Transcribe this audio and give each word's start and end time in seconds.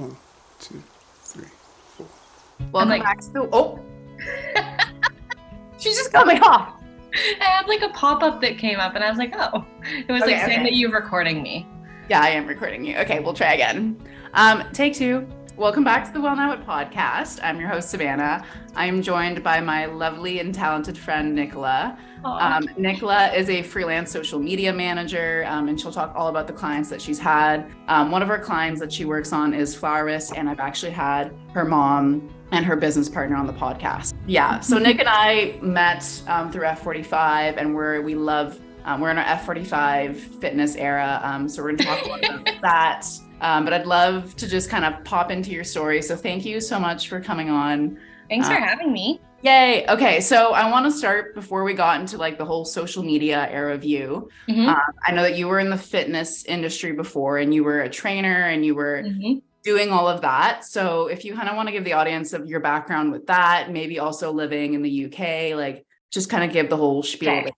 One, 0.00 0.16
two, 0.58 0.82
three, 1.24 1.44
four. 1.94 2.06
Welcome 2.72 2.88
like- 2.88 3.02
back 3.02 3.20
to 3.20 3.30
the. 3.32 3.48
Oh, 3.52 3.78
she's 5.78 5.94
just 5.94 6.10
coming 6.10 6.40
off. 6.42 6.72
I 7.38 7.44
had 7.44 7.66
like 7.66 7.82
a 7.82 7.90
pop 7.90 8.22
up 8.22 8.40
that 8.40 8.56
came 8.56 8.80
up, 8.80 8.94
and 8.94 9.04
I 9.04 9.10
was 9.10 9.18
like, 9.18 9.34
oh, 9.36 9.62
it 10.08 10.10
was 10.10 10.22
Okay, 10.22 10.36
like 10.36 10.46
saying 10.46 10.60
okay. 10.60 10.70
that 10.70 10.72
you're 10.76 10.90
recording 10.90 11.42
me. 11.42 11.66
Yeah, 12.08 12.22
I 12.22 12.30
am 12.30 12.46
recording 12.46 12.82
you. 12.82 12.96
Okay, 12.96 13.20
we'll 13.20 13.34
try 13.34 13.52
again. 13.52 14.00
Um, 14.32 14.64
take 14.72 14.94
two. 14.94 15.28
Welcome 15.60 15.84
back 15.84 16.06
to 16.06 16.12
the 16.14 16.22
Well 16.22 16.34
Now 16.34 16.52
It 16.52 16.66
podcast. 16.66 17.38
I'm 17.42 17.60
your 17.60 17.68
host 17.68 17.90
Savannah. 17.90 18.46
I'm 18.74 19.02
joined 19.02 19.42
by 19.42 19.60
my 19.60 19.84
lovely 19.84 20.40
and 20.40 20.54
talented 20.54 20.96
friend 20.96 21.34
Nicola. 21.34 21.98
Um, 22.24 22.66
Nicola 22.78 23.30
is 23.34 23.50
a 23.50 23.60
freelance 23.60 24.10
social 24.10 24.38
media 24.38 24.72
manager, 24.72 25.44
um, 25.46 25.68
and 25.68 25.78
she'll 25.78 25.92
talk 25.92 26.14
all 26.16 26.28
about 26.28 26.46
the 26.46 26.52
clients 26.54 26.88
that 26.88 27.02
she's 27.02 27.18
had. 27.18 27.70
Um, 27.88 28.10
one 28.10 28.22
of 28.22 28.28
her 28.28 28.38
clients 28.38 28.80
that 28.80 28.90
she 28.90 29.04
works 29.04 29.34
on 29.34 29.52
is 29.52 29.76
Flowerist, 29.76 30.32
and 30.34 30.48
I've 30.48 30.60
actually 30.60 30.92
had 30.92 31.36
her 31.52 31.66
mom 31.66 32.34
and 32.52 32.64
her 32.64 32.74
business 32.74 33.10
partner 33.10 33.36
on 33.36 33.46
the 33.46 33.52
podcast. 33.52 34.14
Yeah, 34.26 34.60
so 34.60 34.78
Nick 34.78 34.98
and 34.98 35.10
I 35.10 35.58
met 35.60 36.22
um, 36.26 36.50
through 36.50 36.62
F45, 36.62 37.58
and 37.58 37.74
we're 37.74 38.00
we 38.00 38.14
love. 38.14 38.58
Um, 38.86 39.02
we're 39.02 39.10
in 39.10 39.18
our 39.18 39.36
F45 39.36 40.16
fitness 40.40 40.74
era, 40.74 41.20
um, 41.22 41.50
so 41.50 41.62
we're 41.62 41.72
going 41.72 41.76
to 41.76 41.84
talk 41.84 42.06
a 42.06 42.08
lot 42.08 42.24
about 42.24 42.48
that. 42.62 43.06
Um, 43.40 43.64
but 43.64 43.72
I'd 43.72 43.86
love 43.86 44.36
to 44.36 44.48
just 44.48 44.68
kind 44.70 44.84
of 44.84 45.02
pop 45.04 45.30
into 45.30 45.50
your 45.50 45.64
story. 45.64 46.02
So 46.02 46.16
thank 46.16 46.44
you 46.44 46.60
so 46.60 46.78
much 46.78 47.08
for 47.08 47.20
coming 47.20 47.50
on. 47.50 47.98
Thanks 48.28 48.46
for 48.48 48.54
uh, 48.54 48.60
having 48.60 48.92
me. 48.92 49.20
Yay. 49.42 49.86
Okay. 49.88 50.20
So 50.20 50.52
I 50.52 50.70
want 50.70 50.84
to 50.86 50.92
start 50.92 51.34
before 51.34 51.64
we 51.64 51.72
got 51.74 52.00
into 52.00 52.18
like 52.18 52.36
the 52.36 52.44
whole 52.44 52.64
social 52.64 53.02
media 53.02 53.48
era 53.50 53.74
of 53.74 53.84
you. 53.84 54.28
Mhm. 54.48 54.68
Um, 54.68 54.80
I 55.06 55.12
know 55.12 55.22
that 55.22 55.36
you 55.36 55.48
were 55.48 55.58
in 55.58 55.70
the 55.70 55.78
fitness 55.78 56.44
industry 56.44 56.92
before 56.92 57.38
and 57.38 57.54
you 57.54 57.64
were 57.64 57.80
a 57.80 57.88
trainer 57.88 58.44
and 58.48 58.64
you 58.64 58.74
were 58.74 59.02
Mhm. 59.04 59.40
doing 59.64 59.90
all 59.90 60.06
of 60.08 60.20
that. 60.20 60.64
So 60.64 61.06
if 61.06 61.24
you 61.24 61.34
kind 61.34 61.48
of 61.48 61.56
want 61.56 61.68
to 61.68 61.72
give 61.72 61.84
the 61.84 61.94
audience 61.94 62.34
of 62.34 62.46
your 62.46 62.60
background 62.60 63.12
with 63.12 63.26
that, 63.28 63.70
maybe 63.70 63.98
also 63.98 64.30
living 64.30 64.74
in 64.74 64.82
the 64.82 64.90
UK, 65.06 65.54
like 65.54 65.86
just 66.10 66.28
kind 66.28 66.44
of 66.44 66.52
give 66.52 66.68
the 66.68 66.76
whole 66.76 67.02
spiel. 67.02 67.30
Okay. 67.30 67.52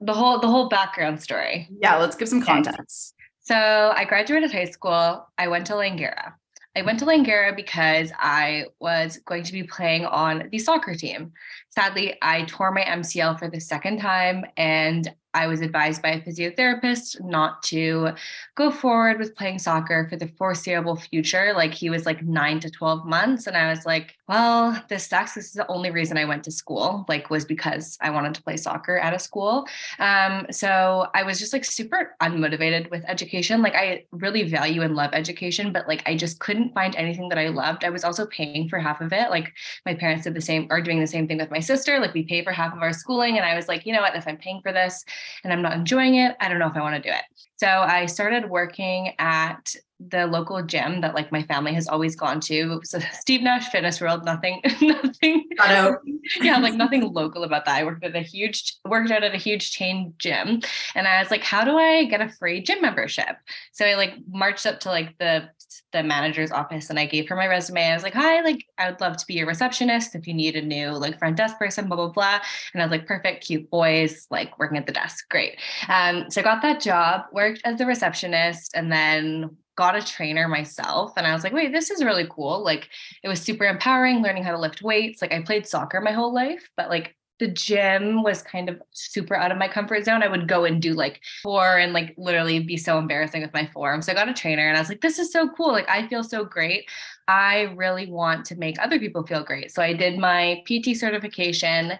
The 0.00 0.12
whole 0.12 0.38
the 0.40 0.48
whole 0.48 0.68
background 0.68 1.22
story. 1.22 1.68
Yeah. 1.80 1.96
Let's 1.96 2.16
give 2.16 2.28
some 2.28 2.42
Okay. 2.42 2.52
context. 2.52 3.13
So 3.44 3.92
I 3.94 4.04
graduated 4.06 4.52
high 4.52 4.64
school. 4.64 5.28
I 5.36 5.48
went 5.48 5.66
to 5.66 5.74
Langara. 5.74 6.32
I 6.74 6.80
went 6.80 6.98
to 7.00 7.04
Langara 7.04 7.54
because 7.54 8.10
I 8.18 8.64
was 8.80 9.18
going 9.26 9.44
to 9.44 9.52
be 9.52 9.62
playing 9.62 10.06
on 10.06 10.48
the 10.50 10.58
soccer 10.58 10.94
team. 10.94 11.32
Sadly, 11.76 12.16
I 12.22 12.44
tore 12.44 12.70
my 12.70 12.82
MCL 12.82 13.38
for 13.38 13.48
the 13.48 13.60
second 13.60 13.98
time, 13.98 14.44
and 14.56 15.12
I 15.34 15.48
was 15.48 15.60
advised 15.60 16.00
by 16.00 16.10
a 16.10 16.20
physiotherapist 16.20 17.20
not 17.20 17.62
to 17.64 18.12
go 18.54 18.70
forward 18.70 19.18
with 19.18 19.34
playing 19.34 19.58
soccer 19.58 20.06
for 20.08 20.16
the 20.16 20.28
foreseeable 20.38 20.96
future. 20.96 21.52
Like 21.52 21.74
he 21.74 21.90
was 21.90 22.06
like 22.06 22.22
nine 22.22 22.60
to 22.60 22.70
12 22.70 23.04
months. 23.04 23.48
And 23.48 23.56
I 23.56 23.68
was 23.68 23.84
like, 23.84 24.14
well, 24.28 24.80
this 24.88 25.06
sucks. 25.06 25.34
This 25.34 25.46
is 25.46 25.52
the 25.52 25.66
only 25.66 25.90
reason 25.90 26.16
I 26.16 26.24
went 26.24 26.44
to 26.44 26.50
school, 26.50 27.04
like, 27.08 27.28
was 27.28 27.44
because 27.44 27.98
I 28.00 28.10
wanted 28.10 28.34
to 28.34 28.42
play 28.42 28.56
soccer 28.56 28.96
at 28.96 29.12
a 29.12 29.18
school. 29.18 29.66
Um, 29.98 30.46
so 30.50 31.08
I 31.14 31.24
was 31.24 31.38
just 31.38 31.52
like 31.52 31.64
super 31.64 32.14
unmotivated 32.22 32.90
with 32.90 33.04
education. 33.06 33.60
Like 33.60 33.74
I 33.74 34.04
really 34.12 34.44
value 34.44 34.82
and 34.82 34.94
love 34.94 35.10
education, 35.12 35.72
but 35.72 35.88
like 35.88 36.02
I 36.06 36.16
just 36.16 36.38
couldn't 36.38 36.72
find 36.72 36.94
anything 36.94 37.28
that 37.30 37.38
I 37.38 37.48
loved. 37.48 37.84
I 37.84 37.90
was 37.90 38.04
also 38.04 38.24
paying 38.26 38.68
for 38.68 38.78
half 38.78 39.00
of 39.00 39.12
it. 39.12 39.30
Like 39.30 39.52
my 39.84 39.94
parents 39.94 40.24
did 40.24 40.34
the 40.34 40.40
same, 40.40 40.68
are 40.70 40.80
doing 40.80 41.00
the 41.00 41.06
same 41.06 41.26
thing 41.26 41.38
with 41.38 41.50
my 41.50 41.60
sister. 41.64 41.98
Like 41.98 42.14
we 42.14 42.22
pay 42.22 42.44
for 42.44 42.52
half 42.52 42.72
of 42.72 42.82
our 42.82 42.92
schooling. 42.92 43.36
And 43.36 43.44
I 43.44 43.54
was 43.54 43.68
like, 43.68 43.86
you 43.86 43.92
know 43.92 44.00
what, 44.00 44.16
if 44.16 44.28
I'm 44.28 44.36
paying 44.36 44.60
for 44.62 44.72
this 44.72 45.04
and 45.42 45.52
I'm 45.52 45.62
not 45.62 45.72
enjoying 45.72 46.16
it, 46.16 46.36
I 46.40 46.48
don't 46.48 46.58
know 46.58 46.68
if 46.68 46.76
I 46.76 46.80
want 46.80 46.96
to 46.96 47.02
do 47.02 47.14
it. 47.14 47.22
So 47.56 47.66
I 47.66 48.06
started 48.06 48.48
working 48.48 49.12
at 49.18 49.74
the 50.10 50.26
local 50.26 50.62
gym 50.62 51.00
that 51.00 51.14
like 51.14 51.32
my 51.32 51.42
family 51.42 51.72
has 51.74 51.88
always 51.88 52.16
gone 52.16 52.40
to. 52.40 52.54
It 52.54 52.80
was 52.80 52.94
a 52.94 53.00
Steve 53.12 53.42
Nash 53.42 53.68
Fitness 53.68 54.00
World. 54.00 54.24
Nothing, 54.24 54.60
nothing. 54.80 55.48
Yeah, 56.40 56.56
like 56.56 56.72
nothing 56.74 57.12
local 57.12 57.44
about 57.44 57.66
that. 57.66 57.76
I 57.76 57.84
worked 57.84 58.02
at 58.02 58.16
a 58.16 58.20
huge, 58.20 58.76
worked 58.86 59.10
out 59.10 59.22
at 59.22 59.34
a 59.34 59.38
huge 59.38 59.72
chain 59.72 60.14
gym, 60.18 60.60
and 60.94 61.06
I 61.06 61.20
was 61.20 61.30
like, 61.30 61.42
how 61.42 61.64
do 61.64 61.76
I 61.76 62.04
get 62.04 62.22
a 62.22 62.30
free 62.30 62.62
gym 62.62 62.80
membership? 62.80 63.36
So 63.72 63.84
I 63.84 63.94
like 63.94 64.14
marched 64.30 64.64
up 64.64 64.80
to 64.80 64.88
like 64.88 65.16
the 65.18 65.50
the 65.92 66.02
manager's 66.02 66.50
office 66.50 66.90
and 66.90 66.98
I 66.98 67.06
gave 67.06 67.28
her 67.28 67.36
my 67.36 67.46
resume. 67.46 67.86
I 67.86 67.94
was 67.94 68.02
like, 68.02 68.14
hi, 68.14 68.40
like 68.40 68.64
I 68.78 68.90
would 68.90 69.00
love 69.00 69.16
to 69.16 69.26
be 69.26 69.34
your 69.34 69.46
receptionist 69.46 70.14
if 70.14 70.26
you 70.26 70.34
need 70.34 70.56
a 70.56 70.62
new 70.62 70.90
like 70.90 71.18
front 71.18 71.36
desk 71.36 71.58
person, 71.58 71.86
blah 71.86 71.96
blah 71.96 72.08
blah. 72.08 72.40
And 72.72 72.82
I 72.82 72.86
was 72.86 72.90
like, 72.90 73.06
perfect, 73.06 73.46
cute 73.46 73.70
boys, 73.70 74.26
like 74.30 74.58
working 74.58 74.76
at 74.76 74.86
the 74.86 74.92
desk, 74.92 75.28
great. 75.30 75.58
Um, 75.88 76.30
so 76.30 76.40
I 76.40 76.44
got 76.44 76.62
that 76.62 76.80
job, 76.80 77.22
worked 77.32 77.60
as 77.64 77.78
the 77.78 77.86
receptionist, 77.86 78.74
and 78.74 78.90
then 78.90 79.56
got 79.76 79.96
a 79.96 80.04
trainer 80.04 80.48
myself. 80.48 81.12
And 81.16 81.26
I 81.26 81.34
was 81.34 81.44
like, 81.44 81.52
wait, 81.52 81.72
this 81.72 81.90
is 81.90 82.04
really 82.04 82.26
cool. 82.30 82.62
Like 82.62 82.88
it 83.22 83.28
was 83.28 83.40
super 83.40 83.64
empowering 83.64 84.22
learning 84.22 84.44
how 84.44 84.52
to 84.52 84.58
lift 84.58 84.82
weights. 84.82 85.20
Like 85.20 85.32
I 85.32 85.42
played 85.42 85.66
soccer 85.66 86.00
my 86.00 86.12
whole 86.12 86.32
life, 86.32 86.70
but 86.76 86.88
like 86.88 87.16
the 87.40 87.48
gym 87.48 88.22
was 88.22 88.42
kind 88.42 88.68
of 88.68 88.80
super 88.92 89.34
out 89.34 89.50
of 89.50 89.58
my 89.58 89.66
comfort 89.66 90.04
zone. 90.04 90.22
I 90.22 90.28
would 90.28 90.46
go 90.46 90.64
and 90.64 90.80
do 90.80 90.92
like 90.92 91.20
four 91.42 91.78
and 91.78 91.92
like 91.92 92.14
literally 92.16 92.60
be 92.60 92.76
so 92.76 92.96
embarrassing 92.98 93.42
with 93.42 93.52
my 93.52 93.66
form. 93.66 94.02
So 94.02 94.12
I 94.12 94.14
got 94.14 94.28
a 94.28 94.34
trainer 94.34 94.68
and 94.68 94.76
I 94.76 94.80
was 94.80 94.88
like, 94.88 95.00
this 95.00 95.18
is 95.18 95.32
so 95.32 95.48
cool. 95.48 95.72
Like 95.72 95.88
I 95.88 96.06
feel 96.06 96.22
so 96.22 96.44
great. 96.44 96.88
I 97.26 97.72
really 97.76 98.06
want 98.06 98.44
to 98.46 98.56
make 98.56 98.80
other 98.80 99.00
people 99.00 99.26
feel 99.26 99.42
great. 99.42 99.72
So 99.72 99.82
I 99.82 99.94
did 99.94 100.18
my 100.18 100.62
PT 100.66 100.96
certification 100.96 101.98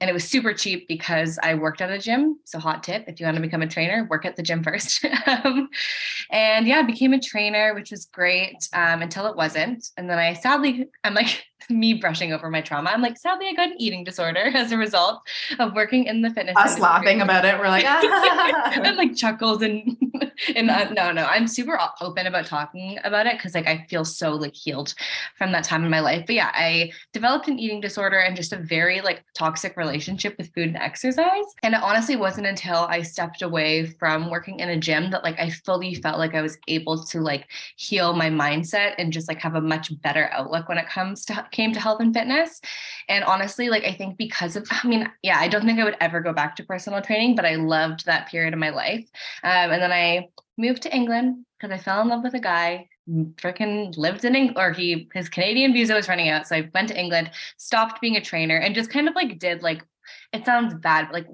and 0.00 0.10
it 0.10 0.12
was 0.12 0.24
super 0.24 0.52
cheap 0.52 0.88
because 0.88 1.38
I 1.42 1.54
worked 1.54 1.80
at 1.80 1.90
a 1.90 1.98
gym. 1.98 2.38
So 2.44 2.58
hot 2.58 2.82
tip, 2.82 3.04
if 3.08 3.18
you 3.18 3.26
want 3.26 3.36
to 3.36 3.42
become 3.42 3.62
a 3.62 3.66
trainer, 3.66 4.06
work 4.10 4.26
at 4.26 4.36
the 4.36 4.42
gym 4.42 4.62
first. 4.62 5.04
um, 5.26 5.68
and 6.30 6.66
yeah, 6.66 6.78
I 6.78 6.82
became 6.82 7.14
a 7.14 7.20
trainer, 7.20 7.74
which 7.74 7.90
was 7.90 8.06
great 8.06 8.68
um, 8.72 9.02
until 9.02 9.26
it 9.26 9.36
wasn't. 9.36 9.88
And 9.96 10.08
then 10.10 10.18
I 10.18 10.34
sadly, 10.34 10.88
I'm 11.02 11.14
like 11.14 11.44
me 11.70 11.94
brushing 11.94 12.32
over 12.32 12.50
my 12.50 12.60
trauma. 12.60 12.90
I'm 12.90 13.02
like, 13.02 13.18
sadly, 13.18 13.46
I 13.48 13.54
got 13.54 13.70
an 13.70 13.76
eating 13.78 14.04
disorder 14.04 14.50
as 14.54 14.72
a 14.72 14.76
result 14.76 15.20
of 15.58 15.74
working 15.74 16.04
in 16.04 16.22
the 16.22 16.30
fitness. 16.30 16.56
Us 16.56 16.76
industry. 16.76 16.82
laughing 16.82 17.20
about 17.20 17.44
it. 17.44 17.58
We're 17.58 17.68
like, 17.68 17.84
ah. 17.88 18.80
and 18.82 18.96
like 18.96 19.16
chuckles 19.16 19.62
and 19.62 19.96
and 20.54 20.70
uh, 20.70 20.88
no 20.90 21.12
no 21.12 21.24
i'm 21.26 21.46
super 21.46 21.78
open 22.00 22.26
about 22.26 22.46
talking 22.46 22.98
about 23.04 23.26
it 23.26 23.36
because 23.36 23.54
like 23.54 23.66
i 23.66 23.84
feel 23.88 24.04
so 24.04 24.34
like 24.34 24.54
healed 24.54 24.94
from 25.36 25.52
that 25.52 25.64
time 25.64 25.84
in 25.84 25.90
my 25.90 26.00
life 26.00 26.24
but 26.26 26.34
yeah 26.34 26.50
i 26.54 26.90
developed 27.12 27.48
an 27.48 27.58
eating 27.58 27.80
disorder 27.80 28.18
and 28.18 28.36
just 28.36 28.52
a 28.52 28.56
very 28.56 29.00
like 29.00 29.24
toxic 29.34 29.76
relationship 29.76 30.36
with 30.38 30.52
food 30.54 30.68
and 30.68 30.76
exercise 30.76 31.44
and 31.62 31.74
it 31.74 31.82
honestly 31.82 32.16
wasn't 32.16 32.46
until 32.46 32.86
i 32.88 33.02
stepped 33.02 33.42
away 33.42 33.86
from 33.86 34.30
working 34.30 34.60
in 34.60 34.70
a 34.70 34.78
gym 34.78 35.10
that 35.10 35.24
like 35.24 35.38
i 35.38 35.50
fully 35.50 35.94
felt 35.94 36.18
like 36.18 36.34
i 36.34 36.42
was 36.42 36.58
able 36.68 37.02
to 37.02 37.20
like 37.20 37.48
heal 37.76 38.12
my 38.12 38.28
mindset 38.28 38.94
and 38.98 39.12
just 39.12 39.28
like 39.28 39.38
have 39.38 39.54
a 39.54 39.60
much 39.60 39.90
better 40.02 40.28
outlook 40.32 40.68
when 40.68 40.78
it 40.78 40.88
comes 40.88 41.24
to 41.24 41.32
came 41.56 41.72
to 41.72 41.80
health 41.80 42.00
and 42.00 42.14
fitness 42.14 42.60
and 43.08 43.24
honestly, 43.24 43.68
like 43.68 43.84
I 43.84 43.92
think 43.92 44.16
because 44.16 44.56
of, 44.56 44.66
I 44.70 44.86
mean, 44.86 45.10
yeah, 45.22 45.38
I 45.38 45.48
don't 45.48 45.64
think 45.64 45.78
I 45.78 45.84
would 45.84 45.96
ever 46.00 46.20
go 46.20 46.32
back 46.32 46.56
to 46.56 46.64
personal 46.64 47.00
training, 47.00 47.36
but 47.36 47.44
I 47.44 47.56
loved 47.56 48.06
that 48.06 48.28
period 48.28 48.52
of 48.52 48.60
my 48.60 48.70
life. 48.70 49.08
Um, 49.44 49.70
and 49.70 49.82
then 49.82 49.92
I 49.92 50.28
moved 50.58 50.82
to 50.82 50.94
England 50.94 51.44
because 51.58 51.72
I 51.72 51.82
fell 51.82 52.02
in 52.02 52.08
love 52.08 52.22
with 52.22 52.34
a 52.34 52.40
guy. 52.40 52.88
Freaking 53.36 53.96
lived 53.96 54.24
in 54.24 54.34
England, 54.34 54.58
or 54.58 54.72
he 54.72 55.08
his 55.14 55.28
Canadian 55.28 55.72
visa 55.72 55.94
was 55.94 56.08
running 56.08 56.28
out, 56.28 56.48
so 56.48 56.56
I 56.56 56.68
went 56.74 56.88
to 56.88 56.98
England, 56.98 57.30
stopped 57.56 58.00
being 58.00 58.16
a 58.16 58.20
trainer, 58.20 58.56
and 58.56 58.74
just 58.74 58.90
kind 58.90 59.08
of 59.08 59.14
like 59.14 59.38
did 59.38 59.62
like 59.62 59.84
it 60.32 60.44
sounds 60.44 60.74
bad, 60.74 61.06
but 61.06 61.14
like 61.14 61.26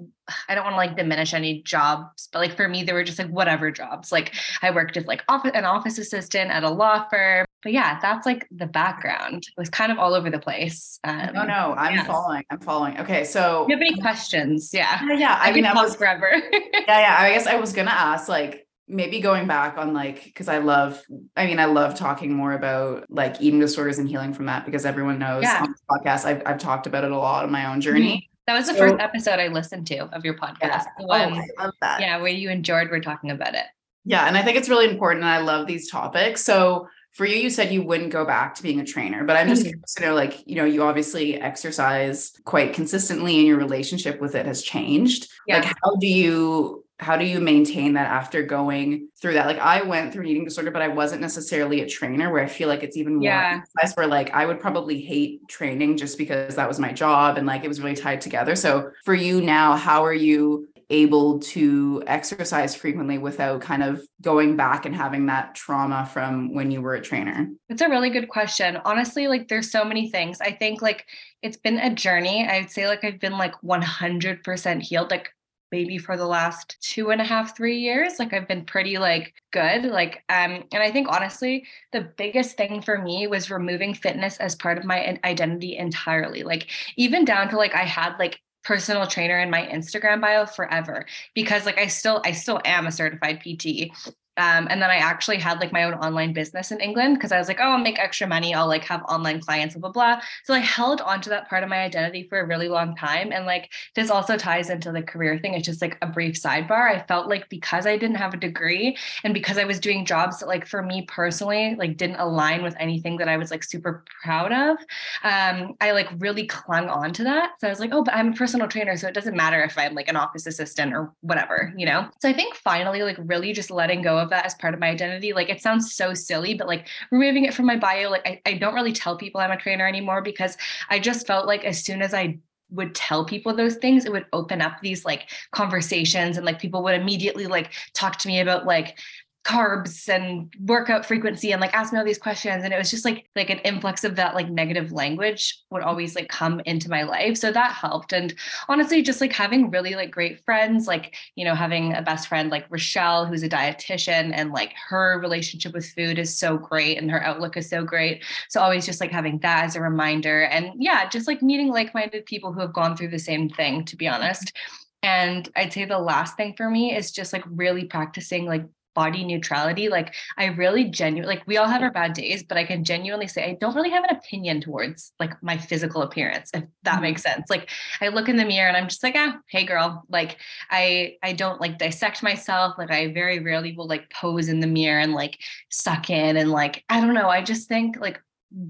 I 0.47 0.53
don't 0.53 0.65
want 0.65 0.73
to 0.73 0.77
like 0.77 0.95
diminish 0.95 1.33
any 1.33 1.63
jobs, 1.63 2.29
but 2.31 2.39
like 2.39 2.55
for 2.55 2.67
me, 2.67 2.83
they 2.83 2.93
were 2.93 3.03
just 3.03 3.17
like 3.17 3.29
whatever 3.29 3.71
jobs. 3.71 4.11
Like 4.11 4.35
I 4.61 4.69
worked 4.69 4.97
as 4.97 5.07
like 5.07 5.23
office 5.27 5.53
an 5.55 5.65
office 5.65 5.97
assistant 5.97 6.51
at 6.51 6.63
a 6.63 6.69
law 6.69 7.07
firm. 7.09 7.47
But 7.63 7.71
yeah, 7.73 7.99
that's 8.01 8.25
like 8.25 8.47
the 8.51 8.65
background. 8.67 9.43
It 9.47 9.53
was 9.57 9.69
kind 9.69 9.91
of 9.91 9.97
all 9.99 10.13
over 10.13 10.29
the 10.29 10.39
place. 10.39 10.99
Um, 11.03 11.29
no, 11.33 11.43
no, 11.43 11.73
I'm 11.77 11.95
yes. 11.95 12.07
following. 12.07 12.43
I'm 12.49 12.59
following. 12.59 12.99
Okay, 12.99 13.23
so 13.23 13.65
you 13.69 13.75
have 13.75 13.81
any 13.81 13.97
questions? 13.99 14.71
Yeah. 14.73 15.01
yeah, 15.05 15.13
yeah. 15.13 15.39
I, 15.41 15.49
I, 15.49 15.53
mean, 15.53 15.65
I 15.65 15.73
was 15.73 15.95
forever. 15.95 16.29
yeah, 16.51 16.59
yeah. 16.87 17.15
I 17.19 17.31
guess 17.33 17.47
I 17.47 17.55
was 17.55 17.73
gonna 17.73 17.91
ask, 17.91 18.27
like, 18.27 18.67
maybe 18.87 19.21
going 19.21 19.47
back 19.47 19.77
on 19.77 19.93
like, 19.93 20.25
because 20.25 20.49
I 20.49 20.57
love, 20.57 21.01
I 21.37 21.45
mean, 21.45 21.57
I 21.59 21.65
love 21.65 21.95
talking 21.95 22.33
more 22.33 22.51
about 22.53 23.05
like 23.09 23.41
eating 23.41 23.59
disorders 23.59 23.97
and 23.97 24.09
healing 24.09 24.33
from 24.33 24.45
that 24.47 24.65
because 24.65 24.85
everyone 24.85 25.19
knows 25.19 25.43
Yeah. 25.43 25.61
on 25.63 25.71
this 25.71 25.81
podcast, 25.89 26.25
I've, 26.25 26.43
I've 26.45 26.57
talked 26.59 26.85
about 26.85 27.05
it 27.05 27.11
a 27.11 27.17
lot 27.17 27.45
on 27.45 27.51
my 27.51 27.71
own 27.71 27.79
journey. 27.79 28.29
that 28.45 28.55
was 28.55 28.67
the 28.67 28.73
So- 28.73 28.79
first 28.79 28.95
episode 28.99 29.39
I 29.39 29.47
listened 29.47 29.87
to 29.87 29.99
of 30.13 30.25
your 30.25 30.33
podcast. 30.33 30.57
Yeah. 30.63 30.83
The 30.97 31.03
Oh, 31.05 31.07
one, 31.07 31.33
I 31.33 31.63
love 31.63 31.73
that. 31.81 32.01
yeah, 32.01 32.17
where 32.17 32.27
you 32.27 32.49
and 32.49 32.63
George 32.65 32.89
were 32.89 32.99
talking 32.99 33.31
about 33.31 33.55
it. 33.55 33.65
Yeah, 34.05 34.25
and 34.27 34.37
I 34.37 34.41
think 34.41 34.57
it's 34.57 34.67
really 34.67 34.89
important, 34.89 35.23
and 35.23 35.31
I 35.31 35.37
love 35.37 35.65
these 35.65 35.89
topics. 35.89 36.43
So 36.43 36.89
for 37.13 37.25
you, 37.25 37.35
you 37.37 37.49
said 37.49 37.71
you 37.71 37.83
wouldn't 37.83 38.11
go 38.11 38.25
back 38.25 38.55
to 38.55 38.63
being 38.63 38.79
a 38.79 38.85
trainer, 38.85 39.23
but 39.23 39.35
I'm 39.37 39.47
just 39.47 39.63
Mhm. 39.63 39.69
curious 39.69 39.93
to 39.95 40.01
know, 40.05 40.15
like, 40.15 40.45
you 40.47 40.55
know, 40.55 40.65
you 40.65 40.83
obviously 40.83 41.39
exercise 41.39 42.33
quite 42.45 42.73
consistently, 42.73 43.37
and 43.37 43.47
your 43.47 43.57
relationship 43.57 44.19
with 44.19 44.35
it 44.35 44.45
has 44.45 44.61
changed. 44.63 45.27
Yeah. 45.47 45.57
Like, 45.59 45.65
how 45.83 45.95
do 45.99 46.07
you 46.07 46.79
how 46.99 47.17
do 47.17 47.25
you 47.25 47.41
maintain 47.41 47.93
that 47.93 48.07
after 48.07 48.43
going 48.43 49.09
through 49.21 49.33
that? 49.33 49.45
Like, 49.47 49.59
I 49.59 49.81
went 49.81 50.13
through 50.13 50.21
an 50.23 50.27
eating 50.29 50.45
disorder, 50.45 50.71
but 50.71 50.81
I 50.81 50.87
wasn't 50.87 51.21
necessarily 51.21 51.81
a 51.81 51.89
trainer. 51.89 52.31
Where 52.31 52.41
I 52.41 52.47
feel 52.47 52.69
like 52.69 52.81
it's 52.83 52.95
even 52.95 53.15
more 53.15 53.23
Yeah. 53.25 53.59
exercise 53.75 53.97
where 53.97 54.07
like 54.07 54.29
I 54.33 54.45
would 54.45 54.59
probably 54.61 55.01
hate 55.01 55.45
training 55.49 55.97
just 55.97 56.17
because 56.17 56.55
that 56.55 56.67
was 56.67 56.79
my 56.79 56.93
job 56.93 57.37
and 57.37 57.45
like 57.45 57.63
it 57.65 57.67
was 57.67 57.81
really 57.81 57.95
tied 57.95 58.21
together. 58.21 58.55
So 58.55 58.91
for 59.03 59.13
you 59.15 59.41
now, 59.41 59.75
how 59.75 60.05
are 60.05 60.13
you 60.13 60.67
able 60.89 61.39
to 61.39 62.03
exercise 62.07 62.75
frequently 62.75 63.17
without 63.17 63.61
kind 63.61 63.83
of 63.83 64.01
going 64.21 64.55
back 64.55 64.85
and 64.85 64.95
having 64.95 65.25
that 65.27 65.55
trauma 65.55 66.09
from 66.11 66.53
when 66.53 66.71
you 66.71 66.81
were 66.81 66.95
a 66.95 67.01
trainer? 67.01 67.49
It's 67.69 67.81
a 67.81 67.89
really 67.89 68.09
good 68.09 68.29
question. 68.29 68.77
Honestly, 68.85 69.27
like 69.27 69.47
there's 69.47 69.71
so 69.71 69.83
many 69.83 70.09
things. 70.09 70.41
I 70.41 70.51
think 70.51 70.81
like 70.81 71.05
it's 71.41 71.57
been 71.57 71.77
a 71.77 71.93
journey. 71.93 72.47
I'd 72.47 72.71
say 72.71 72.87
like 72.87 73.03
I've 73.03 73.19
been 73.19 73.37
like 73.37 73.53
100% 73.63 74.81
healed. 74.81 75.11
Like 75.11 75.31
maybe 75.73 75.97
for 75.97 76.15
the 76.15 76.25
last 76.25 76.77
two 76.81 77.09
and 77.09 77.19
a 77.19 77.23
half 77.23 77.57
three 77.57 77.79
years 77.79 78.19
like 78.19 78.31
i've 78.31 78.47
been 78.47 78.63
pretty 78.63 78.99
like 78.99 79.33
good 79.51 79.85
like 79.85 80.23
um 80.29 80.63
and 80.71 80.83
i 80.83 80.91
think 80.91 81.07
honestly 81.09 81.65
the 81.93 82.07
biggest 82.15 82.55
thing 82.55 82.79
for 82.79 83.01
me 83.01 83.25
was 83.25 83.49
removing 83.49 83.91
fitness 83.91 84.37
as 84.37 84.53
part 84.53 84.77
of 84.77 84.85
my 84.85 85.17
identity 85.23 85.75
entirely 85.75 86.43
like 86.43 86.69
even 86.95 87.25
down 87.25 87.49
to 87.49 87.57
like 87.57 87.73
i 87.73 87.81
had 87.81 88.15
like 88.19 88.39
personal 88.63 89.07
trainer 89.07 89.39
in 89.39 89.49
my 89.49 89.67
Instagram 89.67 90.21
bio 90.21 90.45
forever 90.45 91.05
because 91.33 91.65
like 91.65 91.77
I 91.77 91.87
still 91.87 92.21
I 92.25 92.31
still 92.31 92.61
am 92.65 92.87
a 92.87 92.91
certified 92.91 93.41
PT 93.41 93.91
um, 94.37 94.67
and 94.69 94.81
then 94.81 94.89
I 94.89 94.95
actually 94.95 95.37
had 95.37 95.59
like 95.59 95.71
my 95.71 95.83
own 95.83 95.93
online 95.93 96.33
business 96.33 96.71
in 96.71 96.79
England 96.79 97.15
because 97.15 97.31
I 97.31 97.37
was 97.37 97.47
like, 97.47 97.59
oh, 97.59 97.69
I'll 97.69 97.77
make 97.77 97.99
extra 97.99 98.27
money. 98.27 98.53
I'll 98.53 98.67
like 98.67 98.83
have 98.85 99.03
online 99.03 99.39
clients, 99.39 99.75
blah, 99.75 99.91
blah, 99.91 100.15
blah. 100.15 100.21
So 100.43 100.53
I 100.53 100.59
held 100.59 101.01
onto 101.01 101.29
that 101.29 101.47
part 101.49 101.63
of 101.63 101.69
my 101.69 101.79
identity 101.79 102.27
for 102.27 102.39
a 102.39 102.45
really 102.45 102.67
long 102.67 102.95
time. 102.95 103.31
And 103.31 103.45
like 103.45 103.71
this 103.95 104.09
also 104.09 104.35
ties 104.35 104.69
into 104.69 104.91
the 104.91 105.03
career 105.03 105.37
thing. 105.37 105.53
It's 105.53 105.65
just 105.65 105.81
like 105.81 105.97
a 106.01 106.07
brief 106.07 106.35
sidebar. 106.35 106.91
I 106.91 107.05
felt 107.07 107.29
like 107.29 107.47
because 107.49 107.85
I 107.85 107.97
didn't 107.97 108.15
have 108.15 108.33
a 108.33 108.37
degree 108.37 108.97
and 109.23 109.33
because 109.33 109.57
I 109.57 109.65
was 109.65 109.79
doing 109.79 110.05
jobs 110.05 110.39
that 110.39 110.47
like 110.47 110.65
for 110.65 110.81
me 110.81 111.03
personally, 111.03 111.75
like 111.75 111.97
didn't 111.97 112.17
align 112.19 112.63
with 112.63 112.75
anything 112.79 113.17
that 113.17 113.27
I 113.27 113.37
was 113.37 113.51
like 113.51 113.63
super 113.63 114.03
proud 114.23 114.51
of, 114.51 114.77
um, 115.23 115.75
I 115.79 115.91
like 115.91 116.09
really 116.17 116.47
clung 116.47 116.89
on 116.89 117.13
to 117.13 117.23
that. 117.23 117.51
So 117.59 117.67
I 117.67 117.69
was 117.69 117.79
like, 117.79 117.93
oh, 117.93 118.03
but 118.03 118.15
I'm 118.15 118.33
a 118.33 118.35
personal 118.35 118.67
trainer. 118.67 118.97
So 118.97 119.07
it 119.07 119.13
doesn't 119.13 119.35
matter 119.35 119.61
if 119.63 119.77
I'm 119.77 119.93
like 119.93 120.07
an 120.07 120.15
office 120.15 120.47
assistant 120.47 120.93
or 120.93 121.13
whatever, 121.21 121.71
you 121.77 121.85
know? 121.85 122.09
So 122.19 122.29
I 122.29 122.33
think 122.33 122.55
finally, 122.55 123.03
like 123.03 123.17
really 123.19 123.53
just 123.53 123.69
letting 123.69 124.01
go 124.01 124.22
of 124.23 124.29
that 124.31 124.45
as 124.45 124.55
part 124.55 124.73
of 124.73 124.79
my 124.79 124.89
identity. 124.89 125.33
Like 125.33 125.49
it 125.49 125.61
sounds 125.61 125.93
so 125.93 126.13
silly, 126.13 126.55
but 126.55 126.67
like 126.67 126.87
removing 127.11 127.45
it 127.45 127.53
from 127.53 127.65
my 127.65 127.77
bio, 127.77 128.09
like 128.09 128.25
I, 128.25 128.41
I 128.45 128.53
don't 128.53 128.73
really 128.73 128.93
tell 128.93 129.17
people 129.17 129.41
I'm 129.41 129.51
a 129.51 129.57
trainer 129.57 129.87
anymore 129.87 130.21
because 130.21 130.57
I 130.89 130.99
just 130.99 131.27
felt 131.27 131.45
like 131.45 131.65
as 131.65 131.83
soon 131.83 132.01
as 132.01 132.13
I 132.13 132.39
would 132.71 132.95
tell 132.95 133.23
people 133.23 133.55
those 133.55 133.75
things, 133.75 134.05
it 134.05 134.11
would 134.11 134.25
open 134.33 134.61
up 134.61 134.81
these 134.81 135.05
like 135.05 135.29
conversations 135.51 136.37
and 136.37 136.45
like 136.45 136.59
people 136.59 136.83
would 136.83 136.99
immediately 136.99 137.45
like 137.45 137.71
talk 137.93 138.17
to 138.17 138.27
me 138.27 138.39
about 138.39 138.65
like 138.65 138.97
carbs 139.43 140.07
and 140.07 140.53
workout 140.61 141.05
frequency 141.05 141.51
and 141.51 141.59
like 141.59 141.73
ask 141.73 141.91
me 141.91 141.99
all 141.99 142.05
these 142.05 142.17
questions. 142.17 142.63
And 142.63 142.73
it 142.73 142.77
was 142.77 142.89
just 142.89 143.03
like 143.03 143.25
like 143.35 143.49
an 143.49 143.59
influx 143.59 144.05
of 144.05 144.15
that 144.15 144.35
like 144.35 144.49
negative 144.49 144.93
language 144.93 145.59
would 145.69 145.81
always 145.81 146.15
like 146.15 146.29
come 146.29 146.61
into 146.65 146.89
my 146.89 147.03
life. 147.03 147.37
So 147.37 147.51
that 147.51 147.73
helped. 147.73 148.13
And 148.13 148.33
honestly 148.69 149.01
just 149.01 149.19
like 149.19 149.33
having 149.33 149.69
really 149.69 149.95
like 149.95 150.11
great 150.11 150.43
friends 150.45 150.87
like 150.87 151.15
you 151.35 151.43
know 151.43 151.55
having 151.55 151.93
a 151.93 152.01
best 152.01 152.29
friend 152.29 152.49
like 152.49 152.65
Rochelle 152.69 153.25
who's 153.25 153.43
a 153.43 153.49
dietitian 153.49 154.31
and 154.33 154.51
like 154.51 154.73
her 154.87 155.19
relationship 155.19 155.73
with 155.73 155.89
food 155.89 156.17
is 156.17 156.37
so 156.37 156.57
great 156.57 156.97
and 156.97 157.11
her 157.11 157.21
outlook 157.21 157.57
is 157.57 157.69
so 157.69 157.83
great. 157.83 158.23
So 158.47 158.61
always 158.61 158.85
just 158.85 159.01
like 159.01 159.11
having 159.11 159.39
that 159.39 159.65
as 159.65 159.75
a 159.75 159.81
reminder. 159.81 160.43
And 160.43 160.71
yeah 160.77 161.09
just 161.09 161.27
like 161.27 161.41
meeting 161.41 161.67
like-minded 161.67 162.25
people 162.25 162.53
who 162.53 162.61
have 162.61 162.73
gone 162.73 162.95
through 162.95 163.09
the 163.09 163.19
same 163.19 163.49
thing 163.49 163.83
to 163.85 163.97
be 163.97 164.07
honest. 164.07 164.53
And 165.01 165.49
I'd 165.57 165.73
say 165.73 165.83
the 165.83 165.99
last 165.99 166.37
thing 166.37 166.53
for 166.55 166.69
me 166.69 166.95
is 166.95 167.11
just 167.11 167.33
like 167.33 167.43
really 167.45 167.83
practicing 167.83 168.45
like 168.45 168.63
body 168.93 169.23
neutrality 169.23 169.89
like 169.89 170.13
i 170.37 170.45
really 170.45 170.85
genuinely 170.85 171.35
like 171.35 171.45
we 171.47 171.57
all 171.57 171.67
have 171.67 171.81
our 171.81 171.91
bad 171.91 172.13
days 172.13 172.43
but 172.43 172.57
i 172.57 172.63
can 172.63 172.83
genuinely 172.83 173.27
say 173.27 173.43
i 173.43 173.57
don't 173.59 173.75
really 173.75 173.89
have 173.89 174.03
an 174.03 174.15
opinion 174.15 174.61
towards 174.61 175.13
like 175.19 175.41
my 175.41 175.57
physical 175.57 176.01
appearance 176.01 176.51
if 176.53 176.63
that 176.83 176.93
mm-hmm. 176.93 177.01
makes 177.01 177.23
sense 177.23 177.49
like 177.49 177.69
i 178.01 178.07
look 178.07 178.29
in 178.29 178.35
the 178.35 178.45
mirror 178.45 178.67
and 178.67 178.77
i'm 178.77 178.87
just 178.87 179.03
like 179.03 179.15
ah 179.17 179.37
hey 179.47 179.65
girl 179.65 180.03
like 180.09 180.37
i 180.69 181.15
i 181.23 181.33
don't 181.33 181.61
like 181.61 181.77
dissect 181.77 182.23
myself 182.23 182.75
like 182.77 182.91
i 182.91 183.11
very 183.11 183.39
rarely 183.39 183.75
will 183.75 183.87
like 183.87 184.09
pose 184.11 184.49
in 184.49 184.59
the 184.59 184.67
mirror 184.67 184.99
and 184.99 185.13
like 185.13 185.39
suck 185.69 186.09
in 186.09 186.37
and 186.37 186.51
like 186.51 186.83
i 186.89 187.01
don't 187.01 187.13
know 187.13 187.29
i 187.29 187.41
just 187.41 187.67
think 187.67 187.97
like 187.99 188.21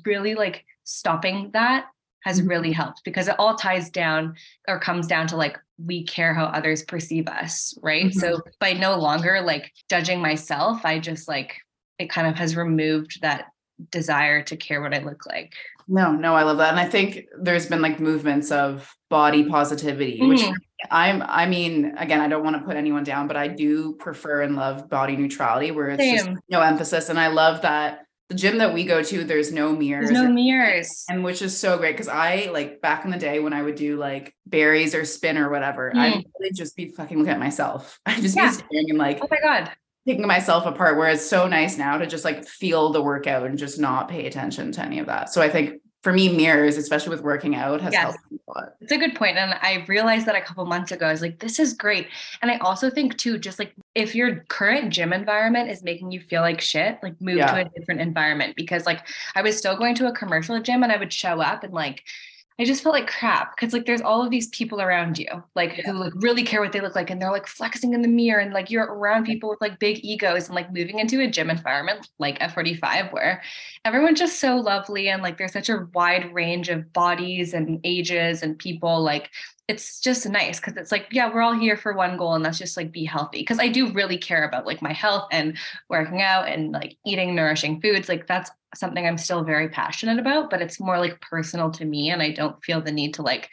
really 0.05 0.35
like 0.35 0.65
stopping 0.83 1.49
that 1.51 1.85
has 2.23 2.39
mm-hmm. 2.39 2.49
really 2.49 2.71
helped 2.71 3.03
because 3.03 3.27
it 3.27 3.35
all 3.37 3.55
ties 3.55 3.89
down 3.89 4.35
or 4.67 4.79
comes 4.79 5.07
down 5.07 5.27
to 5.27 5.35
like 5.35 5.57
we 5.83 6.03
care 6.03 6.33
how 6.33 6.45
others 6.45 6.83
perceive 6.83 7.27
us 7.27 7.77
right 7.81 8.07
mm-hmm. 8.07 8.19
so 8.19 8.41
by 8.59 8.73
no 8.73 8.97
longer 8.97 9.41
like 9.41 9.71
judging 9.89 10.21
myself 10.21 10.83
i 10.85 10.99
just 10.99 11.27
like 11.27 11.57
it 11.99 12.09
kind 12.09 12.27
of 12.27 12.35
has 12.35 12.55
removed 12.55 13.21
that 13.21 13.45
desire 13.91 14.41
to 14.43 14.55
care 14.55 14.81
what 14.81 14.93
i 14.93 14.99
look 14.99 15.25
like 15.25 15.53
no 15.87 16.11
no 16.11 16.35
i 16.35 16.43
love 16.43 16.57
that 16.57 16.69
and 16.69 16.79
i 16.79 16.87
think 16.87 17.25
there's 17.39 17.65
been 17.65 17.81
like 17.81 17.99
movements 17.99 18.51
of 18.51 18.95
body 19.09 19.43
positivity 19.49 20.19
mm-hmm. 20.19 20.29
which 20.29 20.43
i'm 20.91 21.23
i 21.23 21.45
mean 21.45 21.93
again 21.97 22.21
i 22.21 22.27
don't 22.27 22.43
want 22.43 22.55
to 22.55 22.61
put 22.61 22.77
anyone 22.77 23.03
down 23.03 23.27
but 23.27 23.35
i 23.35 23.47
do 23.47 23.93
prefer 23.93 24.41
and 24.41 24.55
love 24.55 24.89
body 24.89 25.15
neutrality 25.15 25.71
where 25.71 25.89
it's 25.89 26.01
Same. 26.01 26.17
just 26.17 26.29
no 26.49 26.61
emphasis 26.61 27.09
and 27.09 27.19
i 27.19 27.27
love 27.27 27.61
that 27.63 28.02
the 28.29 28.35
gym 28.35 28.57
that 28.59 28.73
we 28.73 28.85
go 28.85 29.03
to, 29.03 29.23
there's 29.23 29.51
no 29.51 29.75
mirrors. 29.75 30.09
There's 30.09 30.23
no 30.23 30.31
mirrors. 30.31 31.05
And 31.09 31.23
which 31.23 31.41
is 31.41 31.57
so 31.57 31.77
great 31.77 31.93
because 31.93 32.07
I 32.07 32.49
like 32.51 32.81
back 32.81 33.05
in 33.05 33.11
the 33.11 33.17
day 33.17 33.39
when 33.39 33.53
I 33.53 33.61
would 33.61 33.75
do 33.75 33.97
like 33.97 34.33
berries 34.45 34.95
or 34.95 35.05
spin 35.05 35.37
or 35.37 35.49
whatever, 35.49 35.91
mm. 35.93 35.99
I 35.99 36.23
would 36.39 36.55
just 36.55 36.75
be 36.75 36.89
fucking 36.89 37.17
looking 37.17 37.33
at 37.33 37.39
myself. 37.39 37.99
I'd 38.05 38.21
just 38.21 38.35
yeah. 38.35 38.49
be 38.49 38.55
staring 38.55 38.89
and 38.89 38.97
like, 38.97 39.19
oh 39.21 39.27
my 39.29 39.39
God. 39.41 39.71
Taking 40.05 40.27
myself 40.27 40.65
apart, 40.65 40.97
where 40.97 41.07
it's 41.07 41.25
so 41.25 41.47
nice 41.47 41.77
now 41.77 41.97
to 41.97 42.05
just 42.05 42.25
like 42.25 42.45
feel 42.45 42.91
the 42.91 43.01
workout 43.01 43.45
and 43.45 43.57
just 43.57 43.79
not 43.79 44.09
pay 44.09 44.25
attention 44.25 44.73
to 44.73 44.81
any 44.81 44.99
of 44.99 45.05
that. 45.05 45.29
So 45.29 45.41
I 45.41 45.47
think 45.47 45.79
for 46.03 46.11
me, 46.11 46.27
mirrors, 46.27 46.75
especially 46.75 47.11
with 47.11 47.21
working 47.21 47.55
out, 47.55 47.79
has 47.79 47.93
yes. 47.93 48.03
helped 48.03 48.17
a 48.31 48.51
lot. 48.51 48.75
It's 48.81 48.91
a 48.91 48.97
good 48.97 49.15
point. 49.15 49.37
And 49.37 49.53
I 49.53 49.85
realized 49.87 50.25
that 50.25 50.35
a 50.35 50.41
couple 50.41 50.65
months 50.65 50.91
ago. 50.91 51.07
I 51.07 51.11
was 51.11 51.21
like, 51.21 51.39
this 51.39 51.59
is 51.59 51.73
great. 51.73 52.09
And 52.41 52.51
I 52.51 52.57
also 52.57 52.89
think 52.89 53.17
too, 53.17 53.37
just 53.37 53.57
like 53.57 53.73
if 53.95 54.13
your 54.13 54.41
current 54.49 54.91
gym 54.91 55.13
environment 55.13 55.71
is 55.71 55.81
making 55.81 56.11
you 56.11 56.19
feel 56.19 56.41
like 56.41 56.59
shit, 56.59 56.99
like 57.01 57.19
move 57.21 57.37
yeah. 57.37 57.53
to 57.53 57.61
a 57.61 57.79
different 57.79 58.01
environment. 58.01 58.57
Because 58.57 58.85
like 58.85 59.07
I 59.33 59.41
was 59.41 59.57
still 59.57 59.77
going 59.77 59.95
to 59.95 60.07
a 60.07 60.11
commercial 60.11 60.61
gym 60.61 60.83
and 60.83 60.91
I 60.91 60.97
would 60.97 61.13
show 61.13 61.39
up 61.39 61.63
and 61.63 61.73
like 61.73 62.03
I 62.59 62.65
just 62.65 62.83
felt 62.83 62.93
like 62.93 63.07
crap 63.07 63.55
because 63.55 63.73
like 63.73 63.85
there's 63.85 64.01
all 64.01 64.23
of 64.23 64.29
these 64.29 64.47
people 64.49 64.81
around 64.81 65.17
you 65.17 65.27
like 65.55 65.77
yeah. 65.77 65.91
who 65.91 65.97
like 65.97 66.13
really 66.15 66.43
care 66.43 66.61
what 66.61 66.71
they 66.71 66.81
look 66.81 66.95
like 66.95 67.09
and 67.09 67.21
they're 67.21 67.31
like 67.31 67.47
flexing 67.47 67.93
in 67.93 68.01
the 68.01 68.07
mirror 68.07 68.39
and 68.39 68.53
like 68.53 68.69
you're 68.69 68.85
around 68.85 69.25
people 69.25 69.49
with 69.49 69.59
like 69.61 69.79
big 69.79 70.03
egos 70.03 70.47
and 70.47 70.55
like 70.55 70.71
moving 70.71 70.99
into 70.99 71.21
a 71.21 71.27
gym 71.27 71.49
environment 71.49 72.09
like 72.19 72.39
F45 72.39 73.11
where 73.11 73.41
everyone's 73.85 74.19
just 74.19 74.39
so 74.39 74.57
lovely 74.57 75.09
and 75.09 75.23
like 75.23 75.37
there's 75.37 75.53
such 75.53 75.69
a 75.69 75.87
wide 75.93 76.33
range 76.33 76.69
of 76.69 76.93
bodies 76.93 77.53
and 77.53 77.79
ages 77.83 78.43
and 78.43 78.57
people 78.59 79.01
like 79.01 79.31
it's 79.67 80.01
just 80.01 80.27
nice 80.27 80.59
because 80.59 80.75
it's 80.75 80.91
like 80.91 81.07
yeah 81.11 81.33
we're 81.33 81.41
all 81.41 81.57
here 81.57 81.77
for 81.77 81.93
one 81.93 82.17
goal 82.17 82.35
and 82.35 82.43
that's 82.43 82.57
just 82.57 82.75
like 82.75 82.91
be 82.91 83.05
healthy 83.05 83.39
because 83.39 83.59
i 83.59 83.67
do 83.67 83.91
really 83.93 84.17
care 84.17 84.43
about 84.43 84.65
like 84.65 84.81
my 84.81 84.91
health 84.91 85.25
and 85.31 85.57
working 85.89 86.21
out 86.21 86.47
and 86.49 86.73
like 86.73 86.97
eating 87.05 87.33
nourishing 87.33 87.79
foods 87.79 88.09
like 88.09 88.27
that's 88.27 88.51
something 88.75 89.05
I'm 89.05 89.17
still 89.17 89.43
very 89.43 89.69
passionate 89.69 90.19
about, 90.19 90.49
but 90.49 90.61
it's 90.61 90.79
more 90.79 90.99
like 90.99 91.19
personal 91.21 91.71
to 91.71 91.85
me. 91.85 92.09
And 92.09 92.21
I 92.21 92.31
don't 92.31 92.61
feel 92.63 92.81
the 92.81 92.91
need 92.91 93.13
to 93.15 93.21
like, 93.21 93.49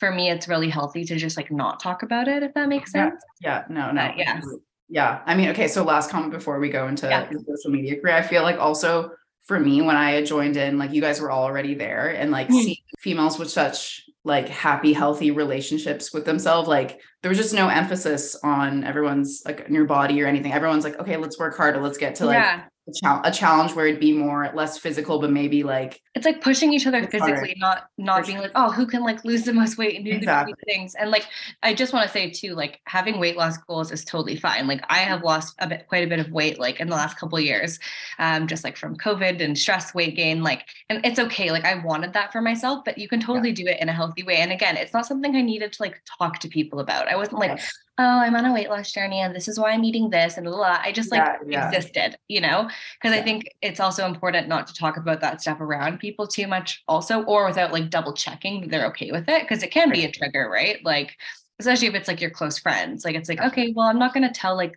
for 0.00 0.10
me, 0.10 0.30
it's 0.30 0.48
really 0.48 0.70
healthy 0.70 1.04
to 1.04 1.16
just 1.16 1.36
like 1.36 1.50
not 1.50 1.80
talk 1.80 2.02
about 2.02 2.28
it, 2.28 2.42
if 2.42 2.54
that 2.54 2.68
makes 2.68 2.92
sense. 2.92 3.22
Yeah. 3.40 3.64
yeah 3.68 3.74
no, 3.74 3.90
no. 3.92 4.12
yeah. 4.16 4.40
Yeah. 4.88 5.22
I 5.26 5.34
mean, 5.34 5.48
okay. 5.50 5.68
So 5.68 5.82
last 5.82 6.10
comment 6.10 6.32
before 6.32 6.58
we 6.58 6.68
go 6.68 6.88
into 6.88 7.08
yeah. 7.08 7.28
social 7.30 7.70
media 7.70 8.00
career, 8.00 8.14
I 8.14 8.22
feel 8.22 8.42
like 8.42 8.58
also 8.58 9.12
for 9.44 9.58
me, 9.58 9.82
when 9.82 9.96
I 9.96 10.22
joined 10.22 10.56
in, 10.56 10.78
like 10.78 10.92
you 10.92 11.00
guys 11.00 11.20
were 11.20 11.32
already 11.32 11.74
there 11.74 12.08
and 12.08 12.30
like 12.30 12.48
mm-hmm. 12.48 12.60
seeing 12.60 12.76
females 12.98 13.38
with 13.38 13.50
such 13.50 14.04
like 14.24 14.48
happy, 14.48 14.92
healthy 14.92 15.30
relationships 15.30 16.12
with 16.12 16.24
themselves, 16.24 16.66
like 16.66 16.98
there 17.22 17.28
was 17.28 17.36
just 17.36 17.52
no 17.52 17.68
emphasis 17.68 18.36
on 18.42 18.84
everyone's 18.84 19.42
like 19.44 19.60
in 19.60 19.74
your 19.74 19.84
body 19.84 20.22
or 20.22 20.26
anything. 20.26 20.52
Everyone's 20.52 20.84
like, 20.84 20.98
okay, 20.98 21.16
let's 21.16 21.38
work 21.38 21.56
harder. 21.56 21.80
Let's 21.80 21.98
get 21.98 22.14
to 22.16 22.26
like 22.26 22.36
yeah 22.36 22.64
a, 22.86 22.92
cha- 22.92 23.20
a, 23.24 23.30
challenge 23.30 23.72
where 23.74 23.86
it'd 23.86 24.00
be 24.00 24.12
more 24.12 24.50
less 24.54 24.78
physical 24.78 25.18
but 25.18 25.30
maybe 25.30 25.62
like 25.62 26.02
it's 26.14 26.26
like 26.26 26.42
pushing 26.42 26.72
each 26.72 26.86
other 26.86 27.06
physically 27.06 27.54
not 27.58 27.88
not 27.96 28.26
being 28.26 28.38
like 28.38 28.50
oh 28.54 28.70
who 28.70 28.86
can 28.86 29.02
like 29.02 29.24
lose 29.24 29.44
the 29.44 29.52
most 29.52 29.78
weight 29.78 29.96
and 29.96 30.04
do 30.04 30.12
exactly. 30.12 30.52
the 30.52 30.72
things? 30.72 30.94
And 30.94 31.10
like 31.10 31.26
i 31.62 31.72
just 31.72 31.92
want 31.92 32.06
to 32.06 32.12
say 32.12 32.30
too 32.30 32.54
like 32.54 32.80
having 32.86 33.18
weight 33.18 33.36
loss 33.36 33.56
goals 33.58 33.90
is 33.90 34.04
totally 34.04 34.36
fine. 34.36 34.66
Like 34.66 34.84
i 34.88 34.98
have 34.98 35.22
lost 35.22 35.54
a 35.60 35.68
bit 35.68 35.86
quite 35.88 36.04
a 36.04 36.08
bit 36.08 36.18
of 36.18 36.30
weight 36.30 36.58
like 36.58 36.80
in 36.80 36.88
the 36.88 36.94
last 36.94 37.18
couple 37.18 37.38
of 37.38 37.44
years 37.44 37.78
um 38.18 38.46
just 38.46 38.64
like 38.64 38.76
from 38.76 38.96
covid 38.96 39.42
and 39.42 39.58
stress 39.58 39.94
weight 39.94 40.14
gain 40.14 40.42
like 40.42 40.66
and 40.90 41.04
it's 41.04 41.18
okay. 41.18 41.50
Like 41.50 41.64
i 41.64 41.82
wanted 41.82 42.12
that 42.12 42.32
for 42.32 42.42
myself 42.42 42.84
but 42.84 42.98
you 42.98 43.08
can 43.08 43.20
totally 43.20 43.50
yeah. 43.50 43.54
do 43.54 43.66
it 43.66 43.80
in 43.80 43.88
a 43.88 43.92
healthy 43.92 44.22
way. 44.22 44.36
And 44.36 44.52
again 44.52 44.76
it's 44.76 44.92
not 44.92 45.06
something 45.06 45.34
i 45.34 45.42
needed 45.42 45.72
to 45.72 45.82
like 45.82 46.02
talk 46.18 46.38
to 46.40 46.48
people 46.48 46.80
about. 46.80 47.08
I 47.08 47.16
wasn't 47.16 47.38
like 47.38 47.60
oh, 47.98 48.18
I'm 48.20 48.34
on 48.34 48.44
a 48.44 48.52
weight 48.52 48.68
loss 48.68 48.90
journey 48.90 49.20
and 49.20 49.34
this 49.34 49.46
is 49.46 49.58
why 49.58 49.70
I'm 49.70 49.84
eating 49.84 50.10
this 50.10 50.36
and 50.36 50.44
blah, 50.44 50.56
blah. 50.56 50.80
I 50.82 50.92
just 50.92 51.12
like 51.12 51.22
yeah, 51.22 51.36
yeah. 51.46 51.68
existed, 51.68 52.16
you 52.28 52.40
know, 52.40 52.68
because 53.00 53.14
yeah. 53.14 53.20
I 53.20 53.24
think 53.24 53.44
it's 53.62 53.80
also 53.80 54.04
important 54.06 54.48
not 54.48 54.66
to 54.66 54.74
talk 54.74 54.96
about 54.96 55.20
that 55.20 55.40
stuff 55.40 55.60
around 55.60 55.98
people 55.98 56.26
too 56.26 56.46
much 56.46 56.82
also, 56.88 57.22
or 57.22 57.46
without 57.46 57.72
like 57.72 57.90
double 57.90 58.12
checking 58.12 58.62
that 58.62 58.70
they're 58.70 58.86
okay 58.86 59.12
with 59.12 59.28
it. 59.28 59.48
Cause 59.48 59.62
it 59.62 59.70
can 59.70 59.90
be 59.90 60.04
a 60.04 60.10
trigger, 60.10 60.48
right? 60.50 60.84
Like, 60.84 61.16
especially 61.60 61.86
if 61.86 61.94
it's 61.94 62.08
like 62.08 62.20
your 62.20 62.30
close 62.30 62.58
friends, 62.58 63.04
like 63.04 63.14
it's 63.14 63.28
like, 63.28 63.40
okay, 63.40 63.72
well, 63.76 63.86
I'm 63.86 63.98
not 63.98 64.12
going 64.12 64.26
to 64.26 64.34
tell 64.34 64.56
like, 64.56 64.76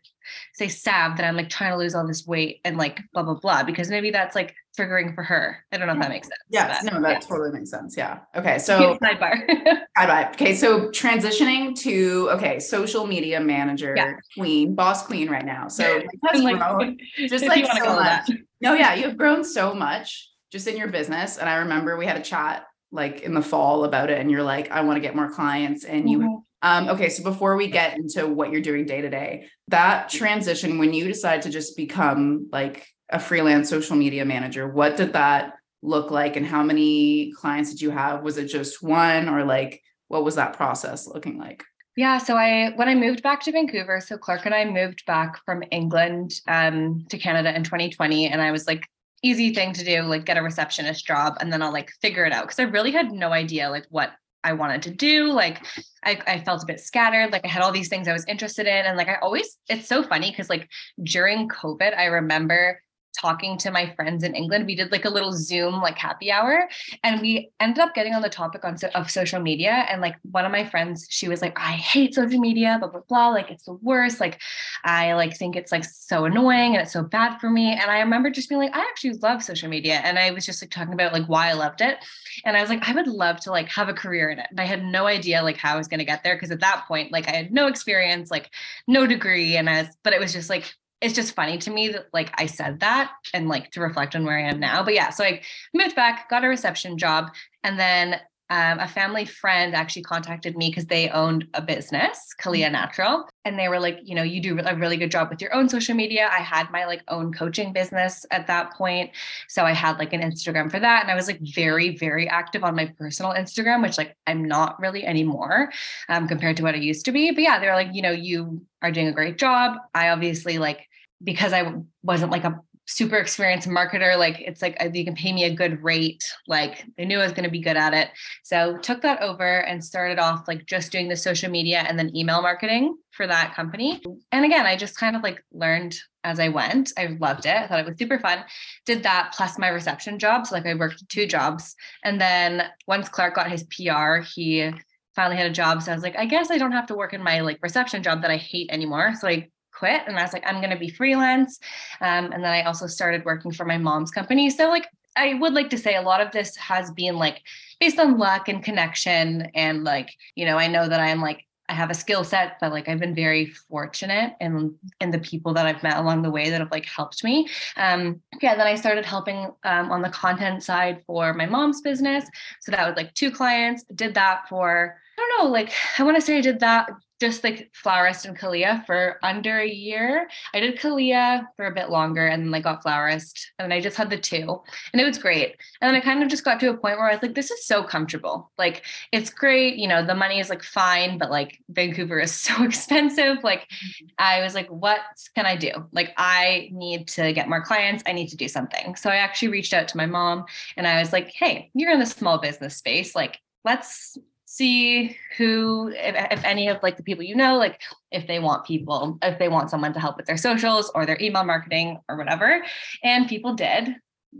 say 0.53 0.67
Sav 0.67 1.17
that 1.17 1.25
I'm 1.25 1.35
like 1.35 1.49
trying 1.49 1.71
to 1.71 1.77
lose 1.77 1.95
all 1.95 2.05
this 2.05 2.27
weight 2.27 2.61
and 2.63 2.77
like 2.77 3.01
blah, 3.13 3.23
blah, 3.23 3.33
blah, 3.33 3.63
because 3.63 3.89
maybe 3.89 4.11
that's 4.11 4.35
like 4.35 4.53
figuring 4.77 5.13
for 5.13 5.23
her. 5.23 5.65
I 5.71 5.77
don't 5.77 5.87
know 5.87 5.93
if 5.93 5.99
that 5.99 6.09
makes 6.09 6.27
sense. 6.27 6.39
Yes, 6.49 6.83
but, 6.83 6.93
no, 6.93 7.01
that 7.01 7.11
yeah. 7.11 7.19
totally 7.19 7.51
makes 7.51 7.71
sense. 7.71 7.97
Yeah. 7.97 8.19
Okay. 8.35 8.59
So 8.59 8.97
sidebar. 9.03 9.45
Bye-bye. 9.95 10.29
Okay, 10.33 10.55
so 10.55 10.89
transitioning 10.89 11.75
to 11.79 12.29
okay, 12.33 12.59
social 12.59 13.07
media 13.07 13.39
manager, 13.41 13.93
Yeah. 13.97 14.13
queen, 14.37 14.75
boss 14.75 15.05
queen 15.05 15.29
right 15.29 15.45
now. 15.45 15.67
So 15.67 16.01
has 16.31 16.41
like, 16.43 16.59
grown 16.59 16.97
just 17.17 17.45
like 17.45 17.59
you 17.59 17.65
so 17.83 17.95
much. 17.95 18.29
No, 18.61 18.75
yeah, 18.75 18.93
you've 18.93 19.17
grown 19.17 19.43
so 19.43 19.73
much 19.73 20.29
just 20.51 20.67
in 20.67 20.77
your 20.77 20.87
business. 20.87 21.37
And 21.37 21.49
I 21.49 21.55
remember 21.57 21.97
we 21.97 22.05
had 22.05 22.17
a 22.17 22.23
chat 22.23 22.65
like 22.91 23.21
in 23.21 23.33
the 23.33 23.41
fall 23.41 23.83
about 23.83 24.09
it, 24.09 24.19
and 24.19 24.31
you're 24.31 24.43
like, 24.43 24.71
I 24.71 24.81
want 24.81 24.95
to 24.95 25.01
get 25.01 25.15
more 25.15 25.29
clients. 25.29 25.83
And 25.83 26.09
you 26.09 26.19
Mhm. 26.19 26.43
um, 26.61 26.89
okay, 26.89 27.09
so 27.09 27.23
before 27.23 27.55
we 27.57 27.67
get 27.67 27.97
into 27.97 28.27
what 28.27 28.51
you're 28.51 28.61
doing 28.61 28.85
day 28.85 29.01
to 29.01 29.09
day, 29.09 29.47
that 29.67 30.09
transition 30.09 30.77
when 30.77 30.93
you 30.93 31.05
decide 31.07 31.41
to 31.43 31.49
just 31.49 31.75
become 31.75 32.47
like 32.51 32.87
a 33.09 33.19
freelance 33.19 33.69
social 33.69 33.95
media 33.95 34.25
manager, 34.25 34.67
what 34.67 34.97
did 34.97 35.13
that 35.13 35.53
look 35.81 36.11
like 36.11 36.35
and 36.35 36.45
how 36.45 36.63
many 36.63 37.31
clients 37.33 37.71
did 37.71 37.81
you 37.81 37.91
have? 37.91 38.23
Was 38.23 38.37
it 38.37 38.47
just 38.47 38.83
one 38.83 39.29
or 39.29 39.45
like 39.45 39.81
what 40.07 40.23
was 40.23 40.35
that 40.35 40.53
process 40.53 41.07
looking 41.07 41.37
like? 41.37 41.63
Yeah, 41.95 42.19
so 42.19 42.37
I 42.37 42.73
when 42.75 42.87
I 42.87 42.93
moved 42.93 43.23
back 43.23 43.41
to 43.41 43.51
Vancouver, 43.51 43.99
so 43.99 44.17
Clark 44.17 44.45
and 44.45 44.53
I 44.53 44.65
moved 44.65 45.03
back 45.07 45.43
from 45.45 45.63
England 45.71 46.41
um, 46.47 47.05
to 47.09 47.17
Canada 47.17 47.55
in 47.55 47.63
2020, 47.63 48.27
and 48.27 48.39
I 48.39 48.51
was 48.51 48.67
like, 48.67 48.85
easy 49.23 49.51
thing 49.51 49.73
to 49.73 49.83
do, 49.83 50.03
like 50.03 50.23
get 50.23 50.37
a 50.37 50.43
receptionist 50.43 51.07
job, 51.07 51.37
and 51.39 51.51
then 51.51 51.63
I'll 51.63 51.73
like 51.73 51.91
figure 51.99 52.23
it 52.23 52.33
out 52.33 52.43
because 52.43 52.59
I 52.59 52.63
really 52.63 52.91
had 52.91 53.11
no 53.11 53.31
idea 53.31 53.71
like 53.71 53.87
what 53.89 54.11
I 54.43 54.53
wanted 54.53 54.83
to 54.83 54.91
do. 54.91 55.31
Like 55.31 55.65
I, 56.05 56.21
I 56.27 56.39
felt 56.41 56.61
a 56.61 56.67
bit 56.67 56.79
scattered. 56.79 57.31
Like 57.31 57.43
I 57.43 57.47
had 57.47 57.63
all 57.63 57.71
these 57.71 57.89
things 57.89 58.07
I 58.07 58.13
was 58.13 58.25
interested 58.25 58.67
in, 58.67 58.85
and 58.85 58.95
like 58.95 59.09
I 59.09 59.15
always, 59.15 59.57
it's 59.67 59.87
so 59.87 60.03
funny 60.03 60.29
because 60.29 60.51
like 60.51 60.69
during 61.03 61.49
COVID, 61.49 61.97
I 61.97 62.05
remember 62.05 62.79
talking 63.19 63.57
to 63.59 63.71
my 63.71 63.93
friends 63.95 64.23
in 64.23 64.35
England. 64.35 64.65
We 64.65 64.75
did 64.75 64.91
like 64.91 65.05
a 65.05 65.09
little 65.09 65.33
Zoom 65.33 65.81
like 65.81 65.97
happy 65.97 66.31
hour, 66.31 66.67
and 67.03 67.21
we 67.21 67.51
ended 67.59 67.79
up 67.79 67.93
getting 67.95 68.13
on 68.13 68.21
the 68.21 68.29
topic 68.29 68.63
on 68.65 68.77
so, 68.77 68.89
of 68.95 69.09
social 69.09 69.39
media. 69.39 69.85
And 69.89 70.01
like 70.01 70.15
one 70.23 70.45
of 70.45 70.51
my 70.51 70.65
friends, 70.65 71.07
she 71.09 71.27
was 71.27 71.41
like, 71.41 71.57
"I 71.59 71.71
hate 71.71 72.15
social 72.15 72.39
media, 72.39 72.77
blah 72.79 72.89
blah 72.89 73.01
blah. 73.07 73.29
Like 73.29 73.51
it's 73.51 73.65
the 73.65 73.73
worst. 73.73 74.19
Like 74.19 74.41
I 74.83 75.13
like 75.13 75.37
think 75.37 75.55
it's 75.55 75.71
like 75.71 75.85
so 75.85 76.25
annoying 76.25 76.73
and 76.73 76.81
it's 76.81 76.93
so 76.93 77.03
bad 77.03 77.39
for 77.39 77.49
me." 77.49 77.71
And 77.71 77.89
I 77.91 77.99
remember 77.99 78.29
just 78.29 78.49
being 78.49 78.61
like, 78.61 78.75
"I 78.75 78.79
actually 78.79 79.13
love 79.21 79.43
social 79.43 79.69
media," 79.69 80.01
and 80.03 80.17
I 80.19 80.31
was 80.31 80.45
just 80.45 80.61
like 80.61 80.71
talking 80.71 80.93
about 80.93 81.13
like 81.13 81.25
why 81.27 81.49
I 81.49 81.53
loved 81.53 81.81
it. 81.81 81.97
And 82.45 82.55
I 82.55 82.61
was 82.61 82.69
like, 82.69 82.87
I 82.87 82.93
would 82.93 83.07
love 83.07 83.39
to 83.41 83.51
like 83.51 83.69
have 83.69 83.89
a 83.89 83.93
career 83.93 84.29
in 84.29 84.39
it. 84.39 84.47
And 84.49 84.59
I 84.59 84.65
had 84.65 84.83
no 84.83 85.07
idea 85.07 85.43
like 85.43 85.57
how 85.57 85.73
I 85.73 85.77
was 85.77 85.87
going 85.87 85.99
to 85.99 86.05
get 86.05 86.23
there 86.23 86.35
because 86.35 86.51
at 86.51 86.59
that 86.59 86.85
point, 86.87 87.11
like 87.11 87.27
I 87.27 87.31
had 87.31 87.51
no 87.51 87.67
experience, 87.67 88.31
like 88.31 88.49
no 88.87 89.07
degree, 89.07 89.57
and 89.57 89.69
as 89.69 89.87
but 90.03 90.13
it 90.13 90.19
was 90.19 90.33
just 90.33 90.49
like 90.49 90.73
it's 91.01 91.13
just 91.13 91.35
funny 91.35 91.57
to 91.59 91.71
me 91.71 91.89
that 91.89 92.07
like 92.13 92.31
I 92.39 92.47
said 92.47 92.79
that 92.79 93.11
and 93.33 93.47
like 93.47 93.71
to 93.71 93.81
reflect 93.81 94.15
on 94.15 94.25
where 94.25 94.37
I 94.37 94.49
am 94.49 94.59
now. 94.59 94.83
But 94.83 94.95
yeah, 94.95 95.09
so 95.09 95.23
I 95.23 95.41
moved 95.73 95.95
back, 95.95 96.29
got 96.29 96.43
a 96.43 96.47
reception 96.47 96.97
job, 96.97 97.29
and 97.63 97.79
then 97.79 98.19
um, 98.49 98.79
a 98.79 98.87
family 98.87 99.25
friend 99.25 99.75
actually 99.75 100.03
contacted 100.03 100.55
me 100.55 100.69
because 100.69 100.85
they 100.85 101.09
owned 101.09 101.47
a 101.53 101.61
business, 101.61 102.33
Kalia 102.41 102.71
Natural, 102.71 103.27
and 103.43 103.59
they 103.59 103.67
were 103.67 103.79
like, 103.79 103.99
you 104.03 104.15
know, 104.15 104.23
you 104.23 104.41
do 104.41 104.59
a 104.59 104.75
really 104.75 104.97
good 104.97 105.11
job 105.11 105.29
with 105.29 105.41
your 105.41 105.53
own 105.53 105.67
social 105.67 105.95
media. 105.95 106.29
I 106.31 106.41
had 106.41 106.71
my 106.71 106.85
like 106.85 107.03
own 107.09 107.33
coaching 107.33 107.73
business 107.73 108.25
at 108.31 108.47
that 108.47 108.73
point, 108.73 109.11
so 109.49 109.63
I 109.63 109.73
had 109.73 109.99
like 109.99 110.13
an 110.13 110.21
Instagram 110.21 110.71
for 110.71 110.79
that, 110.79 111.03
and 111.03 111.11
I 111.11 111.15
was 111.15 111.27
like 111.27 111.39
very, 111.41 111.97
very 111.97 112.29
active 112.29 112.63
on 112.63 112.75
my 112.75 112.85
personal 112.97 113.33
Instagram, 113.33 113.81
which 113.81 113.97
like 113.97 114.15
I'm 114.25 114.45
not 114.45 114.79
really 114.79 115.05
anymore 115.05 115.71
um, 116.09 116.27
compared 116.27 116.57
to 116.57 116.63
what 116.63 116.75
I 116.75 116.77
used 116.77 117.05
to 117.05 117.11
be. 117.11 117.31
But 117.31 117.43
yeah, 117.43 117.59
they're 117.59 117.75
like, 117.75 117.89
you 117.93 118.01
know, 118.01 118.11
you 118.11 118.61
are 118.81 118.91
doing 118.91 119.07
a 119.07 119.13
great 119.13 119.37
job. 119.37 119.77
I 119.93 120.09
obviously 120.09 120.57
like 120.57 120.87
because 121.23 121.51
I 121.51 121.73
wasn't 122.03 122.31
like 122.31 122.43
a 122.43 122.59
super 122.87 123.17
experienced 123.17 123.67
marketer 123.67 124.17
like 124.17 124.39
it's 124.39 124.61
like 124.61 124.77
uh, 124.79 124.89
you 124.93 125.03
can 125.03 125.13
pay 125.13 125.33
me 125.33 125.43
a 125.43 125.53
good 125.53 125.83
rate 125.83 126.23
like 126.47 126.85
they 126.97 127.03
knew 127.03 127.19
i 127.19 127.23
was 127.23 127.33
going 127.33 127.43
to 127.43 127.51
be 127.51 127.59
good 127.59 127.75
at 127.75 127.93
it. 127.93 128.09
So 128.43 128.77
took 128.77 129.01
that 129.01 129.21
over 129.21 129.59
and 129.65 129.83
started 129.83 130.19
off 130.19 130.47
like 130.47 130.65
just 130.65 130.91
doing 130.91 131.09
the 131.09 131.15
social 131.17 131.51
media 131.51 131.83
and 131.87 131.99
then 131.99 132.15
email 132.15 132.41
marketing 132.41 132.97
for 133.11 133.27
that 133.27 133.53
company. 133.53 134.01
And 134.31 134.45
again 134.45 134.65
i 134.65 134.77
just 134.77 134.97
kind 134.97 135.15
of 135.17 135.21
like 135.21 135.43
learned 135.51 135.97
as 136.23 136.39
i 136.39 136.47
went. 136.47 136.93
I 136.97 137.17
loved 137.19 137.45
it. 137.45 137.55
I 137.55 137.67
thought 137.67 137.79
it 137.79 137.85
was 137.85 137.97
super 137.97 138.19
fun. 138.19 138.45
Did 138.85 139.03
that 139.03 139.33
plus 139.35 139.59
my 139.59 139.67
reception 139.67 140.17
job 140.17 140.47
so 140.47 140.55
like 140.55 140.65
i 140.65 140.73
worked 140.73 141.07
two 141.09 141.27
jobs. 141.27 141.75
And 142.05 142.21
then 142.21 142.63
once 142.87 143.09
clark 143.09 143.35
got 143.35 143.51
his 143.51 143.65
pr 143.65 144.19
he 144.33 144.71
finally 145.13 145.35
had 145.35 145.47
a 145.47 145.53
job. 145.53 145.81
So 145.81 145.91
i 145.91 145.95
was 145.95 146.03
like 146.03 146.17
i 146.17 146.25
guess 146.25 146.51
i 146.51 146.57
don't 146.57 146.71
have 146.71 146.87
to 146.87 146.95
work 146.95 147.13
in 147.13 147.21
my 147.21 147.41
like 147.41 147.59
reception 147.61 148.01
job 148.01 148.21
that 148.21 148.31
i 148.31 148.37
hate 148.37 148.69
anymore. 148.71 149.13
So 149.19 149.27
i 149.27 149.49
quit 149.77 150.01
and 150.07 150.17
I 150.17 150.23
was 150.23 150.33
like, 150.33 150.43
I'm 150.45 150.59
going 150.59 150.71
to 150.71 150.77
be 150.77 150.89
freelance. 150.89 151.59
Um, 152.01 152.31
and 152.31 152.43
then 152.43 152.51
I 152.51 152.63
also 152.63 152.87
started 152.87 153.25
working 153.25 153.51
for 153.51 153.65
my 153.65 153.77
mom's 153.77 154.11
company. 154.11 154.49
So, 154.49 154.69
like, 154.69 154.87
I 155.15 155.33
would 155.35 155.53
like 155.53 155.69
to 155.71 155.77
say 155.77 155.95
a 155.95 156.01
lot 156.01 156.21
of 156.21 156.31
this 156.31 156.55
has 156.57 156.91
been 156.91 157.17
like 157.17 157.41
based 157.79 157.99
on 157.99 158.17
luck 158.17 158.49
and 158.49 158.63
connection. 158.63 159.49
And 159.55 159.83
like, 159.83 160.13
you 160.35 160.45
know, 160.45 160.57
I 160.57 160.67
know 160.67 160.87
that 160.87 160.99
I'm 160.99 161.21
like, 161.21 161.43
I 161.69 161.73
have 161.73 161.89
a 161.89 161.95
skill 161.95 162.23
set, 162.23 162.57
but 162.61 162.71
like 162.71 162.87
I've 162.87 162.99
been 162.99 163.15
very 163.15 163.47
fortunate 163.47 164.35
in 164.39 164.75
in 165.01 165.11
the 165.11 165.19
people 165.19 165.53
that 165.55 165.65
I've 165.65 165.83
met 165.83 165.97
along 165.97 166.21
the 166.21 166.31
way 166.31 166.49
that 166.49 166.61
have 166.61 166.71
like 166.71 166.85
helped 166.85 167.23
me. 167.23 167.49
Um, 167.75 168.21
yeah, 168.41 168.55
then 168.55 168.67
I 168.67 168.75
started 168.75 169.05
helping 169.05 169.51
um, 169.65 169.91
on 169.91 170.01
the 170.01 170.09
content 170.09 170.63
side 170.63 171.03
for 171.05 171.33
my 171.33 171.45
mom's 171.45 171.81
business. 171.81 172.25
So 172.61 172.71
that 172.71 172.87
was 172.87 172.95
like 172.95 173.13
two 173.15 173.31
clients. 173.31 173.83
Did 173.93 174.13
that 174.13 174.47
for 174.47 174.97
I 175.17 175.21
don't 175.21 175.45
know, 175.45 175.51
like 175.51 175.73
I 175.99 176.03
want 176.03 176.15
to 176.15 176.21
say 176.21 176.37
I 176.37 176.41
did 176.41 176.61
that 176.61 176.89
just 177.19 177.43
like 177.43 177.71
Florist 177.73 178.25
and 178.25 178.37
Kalia 178.37 178.85
for 178.85 179.17
under 179.23 179.59
a 179.59 179.67
year. 179.67 180.29
I 180.53 180.59
did 180.59 180.77
Kalia 180.77 181.47
for 181.55 181.65
a 181.65 181.73
bit 181.73 181.89
longer 181.89 182.27
and 182.27 182.45
then 182.45 182.53
I 182.53 182.59
got 182.59 182.83
Florist 182.83 183.51
and 183.57 183.73
I 183.73 183.81
just 183.81 183.97
had 183.97 184.09
the 184.09 184.17
two 184.17 184.61
and 184.93 185.01
it 185.01 185.05
was 185.05 185.17
great. 185.17 185.55
And 185.81 185.87
then 185.87 185.95
I 185.95 186.03
kind 186.03 186.21
of 186.21 186.29
just 186.29 186.43
got 186.43 186.59
to 186.59 186.69
a 186.69 186.77
point 186.77 186.97
where 186.97 187.09
I 187.09 187.13
was 187.13 187.21
like, 187.21 187.33
this 187.33 187.49
is 187.49 187.65
so 187.65 187.83
comfortable. 187.83 188.51
Like 188.57 188.83
it's 189.11 189.29
great. 189.29 189.77
You 189.77 189.87
know, 189.87 190.05
the 190.05 190.15
money 190.15 190.39
is 190.39 190.49
like 190.49 190.63
fine, 190.63 191.17
but 191.17 191.31
like 191.31 191.59
Vancouver 191.69 192.19
is 192.19 192.31
so 192.47 192.63
expensive. 192.63 193.43
Like 193.43 193.61
mm-hmm. 193.61 194.05
I 194.19 194.41
was 194.41 194.53
like, 194.53 194.67
what 194.67 194.99
can 195.35 195.45
I 195.45 195.55
do? 195.55 195.71
Like 195.91 196.13
I 196.17 196.69
need 196.71 197.07
to 197.09 197.33
get 197.33 197.49
more 197.49 197.63
clients. 197.63 198.03
I 198.05 198.13
need 198.13 198.27
to 198.29 198.37
do 198.37 198.47
something. 198.47 198.95
So 198.95 199.09
I 199.09 199.15
actually 199.15 199.49
reached 199.49 199.73
out 199.73 199.87
to 199.89 199.97
my 199.97 200.05
mom 200.05 200.45
and 200.75 200.87
I 200.87 200.99
was 200.99 201.11
like, 201.11 201.29
hey, 201.29 201.71
you're 201.73 201.91
in 201.91 201.99
the 201.99 202.05
small 202.05 202.37
business 202.37 202.75
space. 202.75 203.15
Like 203.15 203.39
let's 203.65 204.17
see 204.57 205.15
who 205.37 205.89
if, 205.95 206.15
if, 206.31 206.43
any 206.43 206.67
of 206.67 206.81
like 206.81 206.97
the 206.97 207.03
people 207.03 207.23
you 207.23 207.35
know 207.35 207.57
like 207.57 207.81
if 208.11 208.25
they 208.25 208.39
want 208.39 208.65
people 208.65 209.17
if 209.21 209.37
they 209.37 209.49
want 209.49 209.69
someone 209.69 209.93
to 209.93 209.99
help 209.99 210.17
with 210.17 210.25
their 210.25 210.37
socials 210.37 210.91
or 210.95 211.05
their 211.05 211.21
email 211.21 211.43
marketing 211.43 211.99
or 212.09 212.17
whatever. 212.17 212.63
And 213.03 213.27
people 213.27 213.53
did. 213.53 213.95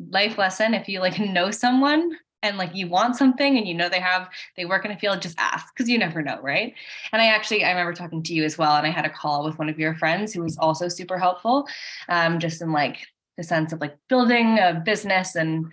Life 0.09 0.38
lesson 0.38 0.74
if 0.74 0.89
you 0.89 1.00
like 1.00 1.19
know 1.19 1.51
someone 1.51 2.17
and 2.43 2.57
like 2.57 2.75
you 2.75 2.88
want 2.88 3.15
something 3.15 3.57
and 3.57 3.67
you 3.67 3.74
know 3.74 3.89
they 3.89 4.00
have 4.00 4.29
they 4.55 4.65
work 4.65 4.86
in 4.86 4.91
a 4.91 5.00
field 5.00 5.21
just 5.21 5.39
ask 5.39 5.74
because 5.74 5.89
you 5.89 5.97
never 5.97 6.21
know 6.21 6.39
right? 6.41 6.74
And 7.12 7.21
i 7.21 7.27
actually 7.27 7.63
i 7.63 7.69
remember 7.69 7.93
talking 7.93 8.21
to 8.24 8.33
you 8.33 8.43
as 8.43 8.57
well 8.57 8.75
and 8.75 8.86
i 8.86 8.91
had 8.91 9.05
a 9.05 9.09
call 9.09 9.43
with 9.45 9.57
one 9.57 9.69
of 9.69 9.79
your 9.79 9.95
friends 9.95 10.33
who 10.33 10.43
was 10.43 10.57
also 10.57 10.88
super 10.88 11.17
helpful 11.17 11.67
um, 12.09 12.38
just 12.38 12.62
in 12.62 12.71
like 12.71 13.07
the 13.38 13.43
sense 13.43 13.74
of 13.74 13.81
like 13.81 13.95
building 14.09 14.59
a 14.59 14.81
business 14.86 15.36
and 15.36 15.71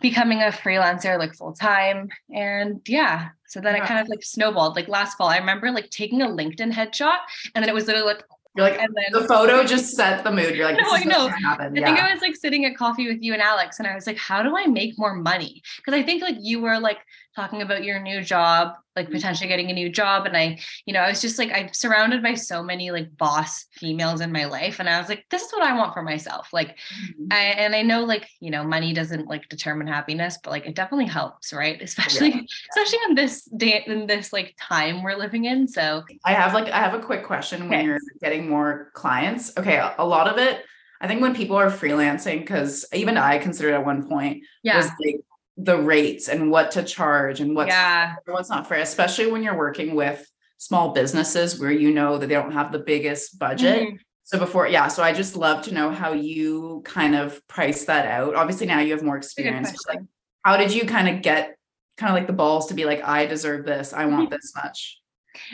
becoming 0.00 0.42
a 0.42 0.46
freelancer 0.46 1.18
like 1.18 1.34
full 1.34 1.52
time 1.52 2.08
and 2.34 2.80
yeah 2.86 3.28
so 3.46 3.60
then 3.60 3.74
Yeah. 3.76 3.84
it 3.84 3.86
kind 3.86 4.00
of 4.00 4.08
like 4.08 4.22
snowballed 4.22 4.76
like 4.76 4.88
last 4.88 5.16
fall 5.16 5.28
i 5.28 5.38
remember 5.38 5.70
like 5.70 5.88
taking 5.90 6.22
a 6.22 6.26
linkedin 6.26 6.70
headshot 6.72 7.18
and 7.54 7.62
then 7.62 7.68
it 7.68 7.74
was 7.74 7.86
literally 7.86 8.06
like 8.06 8.22
You're 8.56 8.68
like 8.68 8.78
and 8.80 8.94
then 8.94 9.22
the 9.22 9.26
photo 9.28 9.64
just 9.64 9.94
set 9.94 10.24
the 10.24 10.30
mood. 10.32 10.54
You're 10.56 10.64
like, 10.64 10.76
No, 10.82 10.90
I 10.90 11.04
know. 11.04 11.28
I 11.28 11.68
think 11.70 11.98
I 12.00 12.12
was 12.12 12.22
like 12.22 12.36
sitting 12.36 12.64
at 12.64 12.74
coffee 12.76 13.06
with 13.06 13.22
you 13.22 13.34
and 13.34 13.42
Alex, 13.42 13.78
and 13.78 13.86
I 13.86 13.94
was 13.94 14.06
like, 14.06 14.16
how 14.16 14.42
do 14.42 14.56
I 14.56 14.64
make 14.66 14.98
more 14.98 15.14
money? 15.14 15.62
Because 15.76 15.92
I 15.92 16.02
think 16.02 16.22
like 16.22 16.36
you 16.40 16.60
were 16.62 16.78
like 16.80 16.98
talking 17.36 17.60
about 17.60 17.84
your 17.84 18.00
new 18.00 18.22
job, 18.22 18.72
like 18.96 19.06
mm-hmm. 19.06 19.14
potentially 19.14 19.46
getting 19.46 19.70
a 19.70 19.74
new 19.74 19.90
job. 19.90 20.24
And 20.24 20.34
I, 20.34 20.58
you 20.86 20.94
know, 20.94 21.00
I 21.00 21.10
was 21.10 21.20
just 21.20 21.38
like, 21.38 21.52
I'm 21.52 21.72
surrounded 21.72 22.22
by 22.22 22.32
so 22.32 22.62
many 22.62 22.90
like 22.90 23.14
boss 23.18 23.66
females 23.72 24.22
in 24.22 24.32
my 24.32 24.46
life. 24.46 24.80
And 24.80 24.88
I 24.88 24.98
was 24.98 25.10
like, 25.10 25.26
this 25.30 25.42
is 25.42 25.52
what 25.52 25.62
I 25.62 25.76
want 25.76 25.92
for 25.92 26.02
myself. 26.02 26.48
Like, 26.52 26.68
mm-hmm. 26.68 27.26
I, 27.30 27.36
and 27.36 27.74
I 27.74 27.82
know 27.82 28.04
like, 28.04 28.26
you 28.40 28.50
know, 28.50 28.64
money 28.64 28.94
doesn't 28.94 29.28
like 29.28 29.50
determine 29.50 29.86
happiness, 29.86 30.38
but 30.42 30.50
like 30.50 30.66
it 30.66 30.74
definitely 30.74 31.06
helps, 31.06 31.52
right? 31.52 31.80
Especially, 31.86 32.48
especially 32.70 32.98
in 33.08 33.14
this 33.14 33.44
day, 33.44 33.84
in 33.86 34.06
this 34.06 34.32
like 34.32 34.56
time 34.58 35.02
we're 35.02 35.16
living 35.16 35.44
in. 35.44 35.68
So 35.68 36.02
I 36.24 36.32
have 36.32 36.54
like 36.54 36.68
I 36.72 36.78
have 36.78 36.94
a 36.94 37.00
quick 37.00 37.24
question 37.24 37.68
when 37.68 37.84
you're 37.84 38.00
getting 38.22 38.48
more 38.48 38.90
clients. 38.94 39.56
Okay, 39.58 39.76
a, 39.76 39.94
a 39.98 40.06
lot 40.06 40.26
of 40.26 40.38
it, 40.38 40.64
I 41.00 41.06
think 41.06 41.20
when 41.20 41.34
people 41.34 41.56
are 41.56 41.70
freelancing, 41.70 42.40
because 42.40 42.86
even 42.92 43.16
I 43.18 43.38
considered 43.38 43.74
at 43.74 43.84
one 43.84 44.08
point 44.08 44.42
yeah. 44.62 44.78
was 44.78 44.90
like 45.04 45.20
the 45.56 45.78
rates 45.78 46.28
and 46.28 46.50
what 46.50 46.70
to 46.72 46.82
charge 46.82 47.40
and 47.40 47.54
what's 47.54 47.68
yeah. 47.68 48.16
what's 48.26 48.50
not 48.50 48.68
fair, 48.68 48.80
especially 48.80 49.30
when 49.30 49.42
you're 49.42 49.56
working 49.56 49.94
with 49.94 50.28
small 50.58 50.92
businesses 50.92 51.58
where 51.58 51.70
you 51.70 51.92
know 51.92 52.18
that 52.18 52.26
they 52.26 52.34
don't 52.34 52.52
have 52.52 52.72
the 52.72 52.78
biggest 52.78 53.38
budget. 53.38 53.88
Mhm. 53.88 53.98
So 54.24 54.38
before, 54.38 54.66
yeah, 54.66 54.88
so 54.88 55.02
I 55.02 55.12
just 55.12 55.36
love 55.36 55.62
to 55.66 55.74
know 55.74 55.90
how 55.90 56.12
you 56.12 56.82
kind 56.84 57.14
of 57.14 57.46
price 57.46 57.84
that 57.84 58.06
out. 58.06 58.34
Obviously 58.34 58.66
now 58.66 58.80
you 58.80 58.92
have 58.92 59.02
more 59.02 59.18
It's 59.18 59.38
a 59.38 59.42
good 59.42 59.48
experience. 59.48 59.84
but, 59.86 59.94
Like, 59.94 60.04
how 60.42 60.56
did 60.56 60.74
you 60.74 60.84
kind 60.84 61.08
of 61.08 61.22
get 61.22 61.56
kind 61.96 62.10
of 62.10 62.14
like 62.16 62.26
the 62.26 62.32
balls 62.32 62.66
to 62.66 62.74
be 62.74 62.84
like, 62.84 63.02
I 63.04 63.26
deserve 63.26 63.64
this, 63.64 63.92
I 63.92 64.06
want 64.06 64.30
this 64.30 64.52
much? 64.56 65.00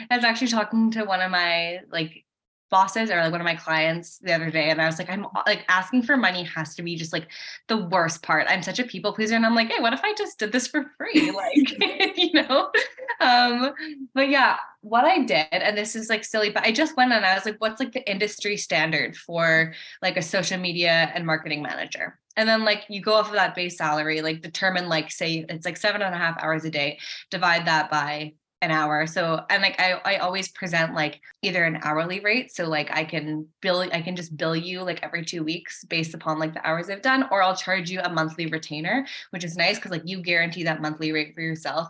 I 0.09 0.15
was 0.15 0.25
actually 0.25 0.47
talking 0.47 0.91
to 0.91 1.03
one 1.03 1.21
of 1.21 1.29
my 1.29 1.79
like 1.91 2.25
bosses 2.73 3.11
or 3.11 3.17
like 3.17 3.31
one 3.31 3.39
of 3.39 3.45
my 3.45 3.53
clients 3.53 4.17
the 4.17 4.33
other 4.33 4.49
day 4.49 4.71
and 4.71 4.81
I 4.81 4.87
was 4.87 4.97
like, 4.97 5.07
I'm 5.07 5.27
like 5.45 5.63
asking 5.69 6.01
for 6.01 6.17
money 6.17 6.43
has 6.43 6.73
to 6.73 6.81
be 6.81 6.95
just 6.95 7.13
like 7.13 7.27
the 7.67 7.77
worst 7.77 8.23
part. 8.23 8.47
I'm 8.49 8.63
such 8.63 8.79
a 8.79 8.83
people 8.83 9.13
pleaser 9.13 9.35
and 9.35 9.45
I'm 9.45 9.53
like, 9.53 9.69
hey, 9.69 9.79
what 9.79 9.93
if 9.93 10.01
I 10.03 10.15
just 10.15 10.39
did 10.39 10.51
this 10.51 10.67
for 10.67 10.91
free? 10.97 11.31
Like, 11.43 12.17
you 12.17 12.33
know? 12.33 12.71
Um, 13.19 13.73
but 14.15 14.29
yeah, 14.29 14.57
what 14.81 15.05
I 15.05 15.19
did, 15.19 15.47
and 15.51 15.77
this 15.77 15.95
is 15.95 16.09
like 16.09 16.23
silly, 16.23 16.49
but 16.49 16.65
I 16.65 16.71
just 16.71 16.97
went 16.97 17.11
and 17.11 17.23
I 17.23 17.35
was 17.35 17.45
like, 17.45 17.61
what's 17.61 17.79
like 17.79 17.91
the 17.91 18.09
industry 18.09 18.57
standard 18.57 19.15
for 19.15 19.73
like 20.01 20.17
a 20.17 20.23
social 20.23 20.57
media 20.57 21.11
and 21.13 21.27
marketing 21.27 21.61
manager? 21.61 22.17
And 22.35 22.49
then 22.49 22.65
like 22.65 22.85
you 22.89 23.01
go 23.01 23.13
off 23.13 23.27
of 23.27 23.33
that 23.33 23.53
base 23.53 23.77
salary, 23.77 24.21
like 24.21 24.41
determine 24.41 24.89
like 24.89 25.11
say 25.11 25.45
it's 25.47 25.65
like 25.65 25.77
seven 25.77 26.01
and 26.01 26.15
a 26.15 26.17
half 26.17 26.41
hours 26.41 26.65
a 26.65 26.71
day, 26.71 26.97
divide 27.29 27.67
that 27.67 27.91
by 27.91 28.33
an 28.63 28.71
hour. 28.71 29.05
So 29.05 29.43
and 29.49 29.61
like 29.61 29.79
I, 29.79 29.99
I 30.05 30.17
always 30.17 30.47
present 30.47 30.95
like 30.95 31.21
either 31.41 31.65
an 31.65 31.79
hourly 31.83 32.21
rate. 32.21 32.55
So 32.55 32.65
like 32.65 32.89
I 32.91 33.03
can 33.03 33.47
bill 33.61 33.81
I 33.81 34.01
can 34.01 34.15
just 34.15 34.37
bill 34.37 34.55
you 34.55 34.81
like 34.81 35.03
every 35.03 35.25
two 35.25 35.43
weeks 35.43 35.83
based 35.83 36.13
upon 36.13 36.39
like 36.39 36.53
the 36.53 36.65
hours 36.65 36.89
I've 36.89 37.01
done, 37.01 37.27
or 37.29 37.43
I'll 37.43 37.55
charge 37.55 37.91
you 37.91 37.99
a 38.01 38.09
monthly 38.09 38.47
retainer, 38.47 39.05
which 39.31 39.43
is 39.43 39.57
nice 39.57 39.75
because 39.75 39.91
like 39.91 40.03
you 40.05 40.21
guarantee 40.21 40.63
that 40.63 40.81
monthly 40.81 41.11
rate 41.11 41.35
for 41.35 41.41
yourself. 41.41 41.89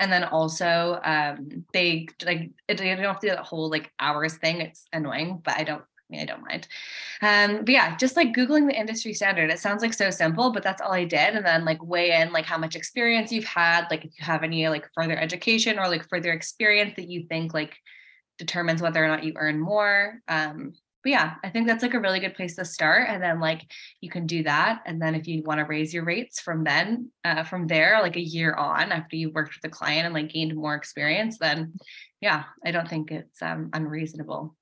And 0.00 0.12
then 0.12 0.24
also 0.24 1.00
um 1.04 1.64
they 1.72 2.08
like 2.24 2.50
they 2.66 2.74
don't 2.74 2.98
have 2.98 3.20
to 3.20 3.28
do 3.28 3.34
that 3.34 3.46
whole 3.46 3.70
like 3.70 3.92
hours 4.00 4.34
thing. 4.34 4.60
It's 4.60 4.86
annoying, 4.92 5.40
but 5.44 5.56
I 5.56 5.64
don't 5.64 5.84
I 6.08 6.16
mean, 6.16 6.22
I 6.22 6.24
don't 6.24 6.46
mind. 6.46 6.68
Um, 7.20 7.64
but 7.64 7.70
yeah, 7.70 7.96
just 7.96 8.16
like 8.16 8.34
Googling 8.34 8.66
the 8.66 8.78
industry 8.78 9.12
standard. 9.12 9.50
It 9.50 9.58
sounds 9.58 9.82
like 9.82 9.92
so 9.92 10.10
simple, 10.10 10.50
but 10.52 10.62
that's 10.62 10.80
all 10.80 10.92
I 10.92 11.04
did. 11.04 11.34
And 11.34 11.44
then 11.44 11.64
like 11.64 11.82
weigh 11.82 12.12
in 12.12 12.32
like 12.32 12.46
how 12.46 12.56
much 12.56 12.76
experience 12.76 13.30
you've 13.30 13.44
had, 13.44 13.86
like 13.90 14.04
if 14.04 14.12
you 14.18 14.24
have 14.24 14.42
any 14.42 14.68
like 14.68 14.88
further 14.94 15.18
education 15.18 15.78
or 15.78 15.88
like 15.88 16.08
further 16.08 16.32
experience 16.32 16.94
that 16.96 17.08
you 17.08 17.24
think 17.28 17.52
like 17.52 17.76
determines 18.38 18.80
whether 18.80 19.04
or 19.04 19.08
not 19.08 19.24
you 19.24 19.34
earn 19.36 19.60
more. 19.60 20.20
Um, 20.28 20.72
but 21.04 21.10
yeah, 21.10 21.34
I 21.44 21.50
think 21.50 21.66
that's 21.66 21.82
like 21.82 21.94
a 21.94 22.00
really 22.00 22.20
good 22.20 22.34
place 22.34 22.56
to 22.56 22.64
start. 22.64 23.08
And 23.08 23.22
then 23.22 23.38
like 23.38 23.70
you 24.00 24.10
can 24.10 24.26
do 24.26 24.42
that. 24.44 24.82
And 24.86 25.00
then 25.00 25.14
if 25.14 25.28
you 25.28 25.42
want 25.44 25.58
to 25.58 25.64
raise 25.64 25.94
your 25.94 26.04
rates 26.04 26.40
from 26.40 26.64
then, 26.64 27.10
uh, 27.24 27.44
from 27.44 27.66
there, 27.66 28.00
like 28.02 28.16
a 28.16 28.20
year 28.20 28.54
on 28.54 28.92
after 28.92 29.14
you've 29.16 29.34
worked 29.34 29.54
with 29.54 29.62
the 29.62 29.76
client 29.76 30.06
and 30.06 30.14
like 30.14 30.32
gained 30.32 30.56
more 30.56 30.74
experience, 30.74 31.38
then 31.38 31.74
yeah, 32.20 32.44
I 32.64 32.72
don't 32.72 32.88
think 32.88 33.12
it's 33.12 33.40
um, 33.42 33.70
unreasonable. 33.72 34.56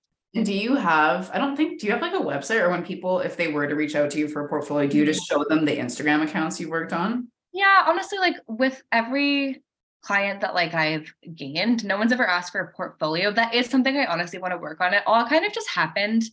Do 0.44 0.52
you 0.52 0.74
have, 0.76 1.30
I 1.32 1.38
don't 1.38 1.56
think, 1.56 1.80
do 1.80 1.86
you 1.86 1.92
have 1.92 2.02
like 2.02 2.12
a 2.12 2.18
website 2.18 2.60
or 2.60 2.68
when 2.68 2.84
people, 2.84 3.20
if 3.20 3.36
they 3.36 3.48
were 3.48 3.66
to 3.66 3.74
reach 3.74 3.94
out 3.94 4.10
to 4.10 4.18
you 4.18 4.28
for 4.28 4.44
a 4.44 4.48
portfolio, 4.48 4.86
do 4.86 4.98
you 4.98 5.06
just 5.06 5.26
show 5.26 5.44
them 5.48 5.64
the 5.64 5.76
Instagram 5.76 6.22
accounts 6.22 6.60
you 6.60 6.68
worked 6.68 6.92
on? 6.92 7.28
Yeah, 7.52 7.84
honestly, 7.86 8.18
like 8.18 8.36
with 8.46 8.82
every 8.92 9.62
client 10.02 10.42
that 10.42 10.54
like 10.54 10.74
I've 10.74 11.12
gained, 11.34 11.84
no 11.84 11.96
one's 11.96 12.12
ever 12.12 12.26
asked 12.26 12.52
for 12.52 12.60
a 12.60 12.72
portfolio. 12.72 13.32
That 13.32 13.54
is 13.54 13.68
something 13.68 13.96
I 13.96 14.04
honestly 14.06 14.38
want 14.38 14.52
to 14.52 14.58
work 14.58 14.80
on. 14.80 14.92
It 14.92 15.02
all 15.06 15.26
kind 15.26 15.46
of 15.46 15.52
just 15.52 15.68
happened 15.70 16.24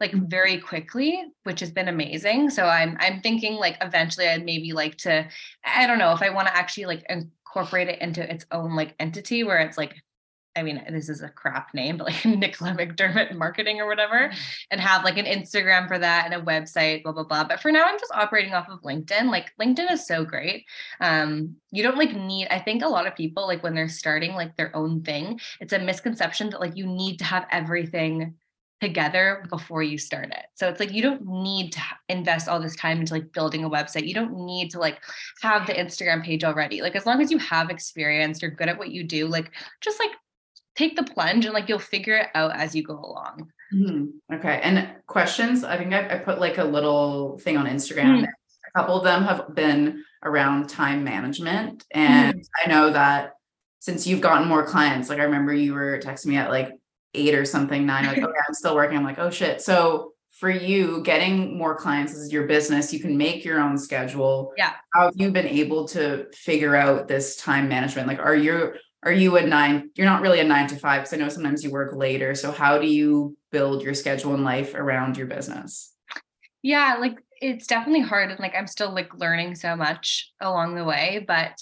like 0.00 0.12
very 0.12 0.58
quickly, 0.58 1.24
which 1.44 1.60
has 1.60 1.70
been 1.70 1.88
amazing. 1.88 2.50
So 2.50 2.66
I'm 2.66 2.96
I'm 3.00 3.22
thinking 3.22 3.54
like 3.54 3.78
eventually 3.80 4.28
I'd 4.28 4.44
maybe 4.44 4.72
like 4.72 4.96
to, 4.98 5.26
I 5.64 5.86
don't 5.86 5.98
know 5.98 6.12
if 6.12 6.20
I 6.20 6.28
want 6.28 6.48
to 6.48 6.56
actually 6.56 6.84
like 6.86 7.04
incorporate 7.08 7.88
it 7.88 8.02
into 8.02 8.30
its 8.30 8.44
own 8.52 8.76
like 8.76 8.94
entity 9.00 9.44
where 9.44 9.58
it's 9.58 9.78
like 9.78 9.94
I 10.56 10.62
mean, 10.62 10.82
this 10.90 11.08
is 11.08 11.22
a 11.22 11.28
crap 11.28 11.74
name, 11.74 11.98
but 11.98 12.06
like 12.06 12.24
Nicola 12.24 12.72
McDermott 12.72 13.36
marketing 13.36 13.80
or 13.80 13.86
whatever, 13.86 14.28
mm-hmm. 14.28 14.38
and 14.70 14.80
have 14.80 15.04
like 15.04 15.18
an 15.18 15.26
Instagram 15.26 15.86
for 15.86 15.98
that 15.98 16.24
and 16.24 16.34
a 16.34 16.44
website, 16.44 17.02
blah, 17.02 17.12
blah, 17.12 17.24
blah. 17.24 17.44
But 17.44 17.60
for 17.60 17.70
now, 17.70 17.84
I'm 17.84 17.98
just 17.98 18.12
operating 18.14 18.54
off 18.54 18.68
of 18.68 18.82
LinkedIn. 18.82 19.30
Like 19.30 19.52
LinkedIn 19.60 19.92
is 19.92 20.06
so 20.06 20.24
great. 20.24 20.64
Um, 21.00 21.56
you 21.70 21.82
don't 21.82 21.98
like 21.98 22.14
need, 22.14 22.48
I 22.50 22.58
think 22.58 22.82
a 22.82 22.88
lot 22.88 23.06
of 23.06 23.14
people, 23.14 23.46
like 23.46 23.62
when 23.62 23.74
they're 23.74 23.88
starting 23.88 24.32
like 24.32 24.56
their 24.56 24.74
own 24.74 25.02
thing, 25.02 25.38
it's 25.60 25.72
a 25.72 25.78
misconception 25.78 26.50
that 26.50 26.60
like 26.60 26.76
you 26.76 26.86
need 26.86 27.18
to 27.18 27.24
have 27.24 27.46
everything 27.50 28.34
together 28.80 29.44
before 29.48 29.82
you 29.82 29.96
start 29.96 30.26
it. 30.30 30.46
So 30.54 30.68
it's 30.68 30.80
like 30.80 30.92
you 30.92 31.02
don't 31.02 31.26
need 31.26 31.72
to 31.72 31.80
invest 32.08 32.48
all 32.48 32.60
this 32.60 32.76
time 32.76 33.00
into 33.00 33.14
like 33.14 33.32
building 33.32 33.64
a 33.64 33.70
website. 33.70 34.06
You 34.06 34.14
don't 34.14 34.44
need 34.44 34.70
to 34.72 34.78
like 34.78 35.02
have 35.40 35.66
the 35.66 35.72
Instagram 35.72 36.22
page 36.22 36.44
already. 36.44 36.82
Like 36.82 36.94
as 36.94 37.06
long 37.06 37.22
as 37.22 37.30
you 37.30 37.38
have 37.38 37.70
experience, 37.70 38.42
you're 38.42 38.50
good 38.50 38.68
at 38.68 38.78
what 38.78 38.90
you 38.90 39.04
do, 39.04 39.28
like 39.28 39.50
just 39.80 39.98
like 39.98 40.10
take 40.76 40.96
the 40.96 41.02
plunge 41.02 41.44
and 41.44 41.54
like 41.54 41.68
you'll 41.68 41.78
figure 41.78 42.16
it 42.16 42.28
out 42.34 42.54
as 42.54 42.74
you 42.74 42.82
go 42.82 42.94
along. 42.94 43.50
Mm-hmm. 43.74 44.34
Okay. 44.34 44.60
And 44.62 44.88
questions, 45.06 45.64
I 45.64 45.76
think 45.76 45.92
I, 45.92 46.16
I, 46.16 46.18
put 46.18 46.38
like 46.38 46.58
a 46.58 46.64
little 46.64 47.38
thing 47.38 47.56
on 47.56 47.66
Instagram. 47.66 48.18
Mm-hmm. 48.18 48.24
A 48.24 48.78
couple 48.78 48.96
of 48.96 49.04
them 49.04 49.24
have 49.24 49.54
been 49.54 50.04
around 50.22 50.68
time 50.68 51.02
management. 51.02 51.84
And 51.90 52.34
mm-hmm. 52.34 52.70
I 52.70 52.72
know 52.72 52.92
that 52.92 53.32
since 53.80 54.06
you've 54.06 54.20
gotten 54.20 54.46
more 54.46 54.64
clients, 54.64 55.08
like 55.08 55.18
I 55.18 55.24
remember 55.24 55.52
you 55.52 55.74
were 55.74 55.98
texting 55.98 56.26
me 56.26 56.36
at 56.36 56.50
like 56.50 56.72
eight 57.14 57.34
or 57.34 57.44
something, 57.44 57.86
nine, 57.86 58.06
like, 58.06 58.18
okay, 58.22 58.38
I'm 58.46 58.54
still 58.54 58.74
working. 58.74 58.98
I'm 58.98 59.04
like, 59.04 59.18
oh 59.18 59.30
shit. 59.30 59.60
So 59.62 60.12
for 60.32 60.50
you, 60.50 61.02
getting 61.02 61.56
more 61.56 61.74
clients 61.74 62.12
is 62.12 62.30
your 62.30 62.46
business. 62.46 62.92
You 62.92 63.00
can 63.00 63.16
make 63.16 63.44
your 63.44 63.58
own 63.58 63.78
schedule. 63.78 64.52
Yeah. 64.58 64.72
How 64.92 65.06
have 65.06 65.14
you 65.16 65.30
been 65.30 65.46
able 65.46 65.88
to 65.88 66.26
figure 66.34 66.76
out 66.76 67.08
this 67.08 67.36
time 67.36 67.68
management? 67.68 68.06
Like, 68.06 68.18
are 68.18 68.36
you 68.36 68.74
are 69.02 69.12
you 69.12 69.36
a 69.36 69.46
nine 69.46 69.90
you're 69.94 70.06
not 70.06 70.22
really 70.22 70.40
a 70.40 70.44
nine 70.44 70.66
to 70.66 70.76
five 70.76 71.02
because 71.02 71.12
i 71.12 71.16
know 71.16 71.28
sometimes 71.28 71.62
you 71.62 71.70
work 71.70 71.94
later 71.94 72.34
so 72.34 72.50
how 72.50 72.78
do 72.78 72.86
you 72.86 73.36
build 73.50 73.82
your 73.82 73.94
schedule 73.94 74.34
and 74.34 74.44
life 74.44 74.74
around 74.74 75.16
your 75.16 75.26
business 75.26 75.94
yeah 76.62 76.96
like 77.00 77.18
it's 77.40 77.66
definitely 77.66 78.00
hard 78.00 78.30
and 78.30 78.40
like 78.40 78.54
i'm 78.54 78.66
still 78.66 78.92
like 78.92 79.14
learning 79.18 79.54
so 79.54 79.76
much 79.76 80.32
along 80.40 80.74
the 80.74 80.84
way 80.84 81.24
but 81.26 81.52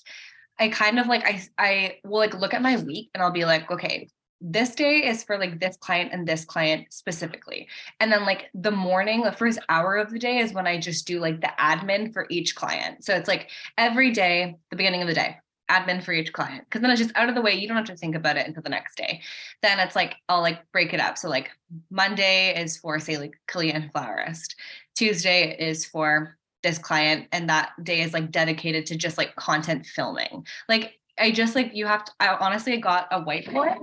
i 0.59 0.68
kind 0.68 0.99
of 0.99 1.07
like 1.07 1.25
i 1.25 1.42
i 1.59 1.97
will 2.05 2.18
like 2.18 2.35
look 2.35 2.55
at 2.55 2.62
my 2.62 2.77
week 2.79 3.11
and 3.14 3.23
i'll 3.23 3.33
be 3.33 3.44
like 3.44 3.70
okay 3.70 4.09
this 4.47 4.75
day 4.75 5.07
is 5.07 5.25
for 5.25 5.38
like 5.38 5.59
this 5.59 5.77
client 5.79 6.11
and 6.12 6.29
this 6.29 6.44
client 6.44 6.92
specifically. 6.92 7.66
And 7.99 8.12
then 8.12 8.27
like 8.27 8.51
the 8.53 8.70
morning, 8.70 9.23
the 9.23 9.33
first 9.33 9.59
hour 9.70 9.97
of 9.97 10.11
the 10.11 10.18
day 10.18 10.38
is 10.38 10.53
when 10.53 10.66
I 10.66 10.79
just 10.79 11.07
do 11.07 11.18
like 11.18 11.40
the 11.40 11.51
admin 11.59 12.12
for 12.12 12.27
each 12.29 12.55
client. 12.55 13.05
So 13.05 13.14
it's 13.14 13.29
like 13.29 13.49
every 13.79 14.11
day, 14.11 14.57
the 14.68 14.77
beginning 14.77 15.01
of 15.01 15.09
the 15.09 15.14
day, 15.14 15.38
admin 15.70 16.03
for 16.03 16.12
each 16.12 16.33
client 16.33 16.64
because 16.64 16.83
then 16.83 16.90
it's 16.90 17.00
just 17.00 17.16
out 17.16 17.29
of 17.29 17.35
the 17.35 17.42
way 17.42 17.55
you 17.55 17.66
don't 17.66 17.77
have 17.77 17.87
to 17.87 17.96
think 17.96 18.14
about 18.14 18.37
it 18.37 18.46
until 18.46 18.62
the 18.62 18.68
next 18.68 18.96
day. 18.96 19.20
Then 19.62 19.81
it's 19.81 19.96
like 19.96 20.16
i'll 20.29 20.40
like 20.40 20.61
break 20.72 20.92
it 20.92 21.00
up. 21.00 21.18
So 21.18 21.29
like 21.29 21.50
monday 21.90 22.61
is 22.61 22.77
for 22.77 22.98
say 22.98 23.18
like 23.18 23.35
Kalia 23.48 23.74
and 23.74 23.90
florist 23.92 24.57
tuesday 24.94 25.57
is 25.59 25.85
for 25.85 26.37
this 26.62 26.79
client 26.79 27.27
and 27.33 27.48
that 27.48 27.72
day 27.83 28.00
is 28.00 28.12
like 28.12 28.31
dedicated 28.31 28.87
to 28.87 28.96
just 28.96 29.18
like 29.18 29.35
content 29.37 29.87
filming. 29.87 30.46
Like 30.68 30.98
i 31.18 31.31
just 31.31 31.55
like 31.55 31.74
you 31.74 31.87
have 31.87 32.05
to 32.05 32.12
i 32.20 32.29
honestly 32.37 32.77
got 32.77 33.07
a 33.11 33.20
whiteboard 33.22 33.77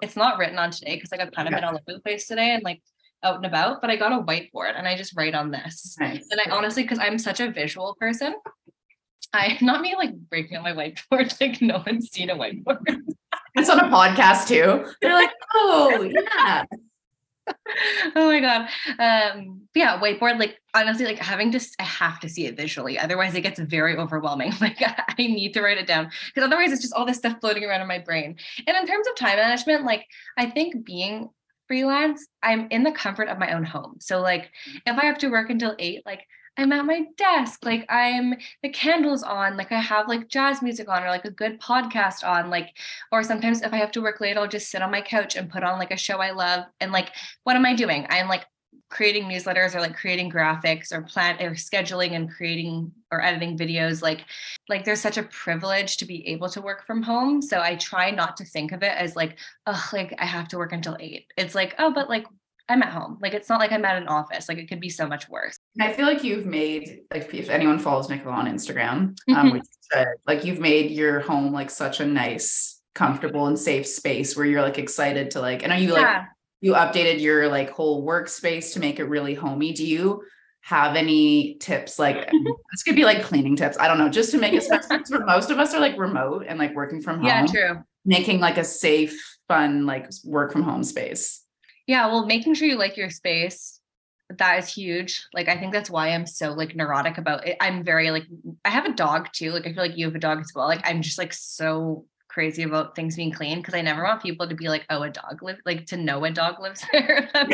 it's 0.00 0.16
not 0.16 0.38
written 0.38 0.58
on 0.58 0.70
today 0.70 0.96
because 0.96 1.10
like 1.12 1.20
i've 1.20 1.32
kind 1.32 1.48
of 1.48 1.54
been 1.54 1.64
all 1.64 1.74
over 1.74 1.82
the 1.86 2.00
place 2.00 2.26
today 2.26 2.50
and 2.54 2.62
like 2.62 2.80
out 3.22 3.36
and 3.36 3.46
about 3.46 3.80
but 3.80 3.90
i 3.90 3.96
got 3.96 4.12
a 4.12 4.22
whiteboard 4.22 4.76
and 4.76 4.86
i 4.86 4.96
just 4.96 5.16
write 5.16 5.34
on 5.34 5.50
this. 5.50 5.96
Nice. 5.98 6.26
and 6.30 6.40
i 6.46 6.50
honestly 6.50 6.82
because 6.82 6.98
i'm 6.98 7.18
such 7.18 7.40
a 7.40 7.50
visual 7.50 7.96
person 8.00 8.34
I 9.32 9.58
not 9.62 9.80
me 9.80 9.94
like 9.96 10.14
breaking 10.14 10.56
out 10.56 10.64
my 10.64 10.72
whiteboard, 10.72 11.40
like 11.40 11.60
no 11.60 11.82
one's 11.86 12.10
seen 12.10 12.30
a 12.30 12.36
whiteboard. 12.36 13.00
it's 13.54 13.70
on 13.70 13.80
a 13.80 13.84
podcast 13.84 14.48
too. 14.48 14.90
They're 15.00 15.14
like, 15.14 15.30
oh 15.54 16.10
yeah. 16.10 16.64
oh 18.16 18.26
my 18.26 18.40
god. 18.40 18.68
Um 18.98 19.62
yeah, 19.74 20.00
whiteboard, 20.00 20.38
like 20.38 20.58
honestly, 20.74 21.06
like 21.06 21.18
having 21.18 21.50
to 21.52 21.60
I 21.78 21.84
have 21.84 22.20
to 22.20 22.28
see 22.28 22.46
it 22.46 22.56
visually. 22.56 22.98
Otherwise 22.98 23.34
it 23.34 23.40
gets 23.42 23.58
very 23.58 23.96
overwhelming. 23.96 24.52
Like 24.60 24.78
I 24.80 25.14
need 25.18 25.54
to 25.54 25.62
write 25.62 25.78
it 25.78 25.86
down. 25.86 26.10
Because 26.26 26.46
otherwise 26.46 26.72
it's 26.72 26.82
just 26.82 26.94
all 26.94 27.06
this 27.06 27.18
stuff 27.18 27.38
floating 27.40 27.64
around 27.64 27.80
in 27.80 27.88
my 27.88 27.98
brain. 27.98 28.36
And 28.66 28.76
in 28.76 28.86
terms 28.86 29.06
of 29.08 29.16
time 29.16 29.36
management, 29.36 29.84
like 29.84 30.06
I 30.36 30.50
think 30.50 30.84
being 30.84 31.30
freelance, 31.68 32.26
I'm 32.42 32.68
in 32.70 32.82
the 32.82 32.92
comfort 32.92 33.28
of 33.28 33.38
my 33.38 33.54
own 33.54 33.62
home. 33.62 33.96
So 34.00 34.20
like 34.20 34.50
if 34.86 34.98
I 34.98 35.04
have 35.04 35.18
to 35.18 35.28
work 35.28 35.50
until 35.50 35.76
eight, 35.78 36.02
like 36.04 36.26
I'm 36.58 36.72
at 36.72 36.84
my 36.86 37.06
desk, 37.16 37.64
like 37.64 37.86
I'm 37.88 38.34
the 38.64 38.68
candles 38.68 39.22
on, 39.22 39.56
like 39.56 39.70
I 39.70 39.80
have 39.80 40.08
like 40.08 40.28
jazz 40.28 40.60
music 40.60 40.88
on 40.88 41.04
or 41.04 41.08
like 41.08 41.24
a 41.24 41.30
good 41.30 41.60
podcast 41.60 42.26
on, 42.26 42.50
like, 42.50 42.76
or 43.12 43.22
sometimes 43.22 43.62
if 43.62 43.72
I 43.72 43.76
have 43.76 43.92
to 43.92 44.02
work 44.02 44.20
late, 44.20 44.36
I'll 44.36 44.48
just 44.48 44.68
sit 44.68 44.82
on 44.82 44.90
my 44.90 45.00
couch 45.00 45.36
and 45.36 45.48
put 45.48 45.62
on 45.62 45.78
like 45.78 45.92
a 45.92 45.96
show 45.96 46.18
I 46.18 46.32
love. 46.32 46.64
And 46.80 46.90
like, 46.90 47.12
what 47.44 47.54
am 47.54 47.64
I 47.64 47.74
doing? 47.74 48.08
I'm 48.10 48.26
like 48.26 48.44
creating 48.90 49.24
newsletters 49.24 49.74
or 49.74 49.80
like 49.80 49.96
creating 49.96 50.30
graphics 50.30 50.92
or 50.92 51.02
plan 51.02 51.40
or 51.40 51.50
scheduling 51.52 52.12
and 52.12 52.30
creating 52.30 52.90
or 53.12 53.22
editing 53.22 53.56
videos 53.56 54.00
like 54.00 54.24
like 54.68 54.84
there's 54.84 55.00
such 55.00 55.18
a 55.18 55.22
privilege 55.24 55.98
to 55.98 56.06
be 56.06 56.26
able 56.26 56.48
to 56.48 56.62
work 56.62 56.86
from 56.86 57.02
home 57.02 57.42
so 57.42 57.60
i 57.60 57.76
try 57.76 58.10
not 58.10 58.34
to 58.36 58.44
think 58.44 58.72
of 58.72 58.82
it 58.82 58.92
as 58.96 59.14
like 59.14 59.36
oh 59.66 59.88
like 59.92 60.14
i 60.18 60.24
have 60.24 60.48
to 60.48 60.56
work 60.56 60.72
until 60.72 60.96
8 60.98 61.26
it's 61.36 61.54
like 61.54 61.74
oh 61.78 61.92
but 61.92 62.08
like 62.08 62.26
I'm 62.68 62.82
at 62.82 62.92
home. 62.92 63.18
Like 63.20 63.34
it's 63.34 63.48
not 63.48 63.60
like 63.60 63.72
I'm 63.72 63.84
at 63.84 63.96
an 63.96 64.08
office. 64.08 64.48
Like 64.48 64.58
it 64.58 64.68
could 64.68 64.80
be 64.80 64.90
so 64.90 65.06
much 65.06 65.28
worse. 65.28 65.58
I 65.80 65.92
feel 65.92 66.06
like 66.06 66.22
you've 66.22 66.46
made 66.46 67.00
like 67.12 67.32
if 67.32 67.48
anyone 67.48 67.78
follows 67.78 68.08
Nicola 68.08 68.36
on 68.36 68.46
Instagram, 68.46 69.16
um, 69.34 69.52
which 69.52 69.64
like 70.26 70.44
you've 70.44 70.60
made 70.60 70.90
your 70.90 71.20
home 71.20 71.52
like 71.52 71.70
such 71.70 72.00
a 72.00 72.06
nice, 72.06 72.80
comfortable, 72.94 73.46
and 73.46 73.58
safe 73.58 73.86
space 73.86 74.36
where 74.36 74.46
you're 74.46 74.62
like 74.62 74.78
excited 74.78 75.30
to 75.32 75.40
like. 75.40 75.62
And 75.62 75.72
are 75.72 75.78
you 75.78 75.92
like 75.92 76.02
yeah. 76.02 76.24
you 76.60 76.72
updated 76.74 77.20
your 77.20 77.48
like 77.48 77.70
whole 77.70 78.06
workspace 78.06 78.74
to 78.74 78.80
make 78.80 78.98
it 78.98 79.04
really 79.04 79.34
homey? 79.34 79.72
Do 79.72 79.86
you 79.86 80.22
have 80.62 80.96
any 80.96 81.54
tips 81.60 81.98
like 81.98 82.30
this 82.72 82.82
could 82.84 82.96
be 82.96 83.04
like 83.04 83.22
cleaning 83.22 83.56
tips 83.56 83.78
i 83.78 83.88
don't 83.88 83.96
know 83.96 84.08
just 84.08 84.30
to 84.32 84.38
make 84.38 84.52
it 84.52 84.62
for 85.08 85.20
most 85.24 85.50
of 85.50 85.58
us 85.58 85.72
are 85.72 85.80
like 85.80 85.96
remote 85.96 86.44
and 86.46 86.58
like 86.58 86.74
working 86.74 87.00
from 87.00 87.16
home 87.16 87.26
yeah 87.26 87.46
true 87.46 87.82
making 88.04 88.38
like 88.38 88.58
a 88.58 88.64
safe 88.64 89.38
fun 89.46 89.86
like 89.86 90.10
work 90.24 90.52
from 90.52 90.62
home 90.62 90.84
space 90.84 91.42
Yeah, 91.88 92.06
well, 92.06 92.26
making 92.26 92.54
sure 92.54 92.68
you 92.68 92.76
like 92.78 92.96
your 92.96 93.10
space, 93.10 93.80
that 94.28 94.58
is 94.58 94.72
huge. 94.72 95.24
Like, 95.32 95.48
I 95.48 95.56
think 95.56 95.72
that's 95.72 95.88
why 95.90 96.08
I'm 96.10 96.26
so 96.26 96.52
like 96.52 96.76
neurotic 96.76 97.16
about 97.18 97.46
it. 97.48 97.56
I'm 97.60 97.82
very 97.82 98.10
like, 98.10 98.24
I 98.64 98.68
have 98.68 98.84
a 98.84 98.92
dog 98.92 99.28
too. 99.32 99.50
Like, 99.52 99.66
I 99.66 99.72
feel 99.72 99.82
like 99.82 99.96
you 99.96 100.04
have 100.04 100.14
a 100.14 100.18
dog 100.20 100.38
as 100.38 100.52
well. 100.54 100.66
Like, 100.66 100.86
I'm 100.88 101.00
just 101.00 101.16
like 101.18 101.32
so 101.32 102.04
crazy 102.28 102.62
about 102.62 102.94
things 102.94 103.16
being 103.16 103.32
clean 103.32 103.58
because 103.58 103.72
I 103.72 103.80
never 103.80 104.04
want 104.04 104.22
people 104.22 104.46
to 104.46 104.54
be 104.54 104.68
like, 104.68 104.84
oh, 104.90 105.02
a 105.02 105.08
dog 105.10 105.42
live 105.42 105.56
like 105.64 105.86
to 105.86 105.96
know 105.96 106.22
a 106.26 106.30
dog 106.30 106.60
lives 106.60 106.84
there. 106.92 107.28
I'm 107.34 107.48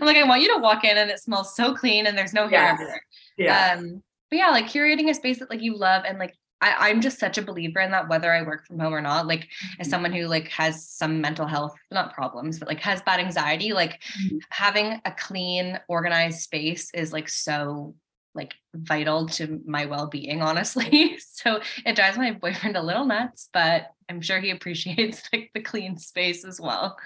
like, 0.00 0.16
I 0.16 0.26
want 0.26 0.40
you 0.40 0.54
to 0.54 0.60
walk 0.60 0.84
in 0.84 0.96
and 0.96 1.10
it 1.10 1.20
smells 1.20 1.54
so 1.54 1.74
clean 1.74 2.06
and 2.06 2.16
there's 2.16 2.32
no 2.32 2.48
hair 2.48 2.62
Yes. 2.62 2.72
everywhere. 2.72 3.02
Yeah. 3.36 3.74
Um, 3.78 4.02
but 4.30 4.38
yeah, 4.38 4.48
like 4.48 4.66
curating 4.68 5.10
a 5.10 5.14
space 5.14 5.38
that 5.40 5.50
like 5.50 5.60
you 5.62 5.76
love 5.76 6.04
and 6.08 6.18
like 6.18 6.34
I, 6.60 6.88
I'm 6.90 7.00
just 7.00 7.18
such 7.18 7.38
a 7.38 7.42
believer 7.42 7.80
in 7.80 7.92
that, 7.92 8.08
whether 8.08 8.32
I 8.32 8.42
work 8.42 8.66
from 8.66 8.78
home 8.78 8.94
or 8.94 9.00
not. 9.00 9.26
Like 9.26 9.48
as 9.78 9.88
someone 9.88 10.12
who 10.12 10.26
like 10.26 10.48
has 10.48 10.88
some 10.88 11.20
mental 11.20 11.46
health, 11.46 11.74
not 11.90 12.14
problems, 12.14 12.58
but 12.58 12.68
like 12.68 12.80
has 12.80 13.00
bad 13.02 13.20
anxiety, 13.20 13.72
like 13.72 14.02
Mhm. 14.20 14.40
having 14.50 15.00
a 15.04 15.12
clean, 15.12 15.78
organized 15.88 16.40
space 16.40 16.90
is 16.94 17.12
like 17.12 17.28
so 17.28 17.94
like 18.34 18.54
vital 18.74 19.26
to 19.26 19.60
my 19.66 19.86
well-being, 19.86 20.42
honestly. 20.42 21.18
so 21.32 21.60
it 21.84 21.96
drives 21.96 22.16
my 22.16 22.32
boyfriend 22.32 22.76
a 22.76 22.82
little 22.82 23.04
nuts, 23.04 23.48
but 23.52 23.90
I'm 24.08 24.20
sure 24.20 24.38
he 24.40 24.50
appreciates 24.50 25.22
like 25.32 25.50
the 25.54 25.60
clean 25.60 25.96
space 25.98 26.44
as 26.44 26.60
well. 26.60 26.96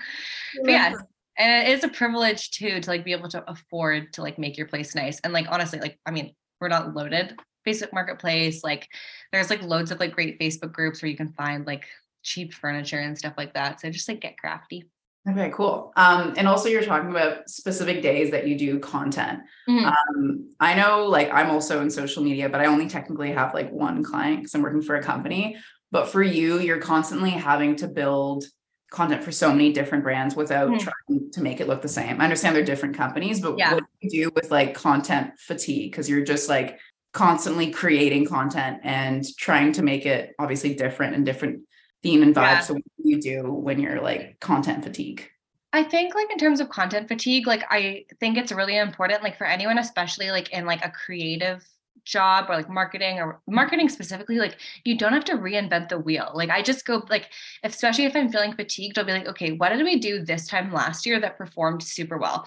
But 0.63 0.71
yes. 0.71 0.97
And 1.39 1.67
it 1.67 1.73
is 1.73 1.85
a 1.85 1.89
privilege 1.89 2.51
too 2.51 2.81
to 2.81 2.91
like 2.91 3.05
be 3.05 3.13
able 3.13 3.31
to 3.31 3.43
afford 3.51 4.13
to 4.15 4.23
like 4.23 4.39
make 4.39 4.59
your 4.59 4.67
place 4.67 4.95
nice. 4.95 5.19
And 5.21 5.33
like 5.33 5.47
honestly, 5.51 5.81
like 5.81 5.99
I 6.05 6.11
mean, 6.11 6.35
we're 6.61 6.69
not 6.69 6.95
loaded. 6.95 7.39
Facebook 7.67 7.93
Marketplace, 7.93 8.63
like 8.65 8.89
there's 9.33 9.51
like 9.51 9.63
loads 9.63 9.91
of 9.91 10.01
like 10.01 10.13
great 10.15 10.39
Facebook 10.39 10.73
groups 10.73 11.03
where 11.03 11.11
you 11.11 11.17
can 11.17 11.33
find 11.33 11.67
like 11.67 11.87
cheap 12.23 12.55
furniture 12.55 12.99
and 13.01 13.17
stuff 13.17 13.35
like 13.37 13.55
that. 13.55 13.81
So 13.81 13.91
just 13.91 14.09
like 14.09 14.21
get 14.21 14.39
crafty. 14.39 14.85
Okay, 15.29 15.51
cool. 15.55 15.93
Um, 15.97 16.35
and 16.37 16.49
also 16.49 16.69
you're 16.69 16.83
talking 16.83 17.11
about 17.11 17.49
specific 17.49 18.03
days 18.03 18.33
that 18.33 18.49
you 18.49 18.59
do 18.59 18.81
content. 18.81 19.41
Mhm. 19.69 19.85
Um, 19.87 20.51
I 20.59 20.75
know 20.75 21.07
like 21.07 21.33
I'm 21.33 21.51
also 21.51 21.81
in 21.81 21.91
social 21.91 22.25
media, 22.25 22.49
but 22.49 22.61
I 22.61 22.67
only 22.67 22.89
technically 22.89 23.31
have 23.33 23.55
like 23.55 23.71
one 23.71 24.03
client 24.03 24.39
because 24.41 24.55
I'm 24.55 24.63
working 24.63 24.83
for 24.83 24.97
a 24.97 25.03
company. 25.03 25.57
But 25.93 26.09
for 26.09 26.23
you, 26.23 26.59
you're 26.59 26.81
constantly 26.81 27.31
having 27.31 27.77
to 27.77 27.87
build 27.89 28.45
content 28.91 29.23
for 29.23 29.31
so 29.33 29.51
many 29.53 29.73
different 29.73 30.03
brands 30.05 30.35
without 30.35 30.69
Mhm. 30.71 30.81
trying 30.81 31.31
to 31.31 31.41
make 31.43 31.61
it 31.61 31.69
look 31.69 31.83
the 31.83 31.89
same. 31.89 32.21
I 32.21 32.25
understand 32.25 32.57
they're 32.57 32.65
different 32.65 32.97
companies, 32.97 33.41
but 33.41 33.57
Yeah. 33.57 33.75
what 33.75 33.85
do 33.85 33.87
you 34.01 34.25
do 34.25 34.31
with 34.35 34.51
like 34.51 34.75
content 34.75 35.39
fatigue? 35.39 35.93
Because 35.93 36.11
you're 36.11 36.25
just 36.25 36.49
like 36.49 36.79
constantly 37.13 37.71
creating 37.71 38.27
content 38.27 38.81
and 38.83 39.25
trying 39.37 39.73
to 39.73 39.83
make 39.83 40.07
it 40.07 40.35
obviously 40.39 40.75
different 40.75 41.15
and 41.15 41.27
different 41.27 41.63
theme 42.03 42.23
and 42.23 42.35
vibe. 42.35 42.43
Yeah. 42.43 42.61
So 42.61 42.75
what 42.75 42.83
do 43.03 43.09
you 43.09 43.21
do 43.21 43.53
when 43.53 43.79
you're 43.79 44.01
like 44.01 44.41
content 44.41 44.83
fatigue? 44.83 45.29
I 45.75 45.83
think 45.83 46.15
like 46.15 46.31
in 46.31 46.39
terms 46.39 46.61
of 46.61 46.69
content 46.69 47.09
fatigue, 47.09 47.47
like 47.47 47.65
I 47.71 48.05
think 48.21 48.37
it's 48.37 48.53
really 48.53 48.77
important, 48.77 49.23
like 49.23 49.39
for 49.39 49.47
anyone, 49.47 49.79
especially 49.79 50.31
like 50.31 50.53
in 50.53 50.67
like 50.67 50.85
a 50.85 50.91
creative 50.91 51.67
job 52.05 52.47
or 52.49 52.57
like 52.57 52.69
marketing 52.69 53.21
or 53.21 53.41
marketing 53.47 53.89
specifically, 53.89 54.37
like 54.37 54.57
you 54.85 54.99
don't 54.99 55.13
have 55.13 55.25
to 55.25 55.37
reinvent 55.37 55.89
the 55.89 55.99
wheel. 55.99 56.31
Like 56.35 56.51
I 56.51 56.63
just 56.63 56.85
go 56.85 57.03
like, 57.09 57.31
especially 57.63 58.05
if 58.05 58.17
I'm 58.17 58.31
feeling 58.31 58.55
fatigued, 58.55 58.99
I'll 58.99 59.05
be 59.05 59.13
like, 59.13 59.29
okay, 59.29 59.53
what 59.53 59.71
did 59.71 59.85
we 59.85 59.99
do 59.99 60.25
this 60.25 60.47
time 60.47 60.73
last 60.73 61.07
year 61.07 61.21
that 61.21 61.39
performed 61.39 61.83
super 61.83 62.19
well? 62.19 62.47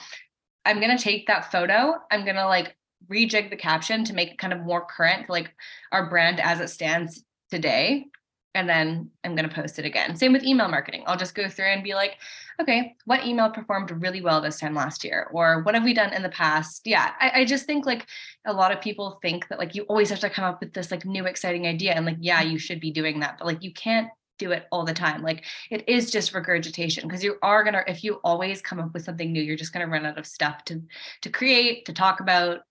I'm 0.66 0.80
gonna 0.80 0.98
take 0.98 1.28
that 1.28 1.52
photo. 1.52 1.96
I'm 2.12 2.26
gonna 2.26 2.46
like 2.46 2.76
rejig 3.10 3.50
the 3.50 3.56
caption 3.56 4.04
to 4.06 4.14
make 4.14 4.32
it 4.32 4.38
kind 4.38 4.54
of 4.54 4.62
more 4.62 4.86
current, 4.86 5.30
like 5.30 5.54
our 5.92 6.10
brand 6.10 6.40
as 6.40 6.60
it 6.60 6.70
stands 6.70 7.24
today. 7.50 8.06
And 8.54 8.70
then 8.70 9.12
I'm 9.24 9.36
gonna 9.36 9.50
post 9.50 9.80
it 9.80 9.86
again. 9.86 10.16
Same 10.16 10.32
with 10.32 10.44
email 10.44 10.70
marketing. 10.70 11.04
I'll 11.06 11.18
just 11.18 11.36
go 11.36 11.50
through 11.50 11.66
and 11.66 11.84
be 11.84 11.94
like, 11.94 12.18
okay, 12.62 12.96
what 13.04 13.26
email 13.26 13.50
performed 13.50 13.92
really 13.92 14.22
well 14.22 14.40
this 14.40 14.60
time 14.60 14.74
last 14.74 15.04
year? 15.04 15.28
Or 15.34 15.62
what 15.64 15.76
have 15.76 15.84
we 15.84 15.94
done 15.94 16.14
in 16.14 16.24
the 16.24 16.30
past? 16.30 16.88
Yeah, 16.88 17.12
I, 17.20 17.42
I 17.42 17.46
just 17.46 17.66
think 17.66 17.86
like 17.86 18.08
a 18.46 18.54
lot 18.54 18.72
of 18.72 18.80
people 18.80 19.20
think 19.22 19.50
that 19.50 19.60
like 19.60 19.76
you 19.76 19.84
always 19.84 20.10
have 20.10 20.22
to 20.22 20.30
come 20.30 20.46
up 20.46 20.62
with 20.62 20.74
this 20.74 20.90
like 20.90 21.06
new 21.06 21.26
exciting 21.26 21.68
idea. 21.68 21.94
And 21.94 22.06
like, 22.06 22.18
yeah, 22.22 22.42
you 22.42 22.58
should 22.58 22.80
be 22.80 22.92
doing 22.92 23.20
that, 23.20 23.38
but 23.38 23.46
like 23.46 23.62
you 23.62 23.74
can't 23.74 24.08
do 24.38 24.52
it 24.52 24.68
all 24.72 24.86
the 24.86 24.94
time. 24.94 25.22
Like 25.22 25.44
it 25.70 25.88
is 25.88 26.12
just 26.12 26.34
regurgitation 26.34 27.08
because 27.08 27.24
you 27.24 27.36
are 27.42 27.64
gonna, 27.64 27.84
if 27.88 28.04
you 28.04 28.20
always 28.24 28.62
come 28.62 28.80
up 28.80 28.94
with 28.94 29.04
something 29.04 29.32
new, 29.32 29.42
you're 29.42 29.58
just 29.58 29.74
gonna 29.74 29.88
run 29.88 30.06
out 30.06 30.18
of 30.18 30.26
stuff 30.26 30.64
to 30.66 30.82
to 31.22 31.30
create, 31.30 31.86
to 31.86 31.94
talk 31.94 32.22
about, 32.22 32.62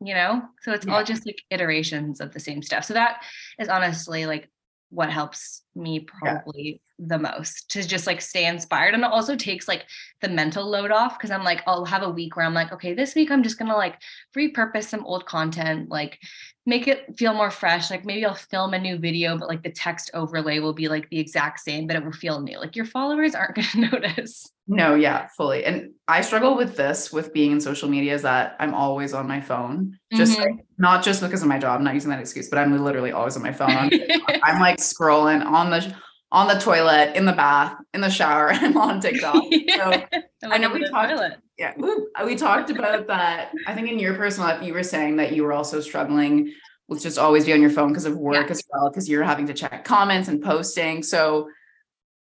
you 0.00 0.14
know? 0.14 0.42
So 0.62 0.72
it's 0.72 0.86
Yeah. 0.86 0.94
all 0.94 1.04
just 1.04 1.26
like 1.26 1.42
iterations 1.50 2.20
of 2.20 2.32
the 2.32 2.40
same 2.40 2.62
stuff. 2.62 2.84
So 2.84 2.94
that 2.94 3.22
is 3.58 3.68
honestly 3.68 4.26
like 4.26 4.50
what 4.90 5.10
helps 5.10 5.62
me 5.74 6.06
Yeah. 6.22 6.38
probably 6.40 6.80
the 7.00 7.18
most 7.18 7.70
to 7.72 7.82
just 7.82 8.06
like 8.06 8.20
stay 8.20 8.46
inspired 8.46 8.94
and 8.94 9.02
it 9.02 9.10
also 9.10 9.34
takes 9.34 9.66
like 9.66 9.84
the 10.20 10.28
mental 10.28 10.64
load 10.64 10.92
off 10.92 11.18
because 11.18 11.32
i'm 11.32 11.42
like 11.42 11.60
i'll 11.66 11.84
have 11.84 12.04
a 12.04 12.08
week 12.10 12.36
where 12.36 12.46
i'm 12.46 12.54
like 12.54 12.70
okay 12.72 12.94
this 12.94 13.16
week 13.16 13.32
i'm 13.32 13.42
just 13.42 13.58
gonna 13.58 13.74
like 13.76 14.00
repurpose 14.36 14.84
some 14.84 15.04
old 15.04 15.26
content 15.26 15.88
like 15.88 16.20
make 16.66 16.88
it 16.88 17.16
feel 17.18 17.34
more 17.34 17.50
fresh 17.50 17.90
like 17.90 18.04
maybe 18.04 18.24
i'll 18.24 18.34
film 18.34 18.72
a 18.74 18.78
new 18.78 18.96
video 18.98 19.36
but 19.36 19.48
like 19.48 19.62
the 19.62 19.70
text 19.70 20.10
overlay 20.14 20.58
will 20.60 20.72
be 20.72 20.88
like 20.88 21.08
the 21.10 21.18
exact 21.18 21.60
same 21.60 21.86
but 21.86 21.94
it 21.96 22.04
will 22.04 22.12
feel 22.12 22.40
new 22.40 22.58
like 22.58 22.74
your 22.74 22.86
followers 22.86 23.34
aren't 23.34 23.54
gonna 23.74 23.90
notice 23.90 24.50
No, 24.66 24.94
yeah, 24.94 25.28
fully. 25.36 25.62
And 25.66 25.90
I 26.08 26.22
struggle 26.22 26.56
with 26.56 26.74
this 26.74 27.12
with 27.12 27.34
being 27.34 27.52
in 27.52 27.60
social 27.60 27.86
media 27.86 28.14
is 28.14 28.22
that 28.22 28.56
I'm 28.58 28.72
always 28.72 29.12
on 29.12 29.28
my 29.28 29.42
phone. 29.42 29.98
Just 30.14 30.38
Mhm. 30.38 30.40
like, 30.40 30.64
not 30.78 31.04
just 31.04 31.20
because 31.20 31.42
of 31.42 31.48
my 31.48 31.58
job, 31.58 31.76
I'm 31.76 31.84
not 31.84 31.92
using 31.92 32.08
that 32.08 32.18
excuse, 32.18 32.48
but 32.48 32.58
I'm 32.58 32.72
literally 32.82 33.12
always 33.12 33.36
on 33.36 33.42
my 33.42 33.52
phone. 33.52 33.90
I'm 34.42 34.60
like 34.60 34.78
scrolling 34.78 35.44
on 35.44 35.68
the 35.68 35.94
on 36.34 36.48
the 36.48 36.58
toilet, 36.58 37.14
in 37.16 37.24
the 37.26 37.32
bath, 37.32 37.76
in 37.94 38.00
the 38.00 38.10
shower, 38.10 38.50
I'm 38.52 38.76
on 38.76 39.00
TikTok. 39.00 39.42
So 40.44 40.50
I 40.50 40.58
know 40.58 40.68
we 40.70 40.86
talked- 40.90 41.38
yeah, 41.56 41.72
woo, 41.78 42.08
we 42.26 42.34
talked 42.36 42.68
about 42.68 43.06
that. 43.06 43.52
I 43.66 43.74
think 43.74 43.88
in 43.88 43.98
your 43.98 44.14
personal 44.14 44.48
life, 44.50 44.62
you 44.62 44.74
were 44.74 44.82
saying 44.82 45.16
that 45.16 45.32
you 45.32 45.42
were 45.44 45.54
also 45.54 45.80
struggling 45.80 46.52
with 46.88 47.00
just 47.00 47.16
always 47.16 47.46
be 47.46 47.52
on 47.54 47.62
your 47.62 47.70
phone 47.70 47.88
because 47.88 48.04
of 48.04 48.16
work 48.18 48.46
Yeah. 48.46 48.50
as 48.50 48.62
well, 48.70 48.90
because 48.90 49.08
you're 49.08 49.22
having 49.22 49.46
to 49.46 49.54
check 49.54 49.84
comments 49.84 50.28
and 50.28 50.42
posting. 50.42 51.02
So 51.02 51.48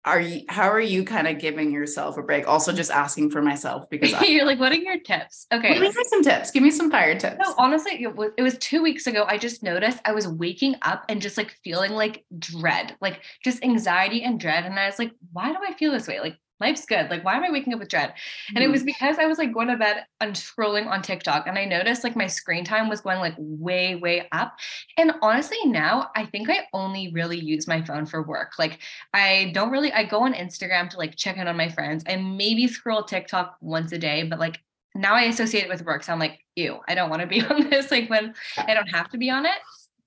are 0.05 0.21
you 0.21 0.43
how 0.49 0.69
are 0.69 0.79
you 0.79 1.03
kind 1.03 1.27
of 1.27 1.39
giving 1.39 1.71
yourself 1.71 2.17
a 2.17 2.23
break? 2.23 2.47
Also 2.47 2.71
just 2.71 2.91
asking 2.91 3.31
for 3.31 3.41
myself 3.41 3.89
because 3.89 4.13
I 4.15 4.25
you're 4.25 4.45
like 4.45 4.59
what 4.59 4.71
are 4.71 4.75
your 4.75 4.99
tips 4.99 5.47
okay 5.51 5.79
give 5.89 5.95
me 5.95 6.03
some 6.09 6.23
tips. 6.23 6.51
Give 6.51 6.63
me 6.63 6.71
some 6.71 6.91
fire 6.91 7.17
tips. 7.17 7.37
No, 7.39 7.53
honestly, 7.57 8.01
it 8.01 8.15
was, 8.15 8.31
it 8.37 8.41
was 8.41 8.57
two 8.57 8.81
weeks 8.81 9.07
ago. 9.07 9.25
I 9.27 9.37
just 9.37 9.63
noticed 9.63 9.99
I 10.05 10.11
was 10.11 10.27
waking 10.27 10.75
up 10.81 11.05
and 11.09 11.21
just 11.21 11.37
like 11.37 11.55
feeling 11.63 11.91
like 11.91 12.25
dread, 12.37 12.95
like 13.01 13.21
just 13.43 13.63
anxiety 13.63 14.23
and 14.23 14.39
dread. 14.39 14.65
And 14.65 14.79
I 14.79 14.85
was 14.85 14.99
like, 14.99 15.11
why 15.31 15.51
do 15.51 15.57
I 15.67 15.73
feel 15.73 15.91
this 15.91 16.07
way? 16.07 16.19
Like, 16.19 16.37
life's 16.59 16.85
good. 16.85 17.09
Like, 17.09 17.23
why 17.23 17.35
am 17.35 17.43
I 17.43 17.51
waking 17.51 17.73
up 17.73 17.79
with 17.79 17.89
dread? 17.89 18.13
And 18.55 18.63
it 18.63 18.69
Mhm. 18.69 18.71
was 18.71 18.83
because 18.83 19.17
I 19.19 19.25
was 19.25 19.37
like 19.37 19.53
going 19.53 19.67
to 19.69 19.77
bed 19.77 20.05
and 20.19 20.33
scrolling 20.35 20.87
on 20.87 21.01
TikTok. 21.01 21.47
And 21.47 21.57
I 21.57 21.65
noticed 21.65 22.03
like 22.03 22.15
my 22.15 22.27
screen 22.27 22.63
time 22.65 22.89
was 22.89 23.01
going 23.01 23.19
like 23.19 23.35
way, 23.37 23.95
way 23.95 24.27
up. 24.31 24.55
And 24.97 25.13
honestly, 25.21 25.57
now 25.65 26.09
I 26.15 26.25
think 26.25 26.49
I 26.49 26.67
only 26.73 27.11
really 27.13 27.39
use 27.39 27.67
my 27.67 27.81
phone 27.81 28.05
for 28.05 28.21
work. 28.23 28.53
Like, 28.59 28.79
I 29.13 29.51
don't 29.53 29.71
really, 29.71 29.91
I 29.93 30.03
go 30.03 30.21
on 30.21 30.33
Instagram 30.33 30.89
to 30.91 30.97
like 30.97 31.15
check 31.15 31.37
in 31.37 31.47
on 31.47 31.57
my 31.57 31.69
friends 31.69 32.03
and 32.05 32.37
maybe 32.37 32.67
scroll 32.67 33.03
TikTok 33.03 33.57
once 33.61 33.91
a 33.91 33.97
day, 33.97 34.23
but 34.23 34.39
like, 34.39 34.59
now 34.95 35.13
I 35.15 35.23
associate 35.23 35.63
it 35.63 35.69
with 35.69 35.85
work. 35.85 36.03
So 36.03 36.11
I'm 36.11 36.19
like, 36.19 36.39
ew, 36.55 36.79
I 36.87 36.95
don't 36.95 37.09
want 37.09 37.21
to 37.21 37.27
be 37.27 37.41
on 37.45 37.69
this. 37.69 37.91
Like 37.91 38.09
when 38.09 38.33
I 38.57 38.73
don't 38.73 38.87
have 38.87 39.09
to 39.11 39.17
be 39.17 39.29
on 39.29 39.45
it. 39.45 39.57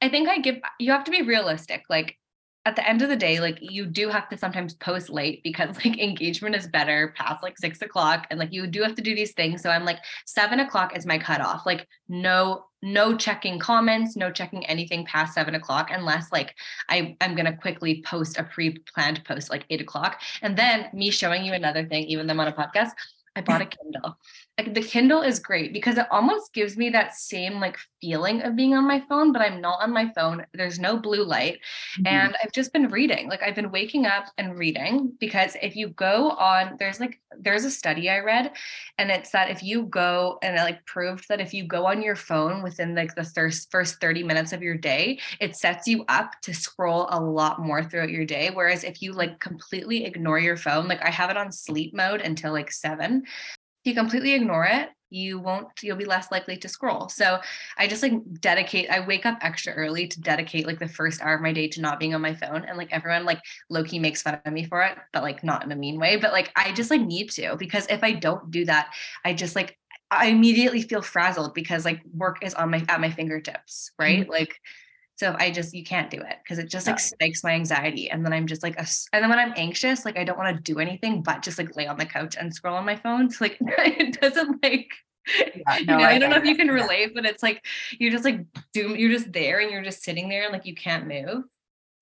I 0.01 0.09
think 0.09 0.29
I 0.29 0.39
give 0.39 0.57
you 0.81 0.91
have 0.91 1.05
to 1.05 1.13
be 1.13 1.23
realistic. 1.23 1.85
Like 1.89 2.17
at 2.65 2.77
the 2.77 2.89
end 2.89 3.03
of 3.03 3.09
the 3.09 3.17
day, 3.17 3.41
like 3.41 3.59
you 3.61 3.87
do 3.87 4.09
have 4.09 4.29
to 4.29 4.37
sometimes 4.37 4.75
post 4.75 5.11
late 5.11 5.43
because 5.43 5.77
like 5.85 5.99
engagement 5.99 6.55
is 6.55 6.67
better 6.67 7.13
past 7.17 7.43
like 7.43 7.59
six 7.59 7.83
o'clock. 7.83 8.27
And 8.31 8.39
like 8.39 8.53
you 8.53 8.67
do 8.67 8.83
have 8.83 8.95
to 8.95 9.03
do 9.03 9.15
these 9.15 9.33
things. 9.33 9.63
So 9.63 9.71
I'm 9.71 9.85
like 9.85 9.99
seven 10.27 10.61
o'clock 10.61 10.97
is 10.97 11.07
my 11.07 11.19
cutoff. 11.19 11.67
Like 11.67 11.89
no, 12.09 12.67
no 12.83 13.17
checking 13.17 13.59
comments, 13.59 14.17
no 14.17 14.31
checking 14.31 14.65
anything 14.67 15.05
past 15.05 15.35
seven 15.35 15.55
o'clock 15.55 15.91
unless 15.93 16.31
like 16.31 16.55
I, 16.89 17.17
I'm 17.21 17.35
gonna 17.35 17.57
quickly 17.57 18.03
post 18.07 18.39
a 18.39 18.45
pre-planned 18.45 19.25
post 19.25 19.51
like 19.51 19.65
eight 19.71 19.81
o'clock. 19.81 20.21
And 20.41 20.57
then 20.57 20.89
me 20.93 21.11
showing 21.11 21.45
you 21.45 21.53
another 21.53 21.85
thing, 21.85 22.05
even 22.05 22.27
though 22.27 22.33
I'm 22.33 22.41
on 22.41 22.49
a 22.49 22.53
podcast, 22.53 22.91
I 23.35 23.41
bought 23.41 23.63
a 23.63 23.67
Kindle. 23.83 24.17
Like 24.59 24.75
the 24.75 24.83
Kindle 24.83 25.23
is 25.23 25.39
great 25.39 25.73
because 25.73 25.97
it 25.97 26.07
almost 26.11 26.53
gives 26.53 26.77
me 26.77 26.91
that 26.91 27.15
same 27.15 27.55
like 27.59 27.79
feeling 28.03 28.43
of 28.43 28.55
being 28.55 28.75
on 28.75 28.87
my 28.87 29.03
phone, 29.09 29.33
but 29.33 29.41
I'm 29.41 29.63
not 29.63 29.81
on 29.81 29.93
my 29.93 30.13
phone. 30.15 30.45
There's 30.53 30.79
no 30.79 30.99
blue 30.99 31.25
light. 31.25 31.59
Mhm. 31.99 32.07
And 32.07 32.37
I've 32.43 32.53
just 32.53 32.71
been 32.71 32.89
reading. 32.89 33.31
Like 33.31 33.43
I've 33.43 33.55
been 33.55 33.71
waking 33.71 34.05
up 34.05 34.27
and 34.37 34.59
reading 34.59 35.15
because 35.19 35.57
if 35.63 35.75
you 35.75 35.89
go 35.89 36.33
on, 36.33 36.77
there's 36.79 37.01
like 37.01 37.19
there's 37.39 37.65
a 37.65 37.71
study 37.71 38.11
I 38.11 38.19
read, 38.19 38.53
and 38.99 39.11
it's 39.11 39.31
that 39.31 39.51
if 39.51 39.63
you 39.63 39.85
go 39.85 40.39
and 40.43 40.55
it 40.55 40.61
like 40.63 40.85
proved 40.85 41.29
that 41.31 41.41
if 41.41 41.55
you 41.55 41.65
go 41.67 41.87
on 41.87 42.03
your 42.03 42.17
phone 42.17 42.63
within 42.63 42.95
like 42.95 43.15
the 43.15 43.25
first 43.25 43.71
first 43.71 44.03
30 44.03 44.23
minutes 44.23 44.53
of 44.53 44.63
your 44.63 44.77
day, 44.77 45.19
it 45.41 45.57
sets 45.57 45.89
you 45.89 46.05
up 46.09 46.33
to 46.43 46.53
scroll 46.53 47.09
a 47.11 47.19
lot 47.19 47.59
more 47.61 47.83
throughout 47.83 48.11
your 48.11 48.27
day. 48.27 48.51
Whereas 48.53 48.85
if 48.85 49.01
you 49.01 49.13
like 49.15 49.41
completely 49.41 50.05
ignore 50.05 50.39
your 50.39 50.59
phone, 50.59 50.89
like 50.89 51.03
I 51.03 51.11
have 51.11 51.31
it 51.31 51.39
on 51.39 51.51
sleep 51.53 51.95
mode 51.95 52.21
until 52.21 52.53
like 52.53 52.71
seven. 52.71 53.23
If 53.85 53.91
you 53.91 53.95
completely 53.95 54.33
ignore 54.35 54.65
it, 54.65 54.91
you 55.13 55.39
won't 55.39 55.69
you'll 55.83 55.97
be 55.97 56.07
less 56.07 56.31
likely 56.33 56.57
to 56.57 56.69
scroll 56.69 57.09
so 57.09 57.39
i 57.77 57.87
just 57.87 58.03
like 58.03 58.15
dedicate 58.41 58.89
i 58.89 58.99
wake 58.99 59.27
up 59.27 59.37
extra 59.43 59.73
early 59.75 60.07
to 60.09 60.21
dedicate 60.21 60.67
like 60.67 60.79
the 60.79 60.89
first 60.89 61.21
hour 61.21 61.35
of 61.35 61.43
my 61.43 61.53
day 61.53 61.69
to 61.69 61.83
not 61.83 62.01
being 62.01 62.15
on 62.15 62.23
my 62.23 62.35
phone 62.35 62.65
and 62.65 62.79
like 62.79 62.91
everyone 62.93 63.25
like 63.25 63.41
low-key 63.69 63.99
makes 63.99 64.23
fun 64.23 64.41
of 64.45 64.53
me 64.53 64.65
for 64.65 64.83
it 64.83 64.97
but 65.13 65.23
like 65.23 65.45
not 65.45 65.63
in 65.63 65.71
a 65.71 65.77
mean 65.77 66.01
way 66.01 66.17
but 66.17 66.33
like 66.33 66.51
i 66.57 66.73
just 66.73 66.91
like 66.91 67.03
need 67.03 67.31
to 67.31 67.55
because 67.59 67.87
if 67.91 68.03
i 68.03 68.11
don't 68.11 68.51
do 68.51 68.65
that 68.65 68.91
i 69.25 69.35
just 69.35 69.55
like 69.55 69.79
i 70.11 70.29
immediately 70.29 70.81
feel 70.81 71.03
frazzled 71.03 71.53
because 71.53 71.85
like 71.85 72.01
work 72.15 72.39
is 72.43 72.55
on 72.55 72.71
my 72.71 72.83
at 72.89 73.01
my 73.01 73.11
fingertips 73.11 73.91
right 73.99 74.21
mm-hmm. 74.21 74.31
like 74.31 74.59
so 75.23 75.37
I 75.39 75.53
just 75.53 75.73
you 75.73 75.85
can't 75.85 76.11
do 76.11 76.17
it 76.17 76.39
because 76.43 76.59
it 76.59 76.69
just 76.69 76.89
like 76.89 76.97
yeah. 76.97 77.05
spikes 77.05 77.45
my 77.45 77.53
anxiety, 77.53 78.11
and 78.11 78.25
then 78.25 78.33
I'm 78.33 78.49
just 78.49 78.65
like, 78.65 78.75
a, 78.75 78.85
and 79.13 79.23
then 79.23 79.31
when 79.31 79.39
I'm 79.39 79.53
anxious, 79.57 80.05
like 80.05 80.19
I 80.19 80.25
don't 80.25 80.37
want 80.37 80.57
to 80.57 80.61
do 80.61 80.81
anything 80.81 81.23
but 81.23 81.43
just 81.43 81.59
like 81.59 81.77
lay 81.77 81.87
on 81.87 81.97
the 81.97 82.05
couch 82.05 82.37
and 82.37 82.53
scroll 82.53 82.75
on 82.75 82.85
my 82.85 82.97
phone. 82.97 83.31
So 83.31 83.45
like 83.45 83.57
it 83.61 84.21
doesn't 84.21 84.61
like. 84.65 84.91
Yeah, 85.39 85.53
no, 85.67 85.79
you 85.79 85.87
know, 85.87 85.99
I, 85.99 86.11
I 86.11 86.19
don't 86.19 86.31
know 86.31 86.39
if 86.39 86.45
you 86.45 86.57
can 86.57 86.67
relate, 86.67 87.15
but 87.15 87.25
it's 87.25 87.41
like 87.41 87.65
you're 88.01 88.11
just 88.11 88.25
like 88.25 88.45
doom. 88.73 88.97
You're 88.97 89.13
just 89.13 89.33
there, 89.33 89.61
and 89.61 89.71
you're 89.71 89.85
just 89.85 90.03
sitting 90.03 90.29
there, 90.29 90.43
and 90.43 90.53
like 90.53 90.67
you 90.67 90.75
can't 90.75 91.07
move. 91.07 91.45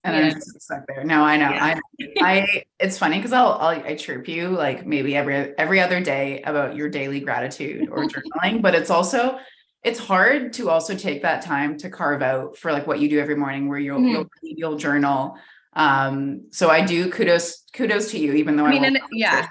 And 0.02 0.16
yeah. 0.16 0.22
I'm 0.22 0.30
just 0.32 0.62
stuck 0.62 0.86
there. 0.88 1.04
No, 1.04 1.22
I 1.22 1.36
know. 1.36 1.50
Yeah. 1.50 1.78
I, 2.22 2.22
I. 2.22 2.64
It's 2.78 2.96
funny 2.96 3.16
because 3.16 3.34
I'll, 3.34 3.52
I'll, 3.60 3.84
I 3.84 3.96
chirp 3.96 4.28
you 4.28 4.48
like 4.48 4.86
maybe 4.86 5.14
every 5.14 5.52
every 5.58 5.78
other 5.78 6.00
day 6.00 6.40
about 6.40 6.74
your 6.74 6.88
daily 6.88 7.20
gratitude 7.20 7.90
or 7.90 8.04
journaling, 8.06 8.62
but 8.62 8.74
it's 8.74 8.88
also 8.88 9.38
it's 9.82 9.98
hard 9.98 10.52
to 10.54 10.68
also 10.68 10.94
take 10.94 11.22
that 11.22 11.42
time 11.42 11.78
to 11.78 11.88
carve 11.88 12.22
out 12.22 12.56
for 12.56 12.72
like 12.72 12.86
what 12.86 13.00
you 13.00 13.08
do 13.08 13.18
every 13.18 13.36
morning 13.36 13.68
where 13.68 13.78
you'll 13.78 13.98
mm-hmm. 13.98 14.08
you'll, 14.42 14.58
you'll, 14.72 14.76
journal. 14.76 15.36
Um 15.74 16.46
so 16.50 16.68
i 16.68 16.84
do 16.84 17.10
kudos 17.10 17.64
kudos 17.72 18.10
to 18.10 18.18
you 18.18 18.32
even 18.32 18.56
though 18.56 18.66
i, 18.66 18.70
mean 18.70 18.96
I 18.96 19.00
yeah. 19.12 19.46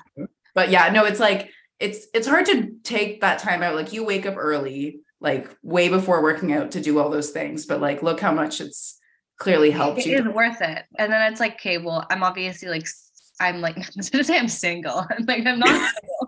but 0.53 0.69
yeah 0.69 0.91
no 0.91 1.05
it's 1.05 1.19
like 1.19 1.49
it's 1.79 2.07
it's 2.13 2.27
hard 2.27 2.45
to 2.47 2.71
take 2.83 3.21
that 3.21 3.39
time 3.39 3.63
out. 3.63 3.75
Like 3.75 3.93
you 3.93 4.03
wake 4.03 4.25
up 4.25 4.35
early 4.37 4.99
like 5.21 5.49
way 5.63 5.89
before 5.89 6.21
working 6.21 6.53
out 6.53 6.71
to 6.71 6.81
do 6.81 6.99
all 6.99 7.09
those 7.09 7.31
things 7.31 7.65
but 7.65 7.81
like 7.81 8.01
look 8.01 8.19
how 8.21 8.31
much 8.31 8.61
it's 8.61 8.99
clearly 9.37 9.71
helped 9.71 9.99
it 9.99 10.05
you. 10.05 10.17
it 10.17 10.27
is 10.27 10.33
worth 10.33 10.61
it. 10.61 10.85
And 10.97 11.11
then 11.11 11.31
it's 11.31 11.39
like 11.39 11.53
okay 11.53 11.77
well 11.77 12.05
i'm 12.09 12.23
obviously 12.23 12.69
like 12.69 12.87
i'm 13.39 13.61
like 13.61 13.77
i'm 13.77 14.03
gonna 14.11 14.23
say 14.23 14.37
i'm 14.37 14.47
single. 14.47 15.05
I'm 15.09 15.25
like 15.27 15.45
i'm 15.45 15.59
not 15.59 15.67
single 15.69 16.17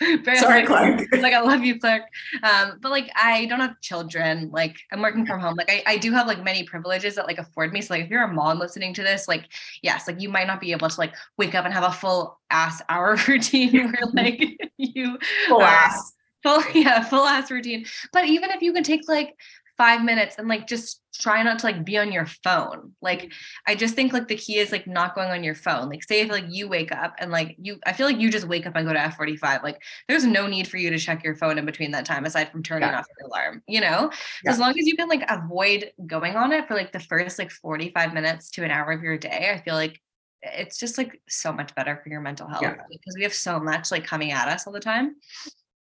Very 0.22 0.38
Sorry, 0.38 0.64
Clark. 0.64 1.02
Like 1.12 1.34
I 1.34 1.40
love 1.40 1.62
you, 1.62 1.78
Clark. 1.78 2.02
Um, 2.42 2.78
but 2.80 2.90
like 2.90 3.10
I 3.14 3.44
don't 3.46 3.60
have 3.60 3.78
children. 3.82 4.50
Like 4.50 4.76
I'm 4.92 5.02
working 5.02 5.26
from 5.26 5.40
home. 5.40 5.54
Like 5.56 5.70
I, 5.70 5.82
I 5.86 5.96
do 5.98 6.10
have 6.12 6.26
like 6.26 6.42
many 6.42 6.64
privileges 6.64 7.14
that 7.16 7.26
like 7.26 7.38
afford 7.38 7.72
me. 7.72 7.82
So 7.82 7.94
like 7.94 8.04
if 8.04 8.10
you're 8.10 8.24
a 8.24 8.32
mom 8.32 8.58
listening 8.58 8.94
to 8.94 9.02
this, 9.02 9.28
like 9.28 9.44
yes, 9.82 10.08
like 10.08 10.20
you 10.20 10.30
might 10.30 10.46
not 10.46 10.60
be 10.60 10.72
able 10.72 10.88
to 10.88 11.00
like 11.00 11.14
wake 11.36 11.54
up 11.54 11.66
and 11.66 11.74
have 11.74 11.84
a 11.84 11.92
full 11.92 12.38
ass 12.48 12.80
hour 12.88 13.18
routine 13.28 13.72
where 13.72 14.10
like 14.14 14.72
you 14.78 15.18
full 15.48 15.62
ass. 15.62 16.14
Full 16.42 16.62
yeah, 16.72 17.04
full 17.04 17.26
ass 17.26 17.50
routine. 17.50 17.84
But 18.14 18.24
even 18.24 18.50
if 18.50 18.62
you 18.62 18.72
can 18.72 18.82
take 18.82 19.06
like 19.06 19.36
five 19.80 20.04
minutes 20.04 20.36
and 20.36 20.46
like 20.46 20.66
just 20.66 21.02
try 21.18 21.42
not 21.42 21.58
to 21.58 21.64
like 21.64 21.86
be 21.86 21.96
on 21.96 22.12
your 22.12 22.26
phone. 22.26 22.92
Like 23.00 23.32
I 23.66 23.74
just 23.74 23.94
think 23.94 24.12
like 24.12 24.28
the 24.28 24.36
key 24.36 24.58
is 24.58 24.72
like 24.72 24.86
not 24.86 25.14
going 25.14 25.30
on 25.30 25.42
your 25.42 25.54
phone. 25.54 25.88
Like 25.88 26.04
say 26.04 26.20
if 26.20 26.28
like 26.28 26.44
you 26.50 26.68
wake 26.68 26.92
up 26.92 27.14
and 27.18 27.30
like 27.30 27.56
you 27.58 27.78
I 27.86 27.94
feel 27.94 28.06
like 28.06 28.20
you 28.20 28.30
just 28.30 28.46
wake 28.46 28.66
up 28.66 28.76
and 28.76 28.86
go 28.86 28.92
to 28.92 28.98
F45. 28.98 29.62
Like 29.62 29.80
there's 30.06 30.26
no 30.26 30.46
need 30.46 30.68
for 30.68 30.76
you 30.76 30.90
to 30.90 30.98
check 30.98 31.24
your 31.24 31.34
phone 31.34 31.56
in 31.56 31.64
between 31.64 31.92
that 31.92 32.04
time 32.04 32.26
aside 32.26 32.52
from 32.52 32.62
turning 32.62 32.90
yeah. 32.90 32.98
off 32.98 33.06
your 33.18 33.28
alarm, 33.28 33.62
you 33.66 33.80
know? 33.80 34.10
Yeah. 34.44 34.50
As 34.50 34.58
long 34.58 34.78
as 34.78 34.86
you 34.86 34.96
can 34.96 35.08
like 35.08 35.24
avoid 35.30 35.92
going 36.06 36.36
on 36.36 36.52
it 36.52 36.68
for 36.68 36.74
like 36.74 36.92
the 36.92 37.00
first 37.00 37.38
like 37.38 37.50
45 37.50 38.12
minutes 38.12 38.50
to 38.50 38.64
an 38.64 38.70
hour 38.70 38.92
of 38.92 39.02
your 39.02 39.16
day, 39.16 39.50
I 39.50 39.62
feel 39.62 39.76
like 39.76 39.98
it's 40.42 40.76
just 40.76 40.98
like 40.98 41.22
so 41.26 41.54
much 41.54 41.74
better 41.74 41.98
for 42.02 42.10
your 42.10 42.20
mental 42.20 42.48
health 42.48 42.60
yeah. 42.60 42.74
because 42.90 43.14
we 43.16 43.22
have 43.22 43.34
so 43.34 43.58
much 43.58 43.90
like 43.90 44.04
coming 44.04 44.32
at 44.32 44.46
us 44.46 44.66
all 44.66 44.74
the 44.74 44.80
time. 44.80 45.16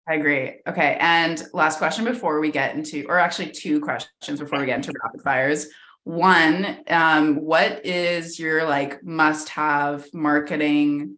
I 0.08 0.16
agree. 0.16 0.62
Okay. 0.68 0.98
And 1.00 1.42
last 1.54 1.78
question 1.78 2.04
before 2.06 2.40
we 2.40 2.52
get 2.52 2.76
into, 2.76 3.06
or 3.08 3.20
actually 3.20 3.52
two 3.52 3.80
questions 3.80 4.40
before 4.40 4.60
we 4.60 4.66
get 4.66 4.78
into 4.78 4.94
rapid 5.04 5.22
fires. 5.22 5.68
One, 6.04 6.80
um, 6.88 7.36
what 7.36 7.86
is 7.86 8.40
your 8.40 8.66
like 8.66 9.04
must 9.04 9.50
have 9.50 10.06
marketing, 10.14 11.18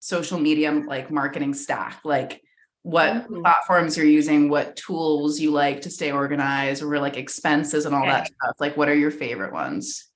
social 0.00 0.40
media, 0.40 0.72
like 0.72 1.10
marketing 1.10 1.54
stack? 1.54 2.00
Like 2.04 2.42
what 2.82 3.12
mm-hmm. 3.12 3.40
platforms 3.42 3.96
you're 3.96 4.06
using, 4.06 4.48
what 4.48 4.74
tools 4.74 5.38
you 5.38 5.52
like 5.52 5.82
to 5.82 5.90
stay 5.90 6.10
organized, 6.10 6.82
or 6.82 6.98
like 6.98 7.16
expenses 7.16 7.86
and 7.86 7.94
all 7.94 8.02
okay. 8.02 8.10
that 8.10 8.26
stuff? 8.26 8.56
Like, 8.58 8.76
what 8.76 8.88
are 8.88 8.94
your 8.94 9.12
favorite 9.12 9.52
ones? 9.52 10.10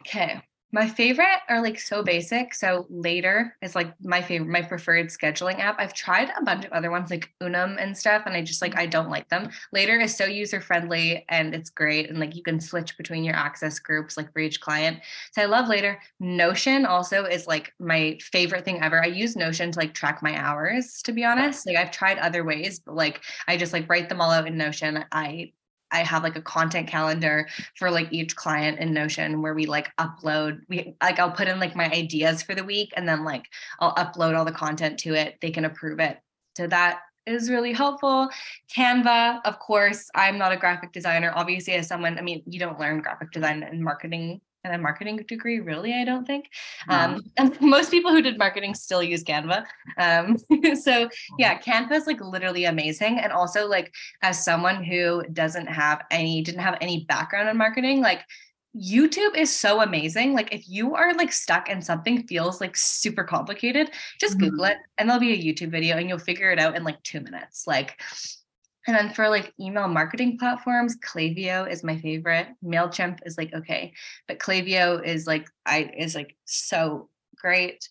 Okay. 0.00 0.42
My 0.74 0.88
favorite 0.88 1.40
are 1.50 1.60
like 1.60 1.78
so 1.78 2.02
basic. 2.02 2.54
So 2.54 2.86
later 2.88 3.54
is 3.60 3.74
like 3.74 3.92
my 4.02 4.22
favorite, 4.22 4.48
my 4.48 4.62
preferred 4.62 5.08
scheduling 5.08 5.58
app. 5.58 5.76
I've 5.78 5.92
tried 5.92 6.30
a 6.30 6.42
bunch 6.42 6.64
of 6.64 6.72
other 6.72 6.90
ones 6.90 7.10
like 7.10 7.30
Unum 7.42 7.76
and 7.78 7.96
stuff, 7.96 8.22
and 8.24 8.34
I 8.34 8.42
just 8.42 8.62
like 8.62 8.78
I 8.78 8.86
don't 8.86 9.10
like 9.10 9.28
them. 9.28 9.50
Later 9.72 10.00
is 10.00 10.16
so 10.16 10.24
user 10.24 10.62
friendly 10.62 11.26
and 11.28 11.54
it's 11.54 11.68
great, 11.68 12.08
and 12.08 12.18
like 12.18 12.34
you 12.34 12.42
can 12.42 12.58
switch 12.58 12.96
between 12.96 13.22
your 13.22 13.34
access 13.34 13.78
groups 13.78 14.16
like 14.16 14.32
for 14.32 14.38
each 14.38 14.62
client. 14.62 15.00
So 15.32 15.42
I 15.42 15.44
love 15.44 15.68
later. 15.68 16.00
Notion 16.20 16.86
also 16.86 17.26
is 17.26 17.46
like 17.46 17.74
my 17.78 18.18
favorite 18.22 18.64
thing 18.64 18.80
ever. 18.82 19.02
I 19.02 19.08
use 19.08 19.36
Notion 19.36 19.72
to 19.72 19.78
like 19.78 19.92
track 19.92 20.22
my 20.22 20.34
hours. 20.38 21.02
To 21.02 21.12
be 21.12 21.22
honest, 21.22 21.66
like 21.66 21.76
I've 21.76 21.90
tried 21.90 22.16
other 22.16 22.44
ways, 22.44 22.78
but 22.78 22.94
like 22.94 23.20
I 23.46 23.58
just 23.58 23.74
like 23.74 23.90
write 23.90 24.08
them 24.08 24.22
all 24.22 24.30
out 24.30 24.46
in 24.46 24.56
Notion. 24.56 25.04
I 25.12 25.52
I 25.92 26.02
have 26.02 26.22
like 26.22 26.36
a 26.36 26.42
content 26.42 26.88
calendar 26.88 27.48
for 27.76 27.90
like 27.90 28.12
each 28.12 28.34
client 28.36 28.78
in 28.78 28.92
Notion 28.92 29.42
where 29.42 29.54
we 29.54 29.66
like 29.66 29.94
upload 29.96 30.60
we 30.68 30.94
like 31.02 31.18
I'll 31.18 31.30
put 31.30 31.48
in 31.48 31.60
like 31.60 31.76
my 31.76 31.90
ideas 31.90 32.42
for 32.42 32.54
the 32.54 32.64
week 32.64 32.92
and 32.96 33.08
then 33.08 33.24
like 33.24 33.44
I'll 33.80 33.94
upload 33.94 34.36
all 34.36 34.44
the 34.44 34.52
content 34.52 34.98
to 35.00 35.14
it. 35.14 35.38
They 35.40 35.50
can 35.50 35.64
approve 35.64 36.00
it. 36.00 36.18
So 36.56 36.66
that 36.66 37.00
is 37.26 37.50
really 37.50 37.72
helpful. 37.72 38.28
Canva, 38.76 39.40
of 39.44 39.58
course, 39.58 40.10
I'm 40.14 40.38
not 40.38 40.52
a 40.52 40.56
graphic 40.56 40.92
designer. 40.92 41.32
Obviously, 41.34 41.74
as 41.74 41.86
someone, 41.86 42.18
I 42.18 42.22
mean, 42.22 42.42
you 42.46 42.58
don't 42.58 42.80
learn 42.80 43.00
graphic 43.00 43.30
design 43.30 43.62
and 43.62 43.82
marketing 43.82 44.40
a 44.70 44.78
marketing 44.78 45.16
degree, 45.26 45.60
really, 45.60 45.92
I 45.94 46.04
don't 46.04 46.26
think. 46.26 46.48
Um, 46.88 47.22
and 47.36 47.60
most 47.60 47.90
people 47.90 48.12
who 48.12 48.22
did 48.22 48.38
marketing 48.38 48.74
still 48.74 49.02
use 49.02 49.24
Canva. 49.24 49.64
Um, 49.98 50.36
so 50.76 51.08
yeah, 51.38 51.58
Canva 51.58 51.92
is 51.92 52.06
like 52.06 52.20
literally 52.20 52.66
amazing. 52.66 53.18
And 53.18 53.32
also 53.32 53.66
like 53.66 53.92
as 54.22 54.44
someone 54.44 54.84
who 54.84 55.24
doesn't 55.32 55.66
have 55.66 56.04
any, 56.10 56.42
didn't 56.42 56.60
have 56.60 56.78
any 56.80 57.04
background 57.08 57.48
in 57.48 57.56
marketing, 57.56 58.00
like 58.00 58.20
YouTube 58.74 59.36
is 59.36 59.54
so 59.54 59.82
amazing. 59.82 60.32
Like 60.32 60.54
if 60.54 60.68
you 60.68 60.94
are 60.94 61.12
like 61.14 61.32
stuck 61.32 61.68
and 61.68 61.84
something 61.84 62.26
feels 62.26 62.60
like 62.60 62.76
super 62.76 63.24
complicated, 63.24 63.90
just 64.18 64.38
mm-hmm. 64.38 64.50
Google 64.50 64.64
it 64.66 64.78
and 64.96 65.08
there'll 65.08 65.20
be 65.20 65.32
a 65.32 65.54
YouTube 65.54 65.70
video 65.70 65.96
and 65.96 66.08
you'll 66.08 66.18
figure 66.18 66.50
it 66.50 66.58
out 66.58 66.76
in 66.76 66.84
like 66.84 67.02
two 67.02 67.20
minutes. 67.20 67.66
Like 67.66 68.00
and 68.86 68.96
then 68.96 69.10
for 69.10 69.28
like 69.28 69.52
email 69.60 69.88
marketing 69.88 70.38
platforms, 70.38 70.96
Klaviyo 70.96 71.70
is 71.70 71.84
my 71.84 71.98
favorite. 71.98 72.48
Mailchimp 72.64 73.20
is 73.24 73.38
like 73.38 73.52
okay, 73.54 73.92
but 74.26 74.38
Klaviyo 74.38 75.04
is 75.04 75.26
like 75.26 75.46
I 75.66 75.92
is 75.96 76.14
like 76.14 76.36
so 76.44 77.08
great. 77.36 77.88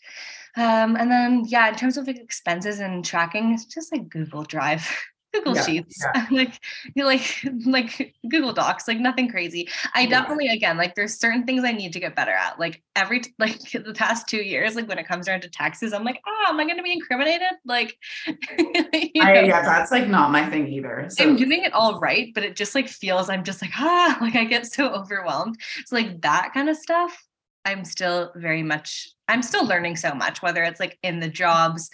Um, 0.58 0.96
and 0.98 1.10
then 1.10 1.46
yeah, 1.48 1.70
in 1.70 1.76
terms 1.76 1.98
of 1.98 2.08
like 2.08 2.20
expenses 2.20 2.80
and 2.80 3.06
tracking, 3.06 3.54
it's 3.54 3.66
just 3.66 3.92
like 3.92 4.10
Google 4.10 4.44
Drive. 4.44 4.88
Google 5.34 5.56
yeah, 5.56 5.66
Sheets, 5.66 6.06
yeah. 6.14 6.28
like 6.32 6.60
like 6.96 7.46
like 7.66 8.16
Google 8.28 8.54
Docs, 8.54 8.88
like 8.88 9.00
nothing 9.00 9.30
crazy. 9.30 9.70
I 9.94 10.02
yeah. 10.02 10.10
definitely 10.10 10.50
again 10.50 10.78
like 10.78 10.96
there's 10.96 11.20
certain 11.20 11.46
things 11.46 11.64
I 11.64 11.72
need 11.72 11.94
to 11.94 12.00
get 12.00 12.16
better 12.16 12.32
at. 12.32 12.60
Like 12.60 12.82
every 12.96 13.22
like 13.40 13.60
the 13.72 13.94
past 13.96 14.28
two 14.28 14.42
years, 14.42 14.76
like 14.76 14.88
when 14.88 15.00
it 15.00 15.08
comes 15.08 15.28
around 15.28 15.42
to 15.42 15.50
taxes, 15.50 15.94
I'm 15.94 16.04
like, 16.04 16.22
oh, 16.28 16.46
am 16.50 16.60
I 16.60 16.66
going 16.66 16.78
to 16.78 16.84
be 16.84 16.94
incriminated? 16.94 17.48
Like, 17.66 17.98
I, 18.28 19.12
yeah, 19.14 19.62
that's 19.62 19.92
like 19.92 20.08
not 20.08 20.32
my 20.32 20.46
thing 20.50 20.68
either. 20.68 21.08
So. 21.10 21.24
I'm 21.24 21.36
doing 21.36 21.64
it 21.64 21.74
all 21.74 22.00
right, 22.00 22.32
but 22.34 22.44
it 22.44 22.56
just 22.56 22.76
like 22.76 22.88
feels 22.88 23.30
I'm 23.30 23.44
just 23.44 23.62
like 23.62 23.72
ah, 23.78 24.18
like 24.22 24.36
I 24.36 24.46
get 24.46 24.66
so 24.66 24.90
overwhelmed. 24.94 25.58
So 25.86 25.96
like 25.96 26.22
that 26.22 26.52
kind 26.54 26.70
of 26.70 26.76
stuff, 26.76 27.26
I'm 27.66 27.86
still 27.86 28.32
very 28.36 28.64
much 28.64 29.10
I'm 29.28 29.42
still 29.42 29.66
learning 29.66 29.96
so 29.96 30.14
much, 30.14 30.42
whether 30.42 30.62
it's 30.64 30.80
like 30.80 30.98
in 31.04 31.22
the 31.22 31.30
jobs 31.30 31.90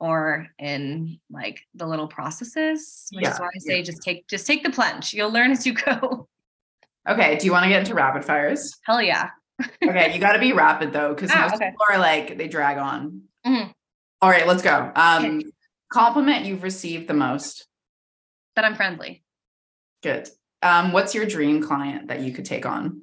or 0.00 0.48
in 0.58 1.20
like 1.30 1.60
the 1.74 1.86
little 1.86 2.08
processes 2.08 3.06
which 3.12 3.24
yeah, 3.24 3.32
is 3.32 3.38
why 3.38 3.46
i 3.46 3.58
say 3.58 3.76
yeah. 3.76 3.82
just 3.82 4.02
take 4.02 4.26
just 4.26 4.46
take 4.46 4.64
the 4.64 4.70
plunge 4.70 5.12
you'll 5.12 5.30
learn 5.30 5.50
as 5.50 5.66
you 5.66 5.74
go. 5.74 6.26
Okay 7.08 7.38
do 7.38 7.46
you 7.46 7.52
want 7.52 7.64
to 7.64 7.70
get 7.70 7.80
into 7.80 7.94
rapid 7.94 8.24
fires? 8.24 8.76
Hell 8.82 9.00
yeah. 9.00 9.30
Okay 9.82 10.12
you 10.12 10.20
got 10.20 10.32
to 10.32 10.38
be 10.38 10.52
rapid 10.52 10.92
though 10.92 11.14
because 11.14 11.30
ah, 11.32 11.42
most 11.42 11.54
okay. 11.54 11.70
people 11.70 11.86
are 11.90 11.98
like 11.98 12.36
they 12.36 12.46
drag 12.46 12.76
on. 12.76 13.22
Mm-hmm. 13.46 13.70
All 14.20 14.28
right 14.28 14.46
let's 14.46 14.62
go. 14.62 14.92
Um 14.94 15.24
okay. 15.24 15.46
compliment 15.90 16.44
you've 16.44 16.62
received 16.62 17.08
the 17.08 17.14
most. 17.14 17.66
That 18.54 18.66
i'm 18.66 18.74
friendly. 18.74 19.24
Good. 20.02 20.28
Um 20.62 20.92
what's 20.92 21.14
your 21.14 21.24
dream 21.24 21.62
client 21.62 22.08
that 22.08 22.20
you 22.20 22.32
could 22.32 22.44
take 22.44 22.66
on 22.66 23.02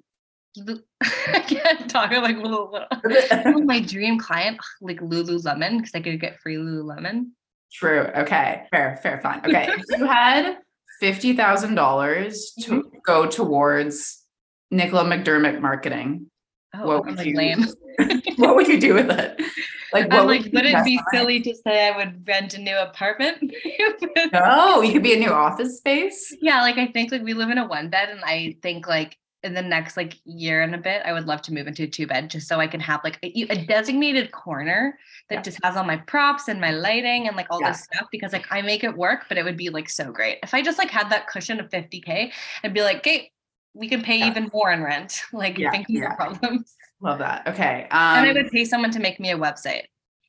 I 1.02 1.40
can't 1.40 1.90
talk 1.90 2.12
about 2.12 2.24
like 2.24 2.38
my 3.66 3.80
dream 3.80 4.20
client, 4.20 4.60
like 4.82 5.00
Lululemon, 5.00 5.78
because 5.78 5.96
I 5.96 6.02
could 6.02 6.20
get 6.20 6.40
free 6.40 6.56
Lululemon. 6.56 7.28
True. 7.74 8.10
Okay. 8.16 8.64
Fair, 8.72 9.00
fair, 9.04 9.20
fine. 9.22 9.42
Okay. 9.46 9.68
if 9.70 9.84
you 10.00 10.06
had 10.06 10.58
fifty 11.00 11.36
thousand 11.36 11.76
dollars 11.76 12.54
to 12.62 12.72
mm-hmm. 12.72 12.98
go 13.06 13.28
towards 13.28 14.24
Nicola 14.72 15.04
McDermott 15.04 15.62
marketing, 15.62 16.30
Oh, 16.76 16.88
what 16.88 17.06
would 17.06 17.18
like 17.18 17.28
you 17.28 17.36
lame. 17.36 17.66
what 18.38 18.56
would 18.56 18.68
you 18.68 18.80
do 18.80 18.94
with 18.94 19.10
it? 19.10 19.42
Like, 19.94 20.14
I'm 20.14 20.26
would 20.26 20.44
like, 20.44 20.54
would 20.54 20.66
it 20.66 20.84
be 20.84 21.00
silly 21.14 21.42
to 21.42 21.56
say 21.56 21.88
I 21.88 21.98
would 21.98 22.28
rent 22.28 22.54
a 22.54 22.62
new 22.62 22.78
apartment? 22.78 23.54
No, 24.34 24.82
you 24.82 24.92
could 24.92 25.04
be 25.04 25.14
a 25.14 25.20
new 25.20 25.32
office 25.32 25.78
space. 25.78 26.36
yeah, 26.42 26.62
like 26.62 26.78
I 26.78 26.88
think 26.88 27.12
like 27.12 27.24
we 27.24 27.34
live 27.34 27.50
in 27.50 27.58
a 27.58 27.68
one 27.68 27.90
bed, 27.90 28.10
and 28.10 28.22
I 28.24 28.58
think 28.62 28.88
like 28.88 29.18
in 29.48 29.56
the 29.56 29.62
next 29.64 29.98
like 29.98 30.14
year 30.26 30.62
and 30.62 30.76
a 30.76 30.78
bit, 30.78 31.02
I 31.04 31.14
would 31.14 31.26
love 31.26 31.42
to 31.44 31.54
move 31.54 31.66
into 31.66 31.84
a 31.84 31.88
two 31.88 32.06
bed 32.06 32.30
just 32.30 32.48
so 32.48 32.60
I 32.60 32.68
can 32.68 32.80
have 32.82 33.00
like 33.04 33.18
a, 33.24 33.48
a 33.50 33.66
designated 33.66 34.32
corner 34.32 35.00
that 35.30 35.36
Yeah. 35.38 35.42
just 35.42 35.60
has 35.64 35.76
all 35.76 35.84
my 35.84 35.98
props 35.98 36.48
and 36.50 36.62
my 36.62 36.72
lighting 36.72 37.28
and 37.28 37.36
like 37.36 37.48
all 37.50 37.60
Yeah. 37.62 37.72
this 37.72 37.82
stuff 37.86 38.08
because 38.12 38.34
like 38.34 38.46
I 38.52 38.62
make 38.62 38.84
it 38.84 38.96
work, 38.96 39.22
but 39.30 39.38
it 39.40 39.44
would 39.44 39.58
be 39.58 39.70
like 39.70 39.90
so 39.90 40.12
great 40.12 40.38
if 40.44 40.54
I 40.54 40.62
just 40.62 40.78
like 40.78 40.92
had 40.92 41.10
that 41.10 41.28
cushion 41.28 41.60
of 41.60 41.70
50k. 41.72 42.32
I'd 42.64 42.74
be 42.76 42.82
like, 42.84 42.98
okay, 42.98 43.32
we 43.74 43.88
can 43.90 44.02
pay 44.04 44.20
Yeah. 44.20 44.28
even 44.28 44.50
more 44.54 44.72
in 44.72 44.84
rent. 44.84 45.22
Like 45.34 45.58
Yeah, 45.58 45.72
thinking 45.72 45.96
yeah. 45.98 46.12
of 46.12 46.18
problems, 46.18 46.76
Love 47.02 47.20
that. 47.20 47.48
Okay. 47.48 47.88
and 47.90 48.26
I 48.26 48.30
Um, 48.30 48.36
would 48.36 48.52
pay 48.52 48.66
someone 48.66 48.92
to 48.92 49.00
make 49.00 49.20
me 49.20 49.32
a 49.32 49.38
website. 49.38 49.84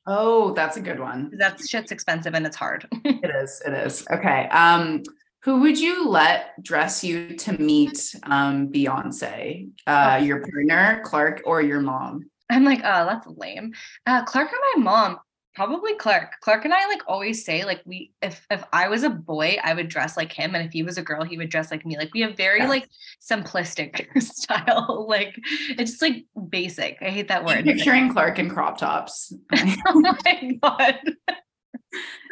oh, 0.07 0.53
that's 0.53 0.77
a 0.77 0.81
good 0.81 0.99
one. 0.99 1.31
That 1.37 1.59
shit's 1.59 1.91
expensive 1.91 2.33
and 2.33 2.45
it's 2.45 2.55
hard. 2.55 2.87
It 3.05 3.31
is. 3.43 3.61
It 3.65 3.73
is. 3.73 4.07
Okay. 4.09 4.47
Um, 4.49 5.03
who 5.43 5.61
would 5.61 5.79
you 5.79 6.07
let 6.09 6.61
dress 6.61 7.03
you 7.03 7.35
to 7.37 7.53
meet 7.61 8.15
um 8.23 8.69
Beyonce? 8.71 9.69
Uh, 9.87 10.19
your 10.23 10.41
partner, 10.41 11.01
Clark, 11.05 11.41
or 11.45 11.61
your 11.61 11.81
mom? 11.81 12.29
I'm 12.49 12.65
like, 12.65 12.79
oh, 12.79 13.05
that's 13.05 13.27
lame. 13.27 13.73
Uh, 14.05 14.23
Clark 14.25 14.51
or 14.51 14.57
my 14.75 14.83
mom? 14.83 15.19
Probably 15.55 15.95
Clark. 15.95 16.33
Clark 16.41 16.63
and 16.65 16.73
I 16.73 16.87
like 16.87 17.01
always 17.07 17.43
say 17.43 17.65
like 17.65 17.81
we 17.85 18.11
if 18.21 18.45
if 18.49 18.63
I 18.71 18.87
was 18.87 19.03
a 19.03 19.09
boy, 19.09 19.57
I 19.63 19.73
would 19.73 19.89
dress 19.89 20.15
like 20.15 20.31
him, 20.31 20.55
and 20.55 20.65
if 20.65 20.71
he 20.71 20.83
was 20.83 20.97
a 20.97 21.01
girl, 21.01 21.23
he 21.23 21.37
would 21.37 21.49
dress 21.49 21.69
like 21.71 21.85
me. 21.85 21.97
Like 21.97 22.13
we 22.13 22.21
have 22.21 22.37
very 22.37 22.59
Yeah. 22.59 22.67
like 22.69 22.87
simplistic 23.21 24.21
style. 24.21 25.05
Like 25.09 25.35
it's 25.77 25.91
just 25.91 26.01
like 26.01 26.25
basic. 26.49 26.97
I 27.01 27.09
hate 27.09 27.27
that 27.27 27.41
I'm 27.41 27.45
word. 27.45 27.65
picturing 27.65 28.11
Clark 28.13 28.39
in 28.39 28.49
crop 28.49 28.77
tops 28.77 29.33
oh 29.87 30.15
my 30.25 30.57
god. 30.61 30.99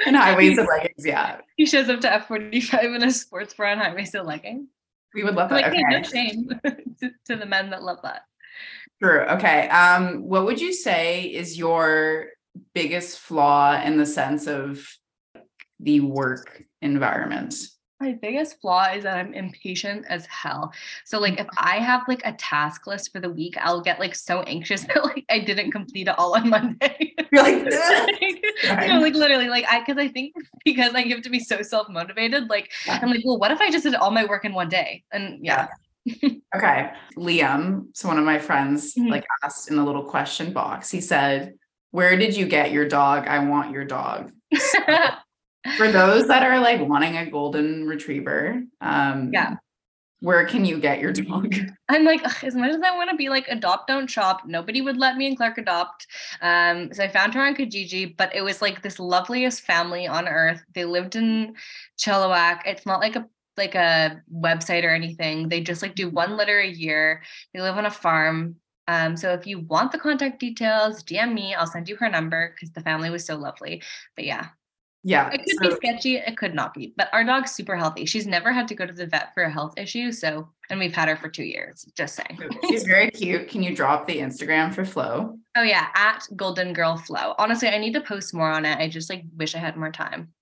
And 0.05 0.15
high 0.15 0.35
waisted 0.35 0.65
leggings. 0.67 1.05
Yeah, 1.05 1.41
He 1.55 1.65
shows 1.65 1.89
up 1.89 1.99
to 2.01 2.07
F45 2.07 2.95
in 2.95 3.03
a 3.03 3.11
sports 3.11 3.53
bra 3.53 3.71
and 3.71 3.81
high 3.81 3.93
waisted 3.93 4.23
legging. 4.23 4.67
we 5.13 5.23
would 5.23 5.35
love 5.35 5.51
Like, 5.51 5.65
that. 5.65 5.73
hey, 5.75 5.83
Okay. 5.83 5.97
no 5.97 6.03
shame 6.03 6.49
to, 7.01 7.11
to 7.25 7.35
the 7.35 7.45
men 7.45 7.69
that 7.71 7.83
love 7.83 7.99
that. 8.03 8.21
True. 9.01 9.21
Okay. 9.21 9.67
Um, 9.69 10.23
what 10.23 10.45
would 10.45 10.59
you 10.59 10.73
say 10.73 11.23
is 11.25 11.57
your 11.57 12.27
biggest 12.73 13.19
flaw 13.19 13.79
in 13.81 13.97
the 13.97 14.05
sense 14.05 14.47
of 14.47 14.83
the 15.79 15.99
work 15.99 16.63
environment? 16.81 17.53
My 17.99 18.13
biggest 18.13 18.59
flaw 18.61 18.85
is 18.93 19.03
that 19.03 19.17
I'm 19.17 19.33
impatient 19.33 20.05
as 20.07 20.25
hell. 20.27 20.71
So 21.05 21.19
like 21.19 21.39
if 21.39 21.47
I 21.57 21.77
have 21.77 22.03
like 22.07 22.21
a 22.25 22.33
task 22.33 22.85
list 22.87 23.11
for 23.11 23.19
the 23.19 23.29
week, 23.29 23.55
I'll 23.59 23.81
get 23.81 23.99
like 23.99 24.13
so 24.15 24.41
anxious 24.41 24.83
that 24.87 25.03
like 25.03 25.25
I 25.29 25.39
didn't 25.39 25.71
complete 25.71 26.07
it 26.07 26.17
all 26.17 26.35
on 26.35 26.49
Monday. 26.49 27.06
You're 27.31 27.43
like, 27.43 27.65
you 28.85 28.93
know, 28.93 28.99
like 29.01 29.13
literally, 29.13 29.47
like 29.49 29.65
I 29.69 29.79
because 29.79 29.97
I 29.97 30.07
think 30.07 30.33
because 30.65 30.93
I 30.93 31.01
have 31.07 31.21
to 31.23 31.29
be 31.29 31.39
so 31.39 31.61
self-motivated, 31.61 32.49
like 32.49 32.71
Yeah. 32.85 32.99
I'm 33.01 33.09
like, 33.09 33.21
well, 33.25 33.37
what 33.37 33.51
if 33.51 33.59
I 33.61 33.69
just 33.71 33.83
did 33.83 33.95
all 33.95 34.11
my 34.11 34.25
work 34.25 34.45
in 34.45 34.53
one 34.53 34.69
day? 34.69 35.03
And 35.11 35.43
yeah. 35.43 35.67
Okay. 36.55 36.91
Liam, 37.17 37.87
so 37.93 38.07
one 38.07 38.17
of 38.17 38.23
my 38.25 38.39
friends 38.39 38.95
Mhm. 38.95 39.09
like 39.09 39.25
asked 39.43 39.69
in 39.69 39.75
the 39.75 39.83
little 39.83 40.03
question 40.05 40.53
box, 40.53 40.89
he 40.89 41.01
said, 41.01 41.55
Where 41.91 42.15
did 42.17 42.35
you 42.37 42.45
get 42.47 42.71
your 42.71 42.87
dog? 42.87 43.27
I 43.27 43.39
want 43.39 43.71
your 43.71 43.83
dog. 43.85 44.31
For 45.77 45.91
those 45.91 46.27
that 46.29 46.43
are 46.43 46.59
like 46.61 46.79
wanting 46.87 47.17
a 47.17 47.29
golden 47.29 47.85
retriever, 47.87 48.63
um, 48.79 49.31
Yeah. 49.33 49.55
Where 50.19 50.45
can 50.45 50.65
you 50.65 50.79
get 50.79 50.99
your 50.99 51.13
dog? 51.13 51.53
I'm 51.89 52.03
like, 52.03 52.21
as 52.43 52.55
much 52.55 52.71
as 52.71 52.81
I 52.81 52.95
want 52.95 53.09
to 53.09 53.15
be 53.15 53.29
like 53.29 53.47
adopt, 53.47 53.87
don't 53.87 54.09
shop, 54.09 54.41
nobody 54.45 54.81
would 54.81 54.97
let 54.97 55.15
me 55.15 55.27
and 55.27 55.37
Clark 55.37 55.57
adopt. 55.57 56.07
Um, 56.41 56.91
so 56.93 57.03
I 57.03 57.07
found 57.07 57.33
her 57.35 57.41
on 57.41 57.55
Kijiji, 57.55 58.17
but 58.17 58.35
it 58.35 58.41
was 58.41 58.61
like 58.61 58.81
this 58.81 58.99
loveliest 58.99 59.61
family 59.61 60.07
on 60.07 60.27
earth. 60.27 60.61
They 60.73 60.85
lived 60.85 61.15
in 61.15 61.55
Chilliwack. 61.99 62.61
It's 62.65 62.85
not 62.85 62.99
like 62.99 63.15
a 63.15 63.27
like 63.57 63.75
a 63.75 64.21
website 64.33 64.83
or 64.83 64.89
anything. 64.89 65.49
They 65.49 65.61
just 65.61 65.81
like 65.81 65.95
do 65.95 66.09
one 66.09 66.37
litter 66.37 66.59
a 66.59 66.67
year. 66.67 67.23
They 67.53 67.61
live 67.61 67.77
on 67.77 67.87
a 67.87 67.91
farm. 67.91 68.57
Um, 68.87 69.17
so 69.17 69.33
if 69.33 69.45
you 69.45 69.59
want 69.59 69.91
the 69.91 69.97
contact 69.97 70.39
details, 70.39 71.03
DM 71.03 71.33
me. 71.33 71.53
I'll 71.53 71.67
send 71.67 71.89
you 71.89 71.97
her 71.97 72.09
number 72.09 72.53
because 72.55 72.71
the 72.71 72.81
family 72.81 73.09
was 73.09 73.25
so 73.25 73.35
lovely. 73.35 73.81
But 74.15 74.25
yeah, 74.25 74.47
Yeah. 75.07 75.29
it 75.31 75.45
could 75.45 75.69
be 75.69 75.75
sketchy. 75.75 76.17
It 76.17 76.35
could 76.35 76.53
not 76.53 76.73
be. 76.73 76.93
But 76.97 77.07
our 77.13 77.23
dog's 77.23 77.51
super 77.51 77.77
healthy. 77.77 78.05
She's 78.05 78.27
never 78.27 78.51
had 78.51 78.67
to 78.67 78.75
go 78.75 78.85
to 78.85 78.91
the 78.91 79.07
vet 79.07 79.33
for 79.33 79.43
a 79.43 79.49
health 79.49 79.73
issue. 79.77 80.11
So, 80.11 80.49
and 80.69 80.79
we've 80.81 80.93
had 80.93 81.07
her 81.07 81.15
for 81.15 81.29
two 81.29 81.45
years. 81.45 81.85
Just 81.95 82.15
saying. 82.15 82.37
She's 82.67 82.83
very 82.83 83.09
cute. 83.11 83.47
Can 83.47 83.63
you 83.63 83.73
drop 83.73 84.05
the 84.05 84.17
Instagram 84.17 84.73
for 84.73 84.83
Flo? 84.83 85.39
Oh 85.55 85.61
yeah, 85.63 85.87
at 85.95 86.23
Golden 86.35 86.73
Girl 86.73 86.97
Flo. 86.97 87.35
Honestly, 87.39 87.69
I 87.69 87.77
need 87.77 87.93
to 87.93 88.01
post 88.01 88.33
more 88.33 88.51
on 88.51 88.65
it. 88.65 88.77
I 88.79 88.89
just 88.89 89.09
like 89.09 89.23
wish 89.37 89.55
I 89.55 89.59
had 89.59 89.77
more 89.77 89.91
time. 89.91 90.33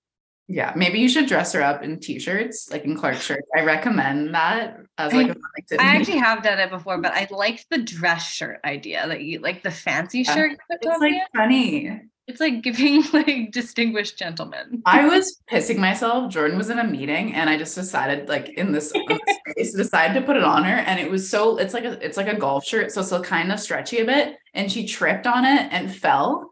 Yeah, 0.48 0.72
maybe 0.76 0.98
you 0.98 1.08
should 1.08 1.26
dress 1.26 1.52
her 1.54 1.62
up 1.62 1.82
in 1.82 1.98
t-shirts, 2.00 2.68
like 2.70 2.84
in 2.84 2.96
Clark 2.96 3.16
shirts. 3.16 3.46
I 3.56 3.62
recommend 3.62 4.34
that 4.34 4.78
as 4.98 5.12
like 5.12 5.28
a 5.30 5.36
I 5.80 5.96
actually 5.96 6.18
have 6.18 6.42
done 6.42 6.58
it 6.58 6.70
before, 6.70 6.98
but 6.98 7.12
I 7.12 7.26
liked 7.30 7.66
the 7.70 7.78
dress 7.78 8.28
shirt 8.32 8.60
idea 8.64 9.06
that 9.08 9.22
you 9.22 9.38
like 9.40 9.62
the 9.62 9.70
fancy 9.70 10.20
Yeah. 10.22 10.34
shirt. 10.34 10.58
It's 10.70 11.00
like 11.00 11.14
funny. 11.36 12.00
It's 12.26 12.40
like 12.40 12.62
giving 12.62 13.04
like 13.12 13.52
distinguished 13.52 14.18
gentlemen. 14.18 14.82
I 14.84 15.06
was 15.06 15.40
pissing 15.50 15.78
myself. 15.78 16.30
Jordan 16.32 16.58
was 16.58 16.70
in 16.70 16.78
a 16.78 16.84
meeting 16.84 17.34
and 17.34 17.48
I 17.48 17.56
just 17.56 17.74
decided 17.74 18.28
like 18.28 18.48
in 18.50 18.72
this, 18.72 18.90
space, 19.50 19.72
decided 19.74 20.18
to 20.20 20.26
put 20.26 20.36
it 20.36 20.42
on 20.42 20.64
her. 20.64 20.74
And 20.76 20.98
it 20.98 21.10
was 21.10 21.28
so 21.28 21.56
it's 21.58 21.72
like 21.74 21.84
a 21.84 22.04
it's 22.04 22.16
like 22.16 22.28
a 22.28 22.36
golf 22.36 22.64
shirt. 22.64 22.90
So 22.90 23.00
it's 23.00 23.10
so 23.10 23.22
kind 23.22 23.52
of 23.52 23.60
stretchy 23.60 23.98
a 23.98 24.04
bit. 24.04 24.36
And 24.54 24.70
she 24.70 24.86
tripped 24.86 25.26
on 25.26 25.44
it 25.44 25.68
and 25.72 25.94
fell. 25.94 26.50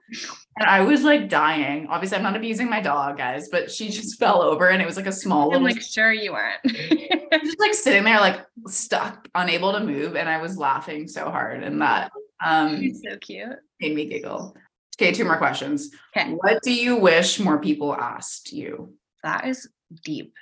And 0.57 0.69
I 0.69 0.83
was 0.83 1.03
like 1.03 1.29
dying. 1.29 1.89
Obviously, 1.91 2.19
I'm 2.19 2.23
not 2.23 2.37
abusing 2.37 2.71
my 2.71 2.81
dog, 2.81 3.17
guys, 3.17 3.49
but 3.51 3.69
she 3.71 3.89
just 3.89 4.19
fell 4.21 4.43
over 4.43 4.69
and 4.69 4.81
it 4.81 4.87
was 4.87 4.97
like 4.97 5.07
a 5.07 5.13
small 5.13 5.53
I'm 5.53 5.63
little 5.65 5.77
like, 5.77 5.83
sure 5.83 6.13
you 6.13 6.35
aren't. 6.35 6.63
just 6.65 7.59
like 7.59 7.75
sitting 7.75 8.05
there 8.05 8.21
like 8.21 8.47
stuck, 8.69 9.29
unable 9.35 9.73
to 9.73 9.81
move. 9.81 10.15
And 10.15 10.29
I 10.29 10.41
was 10.41 10.57
laughing 10.57 11.09
so 11.09 11.31
hard. 11.31 11.65
And 11.65 11.83
that 11.83 12.13
um 12.45 12.81
She's 12.81 13.03
so 13.09 13.17
cute. 13.19 13.57
made 13.81 13.97
me 13.97 14.05
giggle. 14.07 14.55
Okay, 15.01 15.13
two 15.13 15.25
more 15.25 15.37
questions. 15.37 15.91
Okay. 16.17 16.31
What 16.31 16.63
do 16.63 16.73
you 16.73 16.97
wish 16.97 17.41
more 17.41 17.59
people 17.59 17.95
asked 17.95 18.53
you? 18.53 18.95
That 19.23 19.47
is 19.47 19.69
deep. 20.05 20.35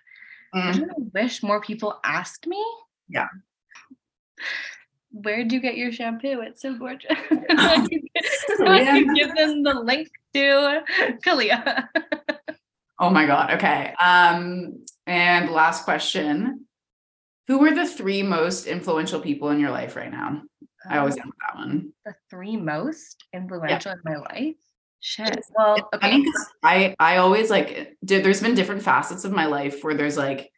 Mm. 0.55 0.83
I 0.83 0.87
wish 1.15 1.43
more 1.43 1.61
people 1.61 1.99
asked 2.05 2.47
me. 2.47 2.63
Yeah. 3.09 3.29
Where'd 5.11 5.53
you 5.53 5.61
get 5.61 5.77
your 5.77 5.93
shampoo? 5.93 6.41
It's 6.41 6.63
so 6.63 6.75
gorgeous. 6.75 7.11
I 7.51 7.87
can 8.85 9.15
give 9.15 9.35
them 9.35 9.63
the 9.63 9.75
link 9.75 10.09
to 10.35 10.83
Kalia. 11.25 11.89
Oh 12.99 13.11
my 13.11 13.27
god. 13.27 13.53
Okay. 13.53 13.95
Um, 14.01 14.85
and 15.07 15.51
last 15.51 15.85
question. 15.85 16.67
Who 17.49 17.65
are 17.65 17.75
the 17.75 17.87
three 17.87 18.23
most 18.23 18.67
influential 18.67 19.21
people 19.21 19.51
in 19.51 19.59
your 19.59 19.71
life 19.71 19.97
right 19.97 20.11
now? 20.11 20.43
I 20.89 20.99
always 20.99 21.15
um, 21.15 21.21
end 21.21 21.27
with 21.27 21.37
that 21.41 21.57
one. 21.57 21.93
the 22.05 22.15
three 22.31 22.57
most 22.57 23.25
influential 23.33 23.93
in 23.93 23.99
my 24.05 24.17
life. 24.17 24.57
Shit. 25.01 25.39
Well, 25.57 25.75
It's 25.77 25.89
okay. 25.95 26.25
I 26.63 26.95
I 27.01 27.17
always 27.17 27.51
like 27.51 27.97
did 28.05 28.25
there's 28.25 28.41
been 28.41 28.55
different 28.55 28.83
facets 28.83 29.25
of 29.25 29.33
my 29.33 29.47
life 29.47 29.83
where 29.83 29.95
there's 29.95 30.17
like 30.17 30.51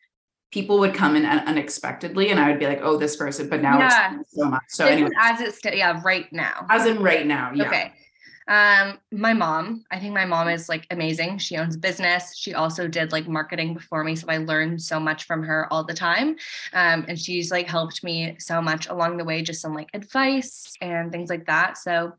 people 0.52 0.78
would 0.78 0.94
come 0.94 1.16
in 1.16 1.24
unexpectedly 1.26 2.30
and 2.30 2.38
I 2.38 2.48
would 2.50 2.60
be 2.60 2.66
like, 2.66 2.80
oh, 2.82 2.96
this 2.96 3.16
person, 3.16 3.48
but 3.48 3.60
now 3.60 3.78
Yeah. 3.80 4.20
it's 4.20 4.32
so 4.37 4.44
much. 4.44 4.62
So 4.68 4.87
anyway, 4.87 5.10
as 5.20 5.40
it's 5.40 5.58
yeah, 5.64 6.00
right 6.04 6.32
now. 6.32 6.66
as 6.70 6.87
in 6.87 7.02
right 7.02 7.26
now, 7.26 7.52
yeah. 7.54 7.66
Okay. 7.66 7.92
Um, 8.48 8.98
my 9.11 9.33
mom, 9.33 9.85
I 9.90 9.98
think 9.98 10.14
my 10.14 10.24
mom 10.24 10.48
is 10.48 10.68
like 10.68 10.87
amazing. 10.90 11.38
She 11.38 11.57
owns 11.57 11.76
business. 11.76 12.37
She 12.37 12.54
also 12.54 12.88
did 12.88 13.12
like 13.12 13.26
marketing 13.28 13.74
before 13.74 14.04
me. 14.04 14.16
So 14.16 14.26
I 14.28 14.38
learned 14.38 14.83
so 14.83 15.00
much 15.00 15.24
from 15.24 15.42
her 15.42 15.72
all 15.72 15.85
the 15.85 15.94
time. 15.94 16.37
Um, 16.72 17.04
and 17.09 17.18
she's 17.18 17.50
like 17.50 17.66
helped 17.66 18.04
me 18.04 18.37
so 18.38 18.61
much 18.61 18.88
along 18.88 19.16
the 19.16 19.24
way, 19.24 19.42
just 19.42 19.62
some 19.62 19.74
like 19.74 19.88
advice 19.94 20.74
and 20.80 21.11
things 21.11 21.30
like 21.30 21.46
that. 21.46 21.78
So 21.78 22.12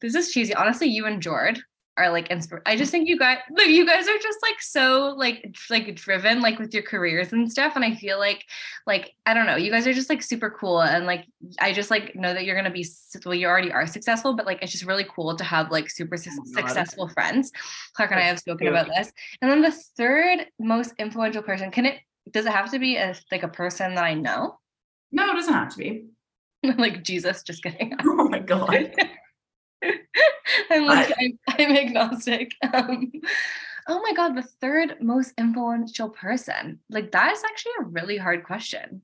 this 0.00 0.14
is 0.14 0.32
cheesy. 0.32 0.54
Honestly, 0.54 0.88
you 0.88 1.06
and 1.06 1.22
Jord 1.22 1.60
are 1.98 2.10
like 2.10 2.28
inspir- 2.28 2.62
I 2.64 2.76
just 2.76 2.90
think 2.90 3.08
you 3.08 3.18
guys 3.18 3.38
like 3.56 3.68
you 3.68 3.84
guys 3.84 4.06
are 4.08 4.18
just 4.18 4.38
like 4.42 4.60
so 4.60 5.14
like 5.16 5.54
like 5.68 5.94
driven 5.96 6.40
like 6.40 6.58
with 6.58 6.72
your 6.72 6.82
careers 6.84 7.32
and 7.32 7.50
stuff. 7.50 7.74
And 7.74 7.84
I 7.84 7.94
feel 7.94 8.18
like 8.18 8.44
like 8.86 9.14
I 9.26 9.34
don't 9.34 9.46
know, 9.46 9.56
you 9.56 9.70
guys 9.70 9.86
are 9.86 9.92
just 9.92 10.08
like 10.08 10.22
super 10.22 10.48
cool 10.48 10.80
and 10.80 11.06
like 11.06 11.26
I 11.60 11.72
just 11.72 11.90
like 11.90 12.14
know 12.14 12.32
that 12.32 12.44
you're 12.44 12.56
gonna 12.56 12.70
be 12.70 12.86
well, 13.24 13.34
you 13.34 13.46
already 13.46 13.72
are 13.72 13.86
successful, 13.86 14.34
but 14.34 14.46
like 14.46 14.62
it's 14.62 14.72
just 14.72 14.84
really 14.84 15.06
cool 15.14 15.36
to 15.36 15.44
have 15.44 15.70
like 15.70 15.90
super 15.90 16.16
su- 16.16 16.30
Oh 16.38 16.44
successful 16.44 17.08
friends. 17.08 17.50
Clark 17.94 18.12
and 18.12 18.20
I 18.20 18.24
have 18.24 18.38
spoken 18.38 18.68
about 18.68 18.86
this. 18.86 19.12
And 19.42 19.50
then 19.50 19.60
the 19.60 19.72
third 19.96 20.46
most 20.58 20.94
influential 20.98 21.42
person, 21.42 21.70
can 21.70 21.84
it 21.86 21.98
does 22.30 22.46
it 22.46 22.52
have 22.52 22.70
to 22.70 22.78
be 22.78 22.96
a 22.96 23.14
like 23.32 23.42
a 23.42 23.48
person 23.48 23.94
that 23.96 24.04
I 24.04 24.14
know? 24.14 24.58
No, 25.10 25.30
it 25.30 25.34
doesn't 25.34 25.54
have 25.54 25.72
to 25.72 25.78
be. 25.78 26.06
like 26.76 27.02
Jesus, 27.02 27.42
just 27.42 27.62
kidding. 27.62 27.94
Oh 28.04 28.28
my 28.28 28.38
god. 28.38 28.94
I'm 30.70 30.86
like 30.86 31.12
I'm, 31.18 31.38
I'm 31.48 31.76
agnostic. 31.76 32.52
Um, 32.72 33.12
oh 33.88 34.00
my 34.02 34.12
god, 34.12 34.36
the 34.36 34.42
third 34.42 34.96
most 35.00 35.32
influential 35.38 36.10
person. 36.10 36.80
Like 36.90 37.12
that 37.12 37.32
is 37.32 37.42
actually 37.44 37.72
a 37.80 37.84
really 37.84 38.16
hard 38.16 38.44
question. 38.44 39.02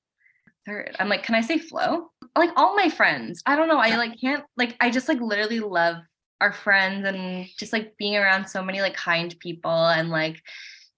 third. 0.67 0.97
I'm 0.99 1.09
like, 1.09 1.23
can 1.23 1.35
I 1.35 1.41
say 1.41 1.59
Flo? 1.59 2.11
Like 2.37 2.51
all 2.57 2.77
my 2.77 2.89
friends. 2.91 3.43
I 3.47 3.57
don't 3.57 3.69
know. 3.69 3.79
I 3.79 3.97
like 3.97 4.21
can't 4.21 4.45
like 4.57 4.77
I 4.81 4.91
just 4.91 5.09
like 5.09 5.21
literally 5.21 5.61
love 5.61 5.97
our 6.41 6.53
friends 6.53 7.07
and 7.07 7.47
just 7.59 7.73
like 7.73 7.97
being 7.97 8.17
around 8.17 8.47
so 8.47 8.63
many 8.63 8.81
like 8.81 8.95
kind 8.95 9.35
people 9.41 9.87
and 9.87 10.11
like 10.11 10.43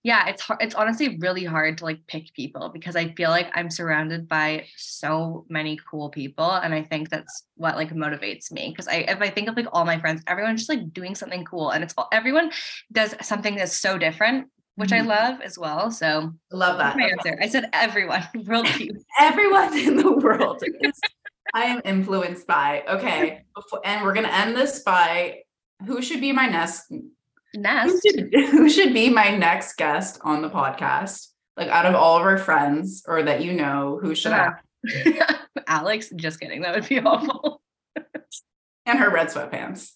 yeah, 0.06 0.28
it's 0.28 0.40
hard. 0.40 0.62
It's 0.62 0.76
honestly 0.76 1.18
really 1.18 1.42
hard 1.42 1.78
to 1.78 1.84
like 1.84 2.06
pick 2.06 2.32
people 2.32 2.68
because 2.68 2.94
I 2.94 3.12
feel 3.14 3.30
like 3.30 3.50
I'm 3.54 3.68
surrounded 3.68 4.28
by 4.28 4.66
so 4.76 5.44
many 5.48 5.80
cool 5.90 6.10
people, 6.10 6.48
and 6.48 6.72
I 6.72 6.84
think 6.84 7.10
that's 7.10 7.48
what 7.56 7.74
like 7.74 7.90
motivates 7.90 8.52
me. 8.52 8.68
Because 8.68 8.86
I, 8.86 8.98
if 8.98 9.20
I 9.20 9.30
think 9.30 9.48
of 9.48 9.56
like 9.56 9.66
all 9.72 9.84
my 9.84 9.98
friends, 9.98 10.22
everyone's 10.28 10.60
just 10.60 10.68
like 10.68 10.92
doing 10.92 11.16
something 11.16 11.44
cool, 11.44 11.70
and 11.70 11.82
it's 11.82 11.92
all 11.98 12.06
everyone 12.12 12.52
does 12.92 13.16
something 13.20 13.56
that's 13.56 13.76
so 13.76 13.98
different, 13.98 14.46
which 14.76 14.90
mm-hmm. 14.90 15.10
I 15.10 15.28
love 15.28 15.40
as 15.40 15.58
well. 15.58 15.90
So 15.90 16.32
love 16.52 16.78
that. 16.78 16.96
My 16.96 17.10
answer. 17.10 17.36
I 17.42 17.48
said 17.48 17.68
everyone, 17.72 18.24
world 18.46 18.68
everyone 19.18 19.76
in 19.76 19.96
the 19.96 20.12
world. 20.12 20.62
I 21.52 21.64
am 21.64 21.82
influenced 21.84 22.46
by. 22.46 22.84
Okay, 22.88 23.42
and 23.84 24.04
we're 24.04 24.14
gonna 24.14 24.28
end 24.28 24.56
this 24.56 24.84
by 24.84 25.40
who 25.84 26.00
should 26.00 26.20
be 26.20 26.30
my 26.30 26.46
next 26.46 26.92
Nest. 27.56 28.00
Who 28.02 28.10
should, 28.10 28.34
who 28.50 28.70
should 28.70 28.94
be 28.94 29.10
my 29.10 29.36
next 29.36 29.76
guest 29.76 30.18
on 30.22 30.42
the 30.42 30.50
podcast? 30.50 31.28
Like 31.56 31.68
out 31.68 31.86
of 31.86 31.94
all 31.94 32.16
of 32.16 32.22
our 32.22 32.38
friends 32.38 33.02
or 33.06 33.22
that 33.22 33.42
you 33.42 33.52
know, 33.52 33.98
who 34.02 34.14
should 34.14 34.32
uh, 34.32 34.52
I? 34.86 35.36
Alex, 35.66 36.10
just 36.14 36.38
kidding. 36.40 36.62
That 36.62 36.74
would 36.74 36.88
be 36.88 37.00
awful. 37.00 37.62
and 38.86 38.98
her 38.98 39.10
red 39.10 39.28
sweatpants. 39.28 39.92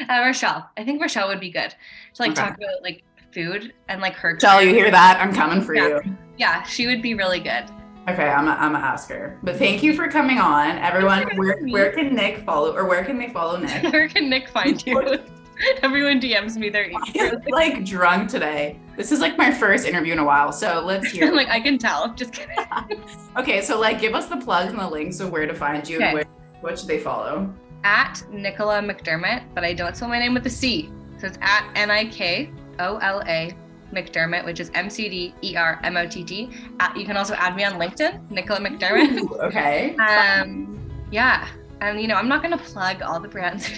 Uh, 0.00 0.22
Rochelle. 0.24 0.70
I 0.76 0.84
think 0.84 1.00
Rochelle 1.00 1.28
would 1.28 1.40
be 1.40 1.50
good 1.50 1.70
to 1.70 2.22
like 2.22 2.32
okay. 2.32 2.40
talk 2.40 2.56
about 2.56 2.82
like 2.82 3.04
food 3.32 3.72
and 3.88 4.00
like 4.00 4.14
her. 4.14 4.34
Rochelle, 4.34 4.62
you 4.62 4.70
hear 4.70 4.90
that? 4.90 5.20
I'm 5.20 5.34
coming 5.34 5.60
for 5.62 5.74
yeah. 5.74 6.00
you. 6.04 6.16
Yeah, 6.36 6.62
she 6.64 6.86
would 6.86 7.02
be 7.02 7.14
really 7.14 7.40
good. 7.40 7.64
Okay, 8.06 8.28
I'm 8.28 8.48
a, 8.48 8.50
I'm 8.50 8.74
a 8.74 8.78
ask 8.78 9.08
her. 9.08 9.38
But 9.42 9.56
thank 9.56 9.82
you 9.82 9.94
for 9.94 10.08
coming 10.08 10.38
on, 10.38 10.76
everyone. 10.78 11.26
Where 11.36 11.58
where 11.66 11.92
can 11.92 12.14
Nick 12.14 12.44
follow 12.44 12.76
or 12.76 12.84
where 12.84 13.02
can 13.04 13.18
they 13.18 13.30
follow 13.30 13.56
Nick? 13.56 13.82
where 13.92 14.08
can 14.08 14.28
Nick 14.28 14.48
find 14.48 14.84
you? 14.86 15.18
Everyone 15.82 16.20
DMs 16.20 16.56
me 16.56 16.68
their 16.68 16.90
email. 16.90 17.40
like 17.48 17.84
drunk 17.84 18.30
today. 18.30 18.78
This 18.96 19.12
is 19.12 19.20
like 19.20 19.36
my 19.36 19.52
first 19.52 19.86
interview 19.86 20.12
in 20.12 20.18
a 20.18 20.24
while. 20.24 20.52
So 20.52 20.82
let's 20.84 21.06
hear. 21.12 21.32
like 21.32 21.48
I 21.48 21.60
can 21.60 21.78
tell. 21.78 22.12
Just 22.14 22.32
kidding. 22.32 22.56
okay, 23.36 23.62
so 23.62 23.78
like 23.78 24.00
give 24.00 24.14
us 24.14 24.26
the 24.26 24.36
plugs 24.36 24.70
and 24.70 24.78
the 24.78 24.88
links 24.88 25.20
of 25.20 25.30
where 25.30 25.46
to 25.46 25.54
find 25.54 25.88
you 25.88 25.96
okay. 25.96 26.06
and 26.06 26.14
where, 26.14 26.24
what 26.60 26.78
should 26.78 26.88
they 26.88 26.98
follow? 26.98 27.52
At 27.84 28.22
Nikola 28.30 28.80
McDermott, 28.80 29.44
but 29.54 29.64
I 29.64 29.74
don't 29.74 29.96
spell 29.96 30.08
my 30.08 30.18
name 30.18 30.34
with 30.34 30.46
a 30.46 30.50
C. 30.50 30.90
So 31.18 31.26
it's 31.26 31.38
at 31.40 31.70
N 31.74 31.90
I 31.90 32.06
K 32.06 32.50
O 32.78 32.96
L 32.96 33.22
A 33.26 33.54
McDermott, 33.92 34.44
which 34.44 34.60
is 34.60 34.70
M 34.74 34.90
C 34.90 35.08
D 35.08 35.34
E 35.42 35.56
R 35.56 35.80
M 35.84 35.96
O 35.96 36.06
T 36.06 36.24
T. 36.24 36.50
You 36.96 37.04
can 37.04 37.16
also 37.16 37.34
add 37.34 37.54
me 37.56 37.64
on 37.64 37.74
LinkedIn, 37.74 38.30
Nikola 38.30 38.60
McDermott. 38.60 39.18
Ooh, 39.18 39.34
okay. 39.40 39.94
Um, 39.96 40.90
yeah, 41.10 41.46
and 41.80 42.00
you 42.00 42.08
know 42.08 42.14
I'm 42.14 42.28
not 42.28 42.42
gonna 42.42 42.58
plug 42.58 43.02
all 43.02 43.20
the 43.20 43.28
brands. 43.28 43.68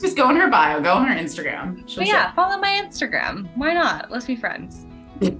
Just 0.00 0.16
go 0.16 0.24
on 0.26 0.36
her 0.36 0.48
bio, 0.48 0.80
go 0.80 0.94
on 0.94 1.06
her 1.06 1.14
Instagram. 1.14 1.82
But 1.94 2.06
yeah, 2.06 2.32
follow 2.34 2.58
my 2.58 2.82
Instagram. 2.84 3.48
Why 3.54 3.72
not? 3.72 4.10
Let's 4.10 4.26
be 4.26 4.36
friends. 4.36 4.86
okay, 5.22 5.38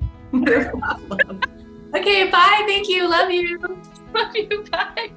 bye. 2.30 2.64
Thank 2.66 2.88
you. 2.88 3.08
Love 3.08 3.30
you. 3.30 3.58
Love 4.14 4.34
you. 4.34 4.64
Bye. 4.70 5.10